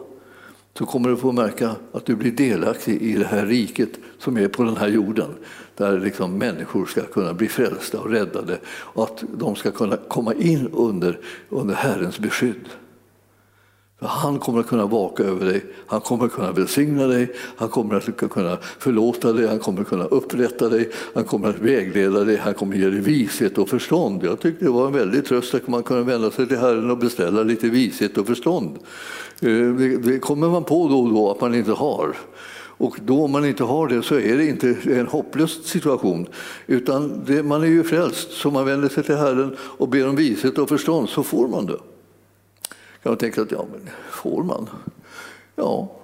så 0.80 0.86
kommer 0.86 1.10
du 1.10 1.18
få 1.18 1.32
märka 1.32 1.76
att 1.92 2.06
du 2.06 2.16
blir 2.16 2.32
delaktig 2.32 3.02
i 3.02 3.14
det 3.14 3.26
här 3.26 3.46
riket 3.46 3.90
som 4.18 4.38
är 4.38 4.48
på 4.48 4.64
den 4.64 4.78
här 4.78 4.88
jorden. 4.88 5.30
Där 5.76 6.00
liksom 6.00 6.38
människor 6.38 6.86
ska 6.86 7.02
kunna 7.02 7.34
bli 7.34 7.48
frälsta 7.48 8.00
och 8.00 8.10
räddade 8.10 8.60
och 8.68 9.04
att 9.04 9.24
de 9.38 9.56
ska 9.56 9.72
kunna 9.72 9.98
komma 9.98 10.34
in 10.34 10.70
under, 10.74 11.20
under 11.50 11.76
Herrens 11.76 12.20
beskydd. 12.20 12.70
Han 14.02 14.40
kommer 14.40 14.60
att 14.60 14.68
kunna 14.68 14.86
vaka 14.86 15.24
över 15.24 15.46
dig, 15.46 15.66
han 15.88 16.02
kommer 16.02 16.26
att 16.26 16.32
kunna 16.32 16.52
välsigna 16.52 17.08
dig, 17.08 17.32
han 17.56 17.70
kommer 17.70 17.96
att 17.96 18.30
kunna 18.30 18.58
förlåta 18.80 19.34
dig, 19.34 19.48
han 19.48 19.60
kommer 19.60 19.82
att 19.82 19.88
kunna 19.88 20.06
upprätta 20.06 20.70
dig, 20.70 20.92
han 21.14 21.24
kommer 21.24 21.50
att 21.50 21.60
vägleda 21.60 22.24
dig, 22.24 22.38
han 22.38 22.54
kommer 22.54 22.76
att 22.76 22.82
ge 22.82 22.90
dig 22.90 23.00
vishet 23.00 23.58
och 23.58 23.70
förstånd. 23.70 24.24
Jag 24.24 24.40
tyckte 24.40 24.66
det 24.66 24.72
var 24.72 24.88
en 24.88 24.94
väldig 24.94 25.26
tröst 25.26 25.54
att 25.54 25.68
man 25.68 25.84
kunde 25.84 26.04
vända 26.04 26.32
sig 26.32 26.48
till 26.48 26.58
Herren 26.58 26.92
och 26.92 26.98
beställa 26.98 27.44
lite 27.44 27.70
vishet 27.70 28.18
och 28.18 28.28
förstånd. 28.28 28.78
Eh, 29.42 29.50
det 30.04 30.20
kommer 30.20 30.50
man 30.50 30.64
på 30.64 30.88
då 30.88 31.00
och 31.00 31.10
då 31.10 31.32
att 31.32 31.42
man 31.42 31.56
inte 31.56 31.72
har. 31.72 32.18
Och 32.80 33.00
då 33.06 33.24
om 33.24 33.32
man 33.32 33.46
inte 33.46 33.64
har 33.64 33.88
det 33.88 34.04
så 34.04 34.16
är 34.16 34.38
det 34.38 34.46
inte 34.46 34.76
en 34.86 35.08
hopplös 35.08 35.64
situation. 35.64 36.28
Utan 36.68 37.24
det, 37.26 37.44
man 37.44 37.64
är 37.64 37.68
ju 37.68 37.84
frälst, 37.84 38.32
så 38.32 38.52
man 38.52 38.66
vänder 38.66 38.90
sig 38.90 39.04
till 39.04 39.16
Herren 39.16 39.56
och 39.60 39.90
ber 39.90 40.08
om 40.08 40.16
vishet 40.16 40.58
och 40.58 40.70
förstånd 40.70 41.10
så 41.10 41.24
får 41.24 41.48
man 41.48 41.66
det 41.66 41.78
jag 43.02 43.20
tänker 43.20 43.42
att 43.42 43.52
ja, 43.52 43.66
men 43.72 43.90
får 44.12 44.44
man? 44.44 44.70
Ja. 45.56 45.96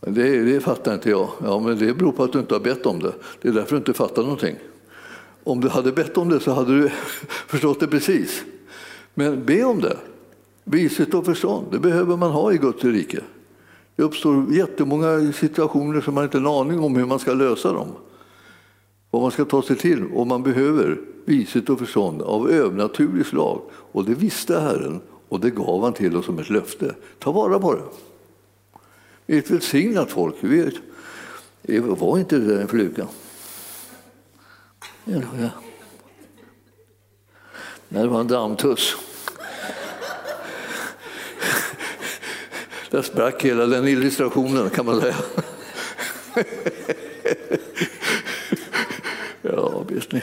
Men 0.00 0.14
det, 0.14 0.44
det 0.44 0.60
fattar 0.60 0.94
inte 0.94 1.10
jag. 1.10 1.28
Ja, 1.44 1.60
men 1.60 1.78
det 1.78 1.94
beror 1.94 2.12
på 2.12 2.24
att 2.24 2.32
du 2.32 2.38
inte 2.38 2.54
har 2.54 2.60
bett 2.60 2.86
om 2.86 3.00
det. 3.00 3.12
Det 3.42 3.48
är 3.48 3.52
därför 3.52 3.70
du 3.70 3.76
inte 3.76 3.94
fattar 3.94 4.22
någonting. 4.22 4.56
Om 5.44 5.60
du 5.60 5.68
hade 5.68 5.92
bett 5.92 6.16
om 6.16 6.28
det 6.28 6.40
så 6.40 6.52
hade 6.52 6.80
du 6.80 6.88
förstått 7.46 7.80
det 7.80 7.86
precis. 7.86 8.44
Men 9.14 9.44
be 9.44 9.64
om 9.64 9.80
det. 9.80 9.96
Vishet 10.64 11.14
och 11.14 11.24
förstånd, 11.24 11.66
det 11.70 11.78
behöver 11.78 12.16
man 12.16 12.30
ha 12.30 12.52
i 12.52 12.58
Guds 12.58 12.84
rike. 12.84 13.20
Det 13.96 14.02
uppstår 14.02 14.52
jättemånga 14.52 15.32
situationer 15.32 16.00
som 16.00 16.14
man 16.14 16.24
inte 16.24 16.38
har 16.38 16.42
en 16.42 16.70
aning 16.70 16.84
om 16.84 16.96
hur 16.96 17.06
man 17.06 17.18
ska 17.18 17.32
lösa 17.32 17.72
dem. 17.72 17.88
Vad 19.10 19.22
man 19.22 19.30
ska 19.30 19.44
ta 19.44 19.62
sig 19.62 19.76
till 19.76 20.04
och 20.14 20.26
man 20.26 20.42
behöver 20.42 21.00
vishet 21.24 21.70
och 21.70 21.78
förstånd 21.78 22.22
av 22.22 22.50
övernaturligt 22.50 23.28
slag. 23.28 23.60
Och 23.92 24.04
det 24.04 24.14
visste 24.14 24.60
Herren 24.60 25.00
och 25.28 25.40
det 25.40 25.50
gav 25.50 25.82
han 25.82 25.92
till 25.92 26.16
oss 26.16 26.26
som 26.26 26.38
ett 26.38 26.50
löfte. 26.50 26.94
Ta 27.18 27.32
vara 27.32 27.58
på 27.58 27.74
det. 27.74 27.82
Vi 29.26 29.34
är 29.34 29.38
ett 29.38 29.50
välsignat 29.50 30.10
folk. 30.10 30.34
Vi 30.40 30.60
är, 31.62 31.80
var 31.80 32.18
inte 32.18 32.38
det 32.38 32.54
där 32.54 32.60
en 32.60 32.68
fluga? 32.68 33.08
Ja, 35.04 35.20
ja. 35.40 35.48
Nej, 37.88 38.02
det 38.02 38.08
var 38.08 38.20
en 38.20 38.28
dammtuss. 38.28 38.96
Där 42.90 43.02
sprack 43.02 43.44
hela 43.44 43.66
den 43.66 43.88
illustrationen 43.88 44.70
kan 44.70 44.86
man 44.86 45.00
säga. 45.00 45.16
ja, 49.42 49.84
visst 49.88 50.12
ni. 50.12 50.22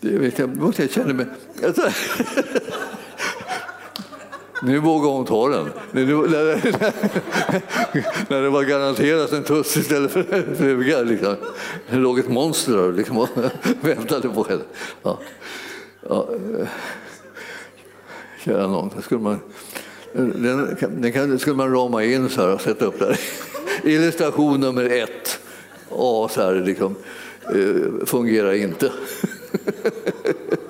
Det 0.00 0.18
vet 0.18 0.38
jag, 0.38 0.74
jag 0.76 0.90
känner 0.90 1.14
mig... 1.14 1.26
Nu 4.62 4.78
vågar 4.78 5.10
hon 5.10 5.24
ta 5.24 5.48
den. 5.48 5.70
Nu, 5.90 6.06
när, 6.06 6.60
när 8.30 8.42
det 8.42 8.48
var 8.48 8.62
garanterat 8.62 9.32
en 9.32 9.44
tuss 9.44 9.76
istället 9.76 10.10
för 10.10 10.34
en 10.34 10.56
fluga. 10.56 11.00
Liksom. 11.02 11.36
Det 11.90 11.96
låg 11.96 12.18
ett 12.18 12.28
monster 12.28 12.72
där 12.72 12.92
liksom, 12.92 13.18
och 13.18 13.28
väntade 13.80 14.28
på 14.28 14.44
henne. 14.44 14.62
Ja. 15.02 15.18
Ja. 16.08 16.28
Kära 18.44 18.66
någon, 18.66 18.90
det 18.96 19.02
skulle 19.02 19.20
man, 19.20 19.38
den, 20.12 20.76
den 20.80 21.12
kan, 21.12 21.38
skulle 21.38 21.56
man 21.56 21.72
rama 21.72 22.04
in 22.04 22.28
så 22.28 22.40
här 22.40 22.54
och 22.54 22.60
sätta 22.60 22.84
upp 22.84 22.98
där. 22.98 23.20
Illustration 23.84 24.60
nummer 24.60 24.84
ett. 24.84 25.40
A, 25.90 26.28
så 26.30 26.42
här 26.42 26.54
liksom, 26.54 26.94
eh, 27.44 28.06
fungerar 28.06 28.52
inte. 28.52 28.92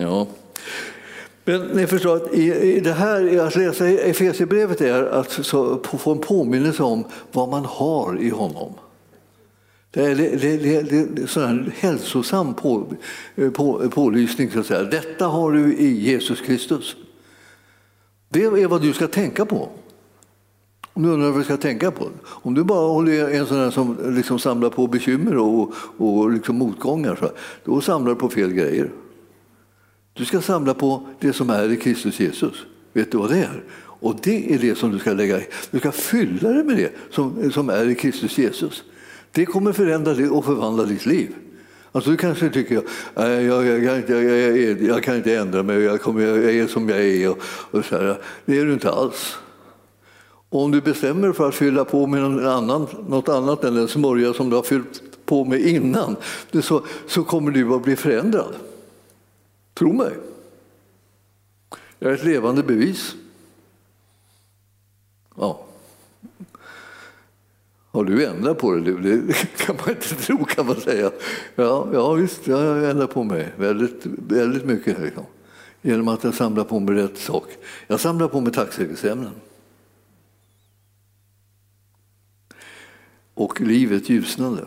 ja. 0.00 0.26
Men 1.44 1.60
ni 1.60 1.86
förstår 1.86 2.16
att 2.16 2.34
i, 2.34 2.80
det 2.80 2.92
här, 2.92 3.38
att 3.38 3.56
läsa 3.56 3.88
Efesierbrevet 3.88 4.80
är 4.80 5.02
att 5.02 5.32
få 6.00 6.12
en 6.12 6.18
påminnelse 6.18 6.82
om 6.82 7.04
vad 7.32 7.48
man 7.48 7.64
har 7.64 8.18
i 8.20 8.28
honom. 8.28 8.72
Det 9.90 10.04
är, 10.04 10.14
det, 10.14 10.36
det, 10.36 10.82
det, 10.82 11.04
det 11.04 11.36
en 11.36 11.72
hälsosam 11.78 12.54
på, 12.54 12.86
på, 13.54 13.88
pålysning. 13.90 14.50
Så 14.50 14.60
att 14.60 14.66
säga. 14.66 14.82
Detta 14.82 15.26
har 15.26 15.52
du 15.52 15.74
i 15.74 16.00
Jesus 16.00 16.40
Kristus. 16.40 16.96
Det 18.28 18.44
är 18.44 18.66
vad 18.66 18.82
du 18.82 18.92
ska 18.92 19.06
tänka 19.06 19.46
på. 19.46 19.68
Om 20.92 21.02
du 21.02 21.08
undrar 21.08 21.30
vad 21.30 21.40
du 21.40 21.44
ska 21.44 21.56
tänka 21.56 21.90
på. 21.90 22.08
Om 22.24 22.54
du 22.54 22.64
bara 22.64 22.88
håller 22.88 23.28
en 23.28 23.46
sån 23.46 23.56
här 23.56 23.70
som 23.70 23.96
liksom 24.16 24.38
samlar 24.38 24.70
på 24.70 24.86
bekymmer 24.86 25.36
och, 25.36 25.72
och 25.96 26.30
liksom 26.30 26.56
motgångar, 26.56 27.16
så, 27.20 27.30
då 27.64 27.80
samlar 27.80 28.10
du 28.10 28.16
på 28.16 28.28
fel 28.28 28.52
grejer. 28.52 28.90
Du 30.14 30.24
ska 30.24 30.40
samla 30.40 30.74
på 30.74 31.06
det 31.20 31.32
som 31.32 31.50
är 31.50 31.72
i 31.72 31.76
Kristus 31.76 32.20
Jesus. 32.20 32.54
Vet 32.92 33.12
du 33.12 33.18
vad 33.18 33.30
det 33.30 33.38
är? 33.38 33.62
Och 34.00 34.16
det 34.22 34.54
är 34.54 34.58
det 34.58 34.78
som 34.78 34.92
du 34.92 34.98
ska 34.98 35.12
lägga 35.12 35.40
i. 35.40 35.46
Du 35.70 35.78
ska 35.78 35.92
fylla 35.92 36.48
det 36.48 36.64
med 36.64 36.76
det 36.76 36.92
som, 37.10 37.50
som 37.52 37.68
är 37.68 37.88
i 37.88 37.94
Kristus 37.94 38.38
Jesus. 38.38 38.84
Det 39.32 39.46
kommer 39.46 39.72
förändra 39.72 40.14
dig 40.14 40.28
och 40.28 40.44
förvandla 40.44 40.84
ditt 40.84 41.06
liv. 41.06 41.34
Alltså 41.92 42.10
du 42.10 42.16
kanske 42.16 42.50
tycker 42.50 42.74
jag, 42.74 43.42
jag, 43.42 43.66
jag, 43.66 43.86
kan, 43.86 43.96
inte, 43.96 44.12
jag, 44.12 44.82
jag 44.82 45.02
kan 45.02 45.16
inte 45.16 45.36
ändra 45.36 45.62
mig, 45.62 45.80
jag, 45.80 46.00
kommer, 46.00 46.22
jag 46.22 46.54
är 46.54 46.66
som 46.66 46.88
jag 46.88 47.00
är. 47.00 47.30
Och, 47.30 47.38
och 47.70 47.84
så 47.84 47.96
här. 47.96 48.16
Det 48.44 48.58
är 48.58 48.64
du 48.64 48.72
inte 48.72 48.90
alls. 48.90 49.36
Och 50.48 50.62
om 50.62 50.70
du 50.70 50.80
bestämmer 50.80 51.22
dig 51.22 51.36
för 51.36 51.48
att 51.48 51.54
fylla 51.54 51.84
på 51.84 52.06
med 52.06 52.22
någon 52.22 52.46
annan, 52.46 52.86
något 53.08 53.28
annat 53.28 53.64
än 53.64 53.74
den 53.74 53.88
smörja 53.88 54.32
som 54.32 54.50
du 54.50 54.56
har 54.56 54.62
fyllt 54.62 55.02
på 55.26 55.44
med 55.44 55.60
innan, 55.60 56.16
så, 56.62 56.82
så 57.06 57.24
kommer 57.24 57.50
du 57.50 57.74
att 57.74 57.82
bli 57.82 57.96
förändrad. 57.96 58.54
Tro 59.74 59.92
mig. 59.92 60.16
Jag 61.98 62.10
är 62.10 62.14
ett 62.14 62.24
levande 62.24 62.62
bevis. 62.62 63.14
Ja. 65.36 65.66
Har 67.90 68.04
du 68.04 68.26
ändrat 68.26 68.58
på 68.58 68.74
det? 68.74 69.20
Det 69.20 69.56
kan 69.56 69.76
man 69.76 69.88
inte 69.90 70.14
tro 70.14 70.44
kan 70.44 70.66
man 70.66 70.80
säga. 70.80 71.10
Ja, 71.54 71.88
ja 71.92 72.12
visst, 72.12 72.46
jag 72.46 72.56
har 72.56 72.76
ändrat 72.76 73.14
på 73.14 73.24
mig 73.24 73.52
väldigt, 73.56 74.06
väldigt 74.06 74.64
mycket. 74.64 74.98
Ja. 75.16 75.22
Genom 75.82 76.08
att 76.08 76.24
jag 76.24 76.34
samlar 76.34 76.64
på 76.64 76.80
mig 76.80 76.94
rätt 76.94 77.18
sak. 77.18 77.48
Jag 77.86 78.00
samlar 78.00 78.28
på 78.28 78.40
mig 78.40 78.52
tacksägelseämnen. 78.52 79.32
Och 83.34 83.60
livet 83.60 84.08
ljusnade. 84.08 84.66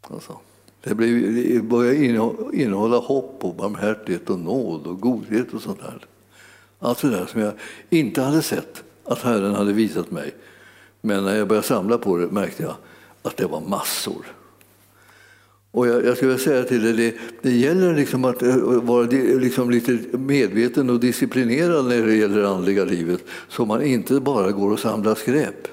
Alltså. 0.00 0.40
Det 0.88 1.62
började 1.62 2.04
innehålla 2.52 2.96
hopp 2.96 3.38
och 3.40 3.54
barmhärtighet 3.54 4.30
och 4.30 4.38
nåd 4.38 4.86
och 4.86 5.00
godhet 5.00 5.54
och 5.54 5.62
sånt 5.62 5.80
där. 5.80 6.06
Allt 6.78 7.02
det 7.02 7.10
där 7.10 7.26
som 7.26 7.40
jag 7.40 7.52
inte 7.90 8.22
hade 8.22 8.42
sett 8.42 8.82
att 9.04 9.22
Herren 9.22 9.54
hade 9.54 9.72
visat 9.72 10.10
mig. 10.10 10.34
Men 11.00 11.24
när 11.24 11.36
jag 11.36 11.48
började 11.48 11.66
samla 11.66 11.98
på 11.98 12.16
det 12.16 12.26
märkte 12.26 12.62
jag 12.62 12.74
att 13.22 13.36
det 13.36 13.46
var 13.46 13.60
massor. 13.60 14.26
Och 15.70 15.86
jag, 15.86 16.04
jag 16.04 16.16
skulle 16.16 16.38
säga 16.38 16.64
till 16.64 16.82
dig, 16.82 16.92
det, 16.92 17.14
det 17.42 17.56
gäller 17.56 17.94
liksom 17.94 18.24
att 18.24 18.42
eh, 18.42 18.56
vara 18.66 19.06
liksom 19.06 19.70
lite 19.70 19.98
medveten 20.18 20.90
och 20.90 21.00
disciplinerad 21.00 21.86
när 21.86 22.06
det 22.06 22.16
gäller 22.16 22.40
det 22.40 22.48
andliga 22.48 22.84
livet, 22.84 23.20
så 23.48 23.64
man 23.64 23.82
inte 23.82 24.20
bara 24.20 24.52
går 24.52 24.72
och 24.72 24.78
samlar 24.78 25.14
skräp. 25.14 25.68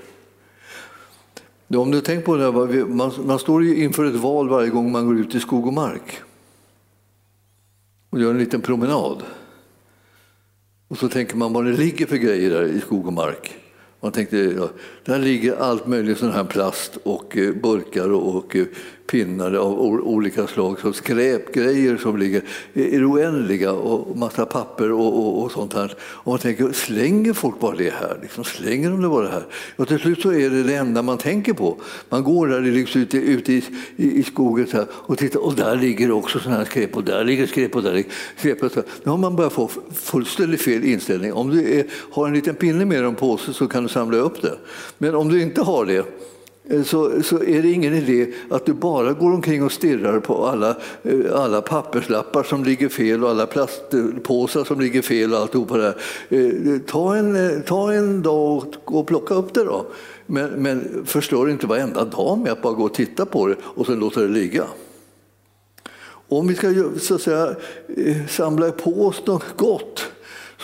Om 1.67 1.91
du 1.91 2.01
tänker 2.01 2.25
på 2.25 2.35
det, 2.35 2.85
man, 2.85 3.11
man 3.25 3.39
står 3.39 3.63
inför 3.63 4.05
ett 4.05 4.15
val 4.15 4.49
varje 4.49 4.69
gång 4.69 4.91
man 4.91 5.05
går 5.05 5.19
ut 5.19 5.35
i 5.35 5.39
skog 5.39 5.67
och 5.67 5.73
mark 5.73 6.21
och 8.09 8.19
gör 8.19 8.31
en 8.31 8.37
liten 8.37 8.61
promenad. 8.61 9.23
Och 10.87 10.97
så 10.97 11.09
tänker 11.09 11.37
man 11.37 11.53
vad 11.53 11.65
det 11.65 11.71
ligger 11.71 12.05
för 12.05 12.15
grejer 12.17 12.49
där 12.49 12.63
i 12.63 12.81
skog 12.81 13.07
och 13.07 13.13
mark. 13.13 13.55
Man 13.99 14.11
tänkte, 14.11 14.37
ja, 14.37 14.69
där 15.05 15.19
ligger 15.19 15.55
allt 15.55 15.87
möjligt 15.87 16.17
sån 16.17 16.31
här 16.31 16.43
plast 16.43 16.97
och 17.03 17.37
eh, 17.37 17.53
burkar 17.53 18.11
och 18.11 18.35
och 18.35 18.55
eh, 18.55 18.65
pinnar 19.13 19.53
av 19.53 19.81
olika 20.03 20.47
slag, 20.47 20.79
så 20.79 20.93
skräpgrejer 20.93 21.97
som 21.97 22.17
ligger 22.17 22.41
i 22.73 22.97
det 22.97 23.05
oändliga 23.05 23.71
och 23.71 24.17
massa 24.17 24.45
papper 24.45 24.91
och, 24.91 25.17
och, 25.17 25.43
och 25.43 25.51
sånt 25.51 25.73
här. 25.73 25.95
Och 26.01 26.31
man 26.31 26.39
tänker, 26.39 26.71
slänger 26.71 27.33
folk 27.33 27.59
bara 27.59 27.75
det 27.75 27.93
här? 27.93 28.19
Liksom, 28.21 28.43
slänger 28.43 28.89
de 28.89 29.01
det 29.01 29.09
bara 29.09 29.27
här? 29.27 29.45
Och 29.75 29.87
till 29.87 29.99
slut 29.99 30.21
så 30.21 30.33
är 30.33 30.49
det 30.49 30.63
det 30.63 30.75
enda 30.75 31.01
man 31.01 31.17
tänker 31.17 31.53
på. 31.53 31.77
Man 32.09 32.23
går 32.23 32.47
där 32.47 32.61
liksom 32.61 33.01
ute, 33.01 33.17
ute 33.17 33.53
i, 33.53 33.63
i, 33.95 34.19
i 34.19 34.23
skogen 34.23 34.67
så 34.67 34.77
här, 34.77 34.85
och 34.91 35.17
tittar 35.17 35.39
och 35.39 35.55
där 35.55 35.75
ligger 35.75 36.11
också 36.11 36.39
sådana 36.39 36.57
här 36.57 36.65
skräp 36.65 36.97
och 36.97 37.03
där 37.03 37.23
ligger 37.23 37.47
skräp 37.47 37.75
och 37.75 37.83
där 37.83 37.93
ligger 37.93 38.11
skräp. 38.37 38.63
Och 38.63 38.71
så. 38.71 38.83
Nu 39.03 39.11
har 39.11 39.17
man 39.17 39.35
börjat 39.35 39.53
få 39.53 39.69
fullständigt 39.93 40.61
fel 40.61 40.83
inställning. 40.83 41.33
Om 41.33 41.49
du 41.49 41.79
är, 41.79 41.85
har 42.11 42.27
en 42.27 42.33
liten 42.33 42.55
pinne 42.55 42.85
med 42.85 42.97
dig 42.97 43.07
en 43.07 43.15
påse 43.15 43.53
så 43.53 43.67
kan 43.67 43.83
du 43.83 43.89
samla 43.89 44.17
upp 44.17 44.41
det. 44.41 44.57
Men 44.97 45.15
om 45.15 45.29
du 45.29 45.41
inte 45.41 45.61
har 45.61 45.85
det 45.85 46.05
så, 46.85 47.23
så 47.23 47.43
är 47.43 47.61
det 47.61 47.71
ingen 47.71 47.93
idé 47.93 48.33
att 48.49 48.65
du 48.65 48.73
bara 48.73 49.13
går 49.13 49.33
omkring 49.33 49.63
och 49.63 49.71
stirrar 49.71 50.19
på 50.19 50.47
alla, 50.47 50.77
eh, 51.03 51.35
alla 51.35 51.61
papperslappar 51.61 52.43
som 52.43 52.63
ligger 52.63 52.89
fel 52.89 53.23
och 53.23 53.29
alla 53.29 53.45
plastpåsar 53.45 54.63
som 54.63 54.79
ligger 54.79 55.01
fel 55.01 55.33
och 55.33 55.39
alltihopa 55.39 55.77
där. 55.77 55.95
Eh, 56.29 56.79
ta 56.87 57.15
en, 57.15 57.35
eh, 57.35 57.59
ta 57.59 57.93
en 57.93 58.21
dag 58.21 58.63
och 58.85 59.07
plocka 59.07 59.33
upp 59.33 59.53
det 59.53 59.63
då. 59.63 59.85
Men, 60.25 60.49
men 60.49 61.03
förstör 61.05 61.49
inte 61.49 61.67
varenda 61.67 62.05
dag 62.05 62.37
med 62.37 62.51
att 62.51 62.61
bara 62.61 62.73
gå 62.73 62.83
och 62.83 62.93
titta 62.93 63.25
på 63.25 63.47
det 63.47 63.55
och 63.61 63.85
sen 63.85 63.99
låta 63.99 64.21
det 64.21 64.27
ligga. 64.27 64.63
Om 66.29 66.47
vi 66.47 66.55
ska 66.55 66.73
så 66.99 67.15
att 67.15 67.21
säga, 67.21 67.55
samla 68.29 68.71
på 68.71 69.07
oss 69.07 69.21
något 69.25 69.57
gott 69.57 70.05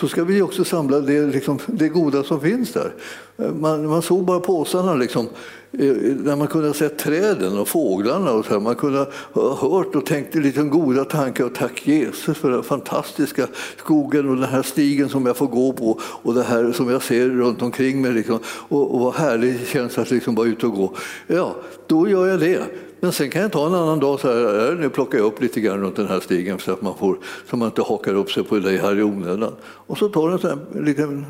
så 0.00 0.08
ska 0.08 0.24
vi 0.24 0.42
också 0.42 0.64
samla 0.64 1.00
det, 1.00 1.26
liksom, 1.26 1.58
det 1.66 1.88
goda 1.88 2.24
som 2.24 2.40
finns 2.40 2.72
där. 2.72 2.92
Man, 3.36 3.86
man 3.86 4.02
såg 4.02 4.24
bara 4.24 4.40
påsarna. 4.40 4.94
Liksom. 4.94 5.28
När 5.70 6.36
man 6.36 6.46
kunde 6.46 6.66
ha 6.66 6.74
sett 6.74 6.98
träden 6.98 7.58
och 7.58 7.68
fåglarna. 7.68 8.32
Och 8.32 8.44
så 8.44 8.52
här. 8.52 8.60
Man 8.60 8.74
kunde 8.74 9.06
ha 9.32 9.54
hört 9.54 9.94
och 9.94 10.06
tänkt 10.06 10.34
lite 10.34 10.46
liksom 10.46 10.70
goda 10.70 11.04
tankar. 11.04 11.44
Och 11.44 11.54
tack 11.54 11.86
Jesus 11.86 12.38
för 12.38 12.50
den 12.50 12.62
fantastiska 12.62 13.46
skogen 13.76 14.28
och 14.28 14.36
den 14.36 14.48
här 14.48 14.62
stigen 14.62 15.08
som 15.08 15.26
jag 15.26 15.36
får 15.36 15.46
gå 15.46 15.72
på. 15.72 16.00
Och 16.02 16.34
det 16.34 16.42
här 16.42 16.72
som 16.72 16.90
jag 16.90 17.02
ser 17.02 17.28
runt 17.28 17.62
omkring 17.62 18.02
mig. 18.02 18.12
Liksom. 18.12 18.38
Och, 18.46 18.94
och 18.94 19.00
vad 19.00 19.14
härligt 19.14 19.60
det 19.60 19.66
känns 19.66 19.98
att 19.98 20.10
liksom 20.10 20.34
vara 20.34 20.46
ute 20.46 20.66
och 20.66 20.72
gå. 20.72 20.94
Ja, 21.26 21.56
då 21.86 22.08
gör 22.08 22.26
jag 22.26 22.40
det. 22.40 22.62
Men 23.00 23.12
sen 23.12 23.30
kan 23.30 23.42
jag 23.42 23.52
ta 23.52 23.66
en 23.66 23.74
annan 23.74 24.00
dag 24.00 24.20
så 24.20 24.28
här, 24.28 24.70
äh, 24.70 24.78
nu 24.78 24.90
plockar 24.90 25.18
jag 25.18 25.26
upp 25.26 25.42
lite 25.42 25.60
grann 25.60 25.80
runt 25.80 25.96
den 25.96 26.08
här 26.08 26.20
stigen 26.20 26.58
så 26.58 26.72
att 26.72 26.82
man, 26.82 26.98
får, 26.98 27.18
så 27.50 27.56
man 27.56 27.68
inte 27.68 27.82
hakar 27.82 28.14
upp 28.14 28.30
sig 28.30 28.44
på 28.44 28.58
dig 28.58 28.78
här 28.78 28.98
i 28.98 29.02
onödan. 29.02 29.52
Och 29.62 29.98
så 29.98 30.08
tar 30.08 30.30
jag 30.30 30.58
en 30.74 30.84
liten 30.84 31.26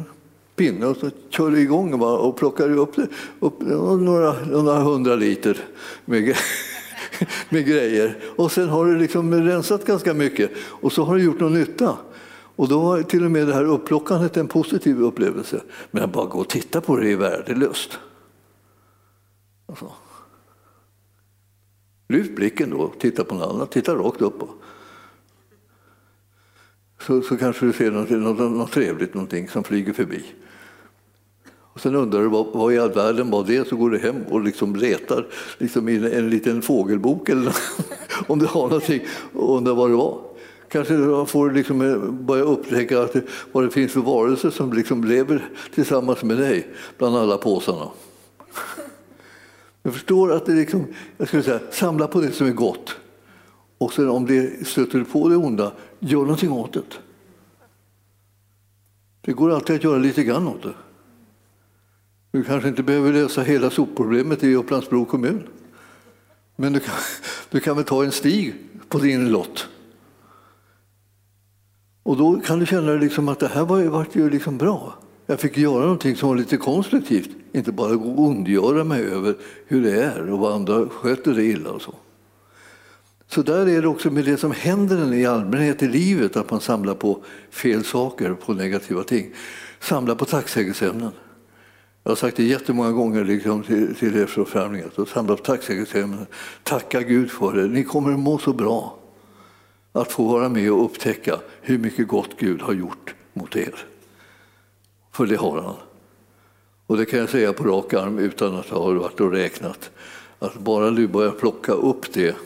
pinne 0.56 0.86
och 0.86 0.96
så 0.96 1.10
kör 1.28 1.50
du 1.50 1.60
igång 1.60 2.02
och 2.02 2.36
plockar 2.36 2.70
upp, 2.70 2.94
upp 3.40 3.60
några, 3.60 4.34
några 4.46 4.78
hundra 4.78 5.14
liter 5.14 5.58
med, 6.04 6.36
med 7.48 7.66
grejer. 7.66 8.18
Och 8.36 8.52
sen 8.52 8.68
har 8.68 8.84
du 8.84 8.98
liksom 8.98 9.34
rensat 9.34 9.84
ganska 9.84 10.14
mycket 10.14 10.50
och 10.58 10.92
så 10.92 11.04
har 11.04 11.16
du 11.16 11.22
gjort 11.22 11.40
någon 11.40 11.54
nytta. 11.54 11.96
Och 12.56 12.68
då 12.68 12.80
var 12.80 13.02
till 13.02 13.24
och 13.24 13.30
med 13.30 13.46
det 13.46 13.54
här 13.54 13.64
upplockandet 13.64 14.36
en 14.36 14.48
positiv 14.48 15.02
upplevelse. 15.02 15.60
Men 15.90 16.02
att 16.02 16.12
bara 16.12 16.26
gå 16.26 16.38
och 16.38 16.48
titta 16.48 16.80
på 16.80 16.96
det 16.96 17.12
är 17.12 17.16
värdelöst. 17.16 17.98
Alltså. 19.68 19.92
Lyft 22.11 22.34
blicken 22.34 22.70
då, 22.70 22.92
titta 22.98 23.24
på 23.24 23.34
något 23.34 23.54
annat, 23.54 23.70
titta 23.70 23.94
rakt 23.94 24.20
upp. 24.20 24.42
Så, 27.06 27.22
så 27.22 27.36
kanske 27.36 27.66
du 27.66 27.72
ser 27.72 27.90
något, 27.90 28.11
något, 28.11 28.38
något 28.38 28.72
trevligt, 28.72 29.14
någonting 29.14 29.48
som 29.48 29.64
flyger 29.64 29.92
förbi. 29.92 30.24
Och 31.72 31.80
sen 31.80 31.94
undrar 31.94 32.20
du 32.20 32.28
vad, 32.28 32.46
vad 32.46 32.72
i 32.72 32.78
all 32.78 32.92
världen 32.92 33.30
var 33.30 33.44
det, 33.44 33.68
så 33.68 33.76
går 33.76 33.90
du 33.90 33.98
hem 33.98 34.22
och 34.30 34.40
liksom 34.40 34.76
letar 34.76 35.26
liksom 35.58 35.88
i 35.88 35.96
en, 35.96 36.04
en 36.04 36.30
liten 36.30 36.62
fågelbok 36.62 37.28
eller 37.28 37.56
om 38.26 38.38
du 38.38 38.46
har 38.46 38.68
någonting 38.68 39.02
och 39.32 39.56
undrar 39.56 39.74
vad 39.74 39.90
det 39.90 39.96
var. 39.96 40.20
Kanske 40.68 40.94
du 40.94 41.26
får 41.26 41.50
liksom 41.50 41.80
eh, 41.80 42.11
börja 42.11 42.44
upptäcka 42.44 43.02
att 43.02 43.12
det, 43.12 43.22
vad 43.52 43.64
det 43.64 43.70
finns 43.70 43.92
för 43.92 44.00
varelser 44.00 44.50
som 44.50 44.72
liksom 44.72 45.04
lever 45.04 45.48
tillsammans 45.74 46.22
med 46.22 46.38
dig 46.38 46.66
bland 46.98 47.16
alla 47.16 47.36
påsarna. 47.36 47.88
Jag 49.91 49.95
förstår 49.95 50.32
att 50.32 50.47
det 50.47 50.53
liksom, 50.53 50.86
jag 51.16 51.28
skulle 51.28 51.43
säga, 51.43 51.61
samla 51.70 52.07
på 52.07 52.20
det 52.20 52.32
som 52.32 52.47
är 52.47 52.53
gott. 52.53 52.97
Och 53.78 53.93
sen 53.93 54.09
om 54.09 54.26
det 54.26 54.66
stöter 54.66 55.05
på 55.05 55.28
det 55.28 55.36
onda, 55.36 55.72
gör 55.99 56.20
någonting 56.20 56.53
åt 56.53 56.72
det. 56.72 56.82
Det 59.20 59.32
går 59.32 59.51
alltid 59.51 59.76
att 59.76 59.84
göra 59.84 59.99
lite 59.99 60.24
grann 60.24 60.49
åt 60.49 60.62
det. 60.62 60.74
Du 62.30 62.45
kanske 62.45 62.68
inte 62.68 62.82
behöver 62.82 63.12
lösa 63.12 63.43
hela 63.43 63.70
sopproblemet 63.70 64.45
i 64.45 64.55
Upplands-Bro 64.55 65.05
kommun. 65.05 65.43
Men 66.57 66.72
du 66.72 66.80
kan, 66.80 66.95
du 67.51 67.61
kan 67.61 67.76
väl 67.76 67.84
ta 67.84 68.05
en 68.05 68.12
stig 68.12 68.55
på 68.88 68.99
din 68.99 69.28
lott. 69.28 69.68
Och 72.03 72.16
då 72.16 72.41
kan 72.41 72.59
du 72.59 72.66
känna 72.66 72.93
liksom 72.93 73.28
att 73.28 73.38
det 73.38 73.49
här 73.49 73.64
var, 73.64 73.84
var 73.84 74.07
ju 74.12 74.30
liksom 74.30 74.59
bra. 74.59 74.95
Jag 75.31 75.41
fick 75.41 75.57
göra 75.57 75.83
någonting 75.83 76.16
som 76.16 76.28
var 76.28 76.37
lite 76.37 76.57
konstruktivt, 76.57 77.31
inte 77.53 77.72
bara 77.72 77.97
ondgöra 77.97 78.85
mig 78.85 79.05
över 79.05 79.37
hur 79.66 79.83
det 79.83 80.03
är 80.03 80.31
och 80.31 80.39
vad 80.39 80.53
andra 80.53 80.89
sköter 80.89 81.35
det 81.35 81.45
illa 81.45 81.70
och 81.70 81.83
så. 81.83 81.95
Så 83.26 83.43
där 83.43 83.68
är 83.68 83.83
det 83.83 83.89
också 83.89 84.11
med 84.11 84.24
det 84.24 84.37
som 84.37 84.53
händer 84.53 85.14
i 85.14 85.26
allmänhet 85.26 85.83
i 85.83 85.89
livet, 85.89 86.37
att 86.37 86.51
man 86.51 86.61
samlar 86.61 86.95
på 86.95 87.22
fel 87.51 87.85
saker, 87.85 88.35
på 88.35 88.53
negativa 88.53 89.03
ting. 89.03 89.33
Samlar 89.81 90.14
på 90.14 90.24
tacksägelseämnen. 90.24 91.12
Jag 92.03 92.11
har 92.11 92.16
sagt 92.16 92.37
det 92.37 92.45
jättemånga 92.45 92.93
gånger 92.93 93.24
liksom, 93.24 93.62
till, 93.62 93.95
till 93.95 94.16
er 94.16 94.26
församlingen, 94.26 94.91
att 94.97 95.09
samla 95.09 95.37
på 95.37 95.43
tacksägelseämnen. 95.43 96.26
Tacka 96.62 97.03
Gud 97.03 97.31
för 97.31 97.53
det, 97.53 97.68
ni 97.68 97.85
kommer 97.85 98.12
att 98.12 98.18
må 98.18 98.39
så 98.39 98.53
bra 98.53 98.99
att 99.93 100.12
få 100.12 100.24
vara 100.24 100.49
med 100.49 100.72
och 100.72 100.85
upptäcka 100.85 101.37
hur 101.61 101.78
mycket 101.78 102.09
gott 102.09 102.31
Gud 102.39 102.62
har 102.62 102.72
gjort 102.72 103.14
mot 103.33 103.57
er. 103.57 103.87
För 105.20 105.26
det 105.26 105.36
har 105.36 105.62
han. 105.62 105.74
Och 106.86 106.96
det 106.96 107.04
kan 107.04 107.18
jag 107.18 107.28
säga 107.28 107.52
på 107.52 107.64
rak 107.64 107.94
arm 107.94 108.18
utan 108.18 108.54
att 108.54 108.68
ha 108.68 108.92
varit 108.92 109.20
och 109.20 109.32
räknat. 109.32 109.90
Att 110.38 110.54
bara 110.54 110.90
du 110.90 111.08
börjar 111.08 111.30
plocka 111.30 111.72
upp 111.72 112.12
det 112.12 112.36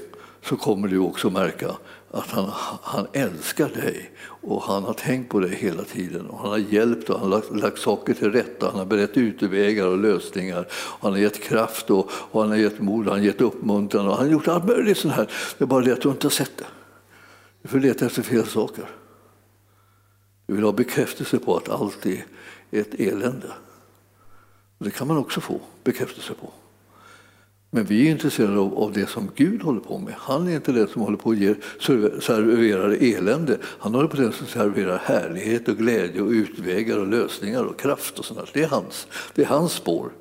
så 0.42 0.56
kommer 0.56 0.88
du 0.88 0.98
också 0.98 1.30
märka 1.30 1.70
att 2.10 2.30
han, 2.30 2.50
han 2.82 3.06
älskar 3.12 3.68
dig 3.68 4.10
och 4.24 4.62
han 4.62 4.84
har 4.84 4.92
tänkt 4.92 5.28
på 5.28 5.40
dig 5.40 5.54
hela 5.54 5.82
tiden. 5.82 6.26
Och 6.26 6.38
han 6.38 6.50
har 6.50 6.58
hjälpt 6.58 7.10
och 7.10 7.20
han 7.20 7.32
har 7.32 7.38
lagt, 7.38 7.56
lagt 7.56 7.78
saker 7.78 8.14
till 8.14 8.32
rätta. 8.32 8.66
Han 8.66 8.78
har 8.78 8.86
berett 8.86 9.16
utvägar 9.16 9.86
och 9.86 9.98
lösningar. 9.98 10.66
Och 10.70 11.02
han 11.02 11.12
har 11.12 11.18
gett 11.18 11.42
kraft 11.42 11.90
och, 11.90 12.10
och, 12.12 12.40
han 12.40 12.50
har 12.50 12.56
gett 12.56 12.80
mod, 12.80 13.08
han 13.08 13.18
har 13.18 13.24
gett 13.24 13.40
uppmuntran 13.40 14.08
och 14.08 14.16
han 14.16 14.26
har 14.26 14.32
gjort 14.32 14.48
allt 14.48 14.66
möjligt 14.66 14.98
sånt 14.98 15.14
här. 15.14 15.30
Det 15.58 15.64
är 15.64 15.68
bara 15.68 15.84
det 15.84 15.92
att 15.92 16.02
du 16.02 16.08
inte 16.08 16.26
har 16.26 16.30
sett 16.30 16.56
det. 16.58 16.66
Du 17.62 17.68
får 17.68 17.78
leta 17.78 18.06
efter 18.06 18.22
fel 18.22 18.46
saker. 18.46 18.84
Du 20.46 20.54
vill 20.54 20.64
ha 20.64 20.72
bekräftelse 20.72 21.38
på 21.38 21.56
att 21.56 21.68
allt 21.68 22.06
är 22.06 22.24
ett 22.74 22.94
elände. 22.94 23.52
Det 24.78 24.90
kan 24.90 25.08
man 25.08 25.16
också 25.16 25.40
få 25.40 25.60
bekräftelse 25.84 26.34
på. 26.34 26.52
Men 27.74 27.84
vi 27.84 28.06
är 28.06 28.10
intresserade 28.10 28.58
av, 28.58 28.78
av, 28.78 28.92
det 28.92 29.06
som 29.06 29.30
Gud 29.34 29.62
håller 29.62 29.80
på 29.80 29.98
med. 29.98 30.14
Han 30.18 30.48
är 30.48 30.54
inte 30.54 30.72
den 30.72 30.88
som 30.88 31.02
håller 31.02 31.16
på 31.16 31.30
att 31.30 31.36
ge, 31.36 31.54
serverar 32.20 32.96
elände. 33.00 33.58
Han 33.62 33.94
håller 33.94 34.08
på 34.08 34.16
den 34.16 34.32
som 34.32 34.46
serverar 34.46 34.98
härlighet 34.98 35.68
och 35.68 35.76
glädje 35.76 36.22
och 36.22 36.30
utvägar 36.30 36.98
och 36.98 37.06
lösningar 37.06 37.64
och 37.64 37.78
kraft 37.80 38.18
och 38.18 38.24
sånt. 38.24 38.50
Det 38.52 38.62
är 38.62 38.68
hans, 38.68 39.06
det 39.34 39.42
är 39.42 39.46
hans 39.46 39.72
spår. 39.72 40.12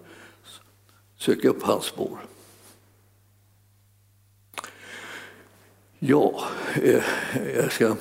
Sök 1.18 1.46
upp 1.46 1.64
hans 1.64 1.86
spår. 1.86 2.18
Ja, 6.00 6.44
eh, 6.84 7.04
jag 7.56 7.72
ska, 7.72 7.96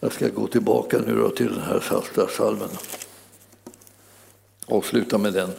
jag 0.00 0.12
ska 0.12 0.28
gå 0.28 0.46
tillbaka 0.46 0.98
nu 0.98 1.30
till 1.36 1.54
den 1.54 1.62
här 1.62 1.80
salta 1.80 2.28
salmen 2.28 2.68
avsluta 4.70 5.18
med 5.18 5.32
den. 5.32 5.50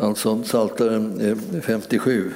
Alltså 0.00 0.42
Psaltaren 0.42 1.20
eh, 1.20 1.60
57. 1.60 2.32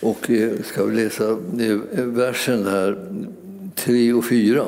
Och 0.00 0.30
eh, 0.30 0.62
ska 0.62 0.84
vi 0.84 1.04
läsa 1.04 1.30
eh, 1.30 2.04
versen 2.04 2.66
här 2.66 3.08
3 3.74 4.12
och 4.12 4.24
4. 4.24 4.66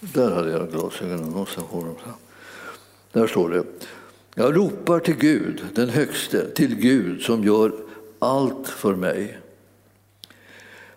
Där 0.00 0.30
hade 0.30 0.50
jag 0.50 0.70
glasögonen 0.70 1.34
och 1.34 1.48
Där 3.12 3.26
står 3.26 3.50
det. 3.50 3.64
Jag 4.34 4.56
ropar 4.56 5.00
till 5.00 5.16
Gud, 5.16 5.64
den 5.74 5.88
högste, 5.88 6.50
till 6.50 6.76
Gud 6.76 7.22
som 7.22 7.44
gör 7.44 7.72
allt 8.18 8.68
för 8.68 8.94
mig. 8.94 9.38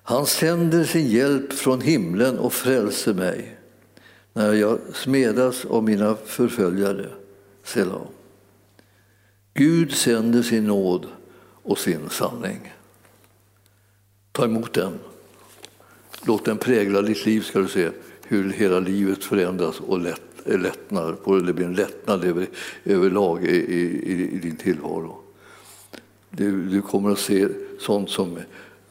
Han 0.03 0.25
sänder 0.25 0.83
sin 0.83 1.07
hjälp 1.07 1.53
från 1.53 1.81
himlen 1.81 2.39
och 2.39 2.53
frälser 2.53 3.13
mig 3.13 3.57
när 4.33 4.53
jag 4.53 4.79
smedas 4.93 5.65
av 5.65 5.83
mina 5.83 6.15
förföljare. 6.15 7.09
Selah. 7.63 8.01
Gud 9.53 9.91
sänder 9.91 10.41
sin 10.41 10.67
nåd 10.67 11.05
och 11.63 11.77
sin 11.77 12.09
sanning. 12.09 12.73
Ta 14.31 14.45
emot 14.45 14.73
den. 14.73 14.99
Låt 16.25 16.45
den 16.45 16.57
prägla 16.57 17.01
ditt 17.01 17.25
liv 17.25 17.41
ska 17.41 17.59
du 17.59 17.67
se 17.67 17.89
hur 18.27 18.49
hela 18.49 18.79
livet 18.79 19.23
förändras 19.23 19.79
och 19.79 19.99
lätt, 19.99 20.21
lättnar, 20.45 21.41
det 21.45 21.53
blir 21.53 21.65
en 21.65 21.73
lättnad 21.73 22.23
över, 22.23 22.47
överlag 22.83 23.43
i, 23.43 23.55
i, 23.55 24.31
i 24.35 24.37
din 24.37 24.55
tillvaro. 24.55 25.19
Du, 26.29 26.63
du, 26.69 26.81
kommer 26.81 27.11
att 27.11 27.19
se 27.19 27.47
sånt 27.79 28.09
som, 28.09 28.39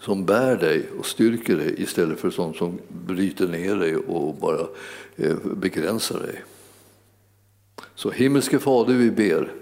som 0.02 0.24
bär 0.24 0.56
dig 0.56 0.86
och 0.98 1.06
styrker 1.06 1.56
dig 1.56 1.82
istället 1.82 2.20
för 2.20 2.30
sånt 2.30 2.56
som 2.56 2.78
bryter 2.88 3.48
ner 3.48 3.76
dig 3.76 3.96
och 3.96 4.34
bara 4.34 4.66
eh, 5.16 5.36
begränsar 5.56 6.20
dig. 6.20 6.42
Så 7.94 8.10
himmelske 8.10 8.58
Fader, 8.58 8.94
vi 8.94 9.10
ber 9.10 9.52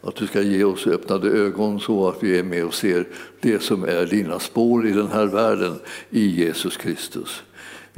att 0.00 0.16
du 0.16 0.26
ska 0.26 0.42
ge 0.42 0.64
oss 0.64 0.86
öppnade 0.86 1.28
ögon 1.28 1.80
så 1.80 2.08
att 2.08 2.22
vi 2.22 2.38
är 2.38 2.42
med 2.42 2.64
och 2.64 2.74
ser 2.74 3.08
det 3.40 3.62
som 3.62 3.84
är 3.84 4.06
dina 4.06 4.38
spår 4.38 4.86
i 4.86 4.92
den 4.92 5.08
här 5.08 5.26
världen 5.26 5.78
i 6.10 6.26
Jesus 6.26 6.76
Kristus. 6.76 7.42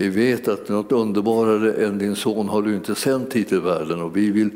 Vi 0.00 0.08
vet 0.08 0.48
att 0.48 0.68
något 0.68 0.92
underbarare 0.92 1.86
än 1.86 1.98
din 1.98 2.16
son 2.16 2.48
har 2.48 2.62
du 2.62 2.74
inte 2.74 2.94
sänt 2.94 3.34
hit 3.34 3.48
till 3.48 3.60
världen 3.60 4.02
och 4.02 4.16
vi 4.16 4.30
vill 4.30 4.50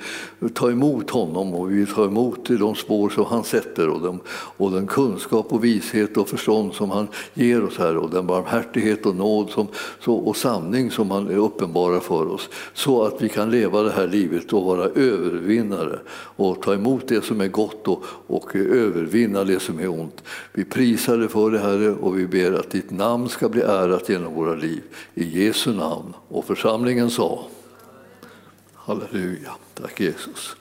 ta 0.54 0.70
emot 0.70 1.10
honom 1.10 1.54
och 1.54 1.70
vi 1.70 1.74
vill 1.74 1.86
ta 1.86 2.04
emot 2.04 2.48
de 2.48 2.74
spår 2.74 3.10
som 3.10 3.24
han 3.24 3.44
sätter 3.44 3.88
och, 3.88 4.00
de, 4.00 4.20
och 4.28 4.70
den 4.70 4.86
kunskap 4.86 5.52
och 5.52 5.64
vishet 5.64 6.16
och 6.16 6.28
förstånd 6.28 6.74
som 6.74 6.90
han 6.90 7.08
ger 7.34 7.64
oss 7.64 7.78
här 7.78 7.96
och 7.96 8.10
den 8.10 8.26
barmhärtighet 8.26 9.06
och 9.06 9.16
nåd 9.16 9.50
som, 9.50 9.68
så, 10.00 10.14
och 10.14 10.36
sanning 10.36 10.90
som 10.90 11.10
han 11.10 11.28
uppenbarar 11.28 12.00
för 12.00 12.32
oss 12.32 12.48
så 12.74 13.02
att 13.02 13.22
vi 13.22 13.28
kan 13.28 13.50
leva 13.50 13.82
det 13.82 13.92
här 13.92 14.06
livet 14.06 14.52
och 14.52 14.64
vara 14.64 14.84
övervinnare 14.84 15.98
och 16.36 16.62
ta 16.62 16.74
emot 16.74 17.08
det 17.08 17.24
som 17.24 17.40
är 17.40 17.48
gott 17.48 17.88
och, 17.88 18.04
och 18.26 18.56
övervinna 18.56 19.44
det 19.44 19.60
som 19.60 19.80
är 19.80 19.88
ont. 19.88 20.22
Vi 20.52 20.64
prisar 20.64 21.16
dig 21.16 21.28
för 21.28 21.50
det 21.50 21.58
Herre 21.58 21.90
och 21.90 22.18
vi 22.18 22.26
ber 22.26 22.52
att 22.52 22.70
ditt 22.70 22.90
namn 22.90 23.28
ska 23.28 23.48
bli 23.48 23.62
ärat 23.62 24.08
genom 24.08 24.34
våra 24.34 24.54
liv. 24.54 24.82
I 25.32 25.44
Jesu 25.44 25.72
namn. 25.72 26.14
Och 26.28 26.44
församlingen 26.44 27.10
sa 27.10 27.46
Halleluja, 28.74 29.52
tack 29.74 30.00
Jesus. 30.00 30.56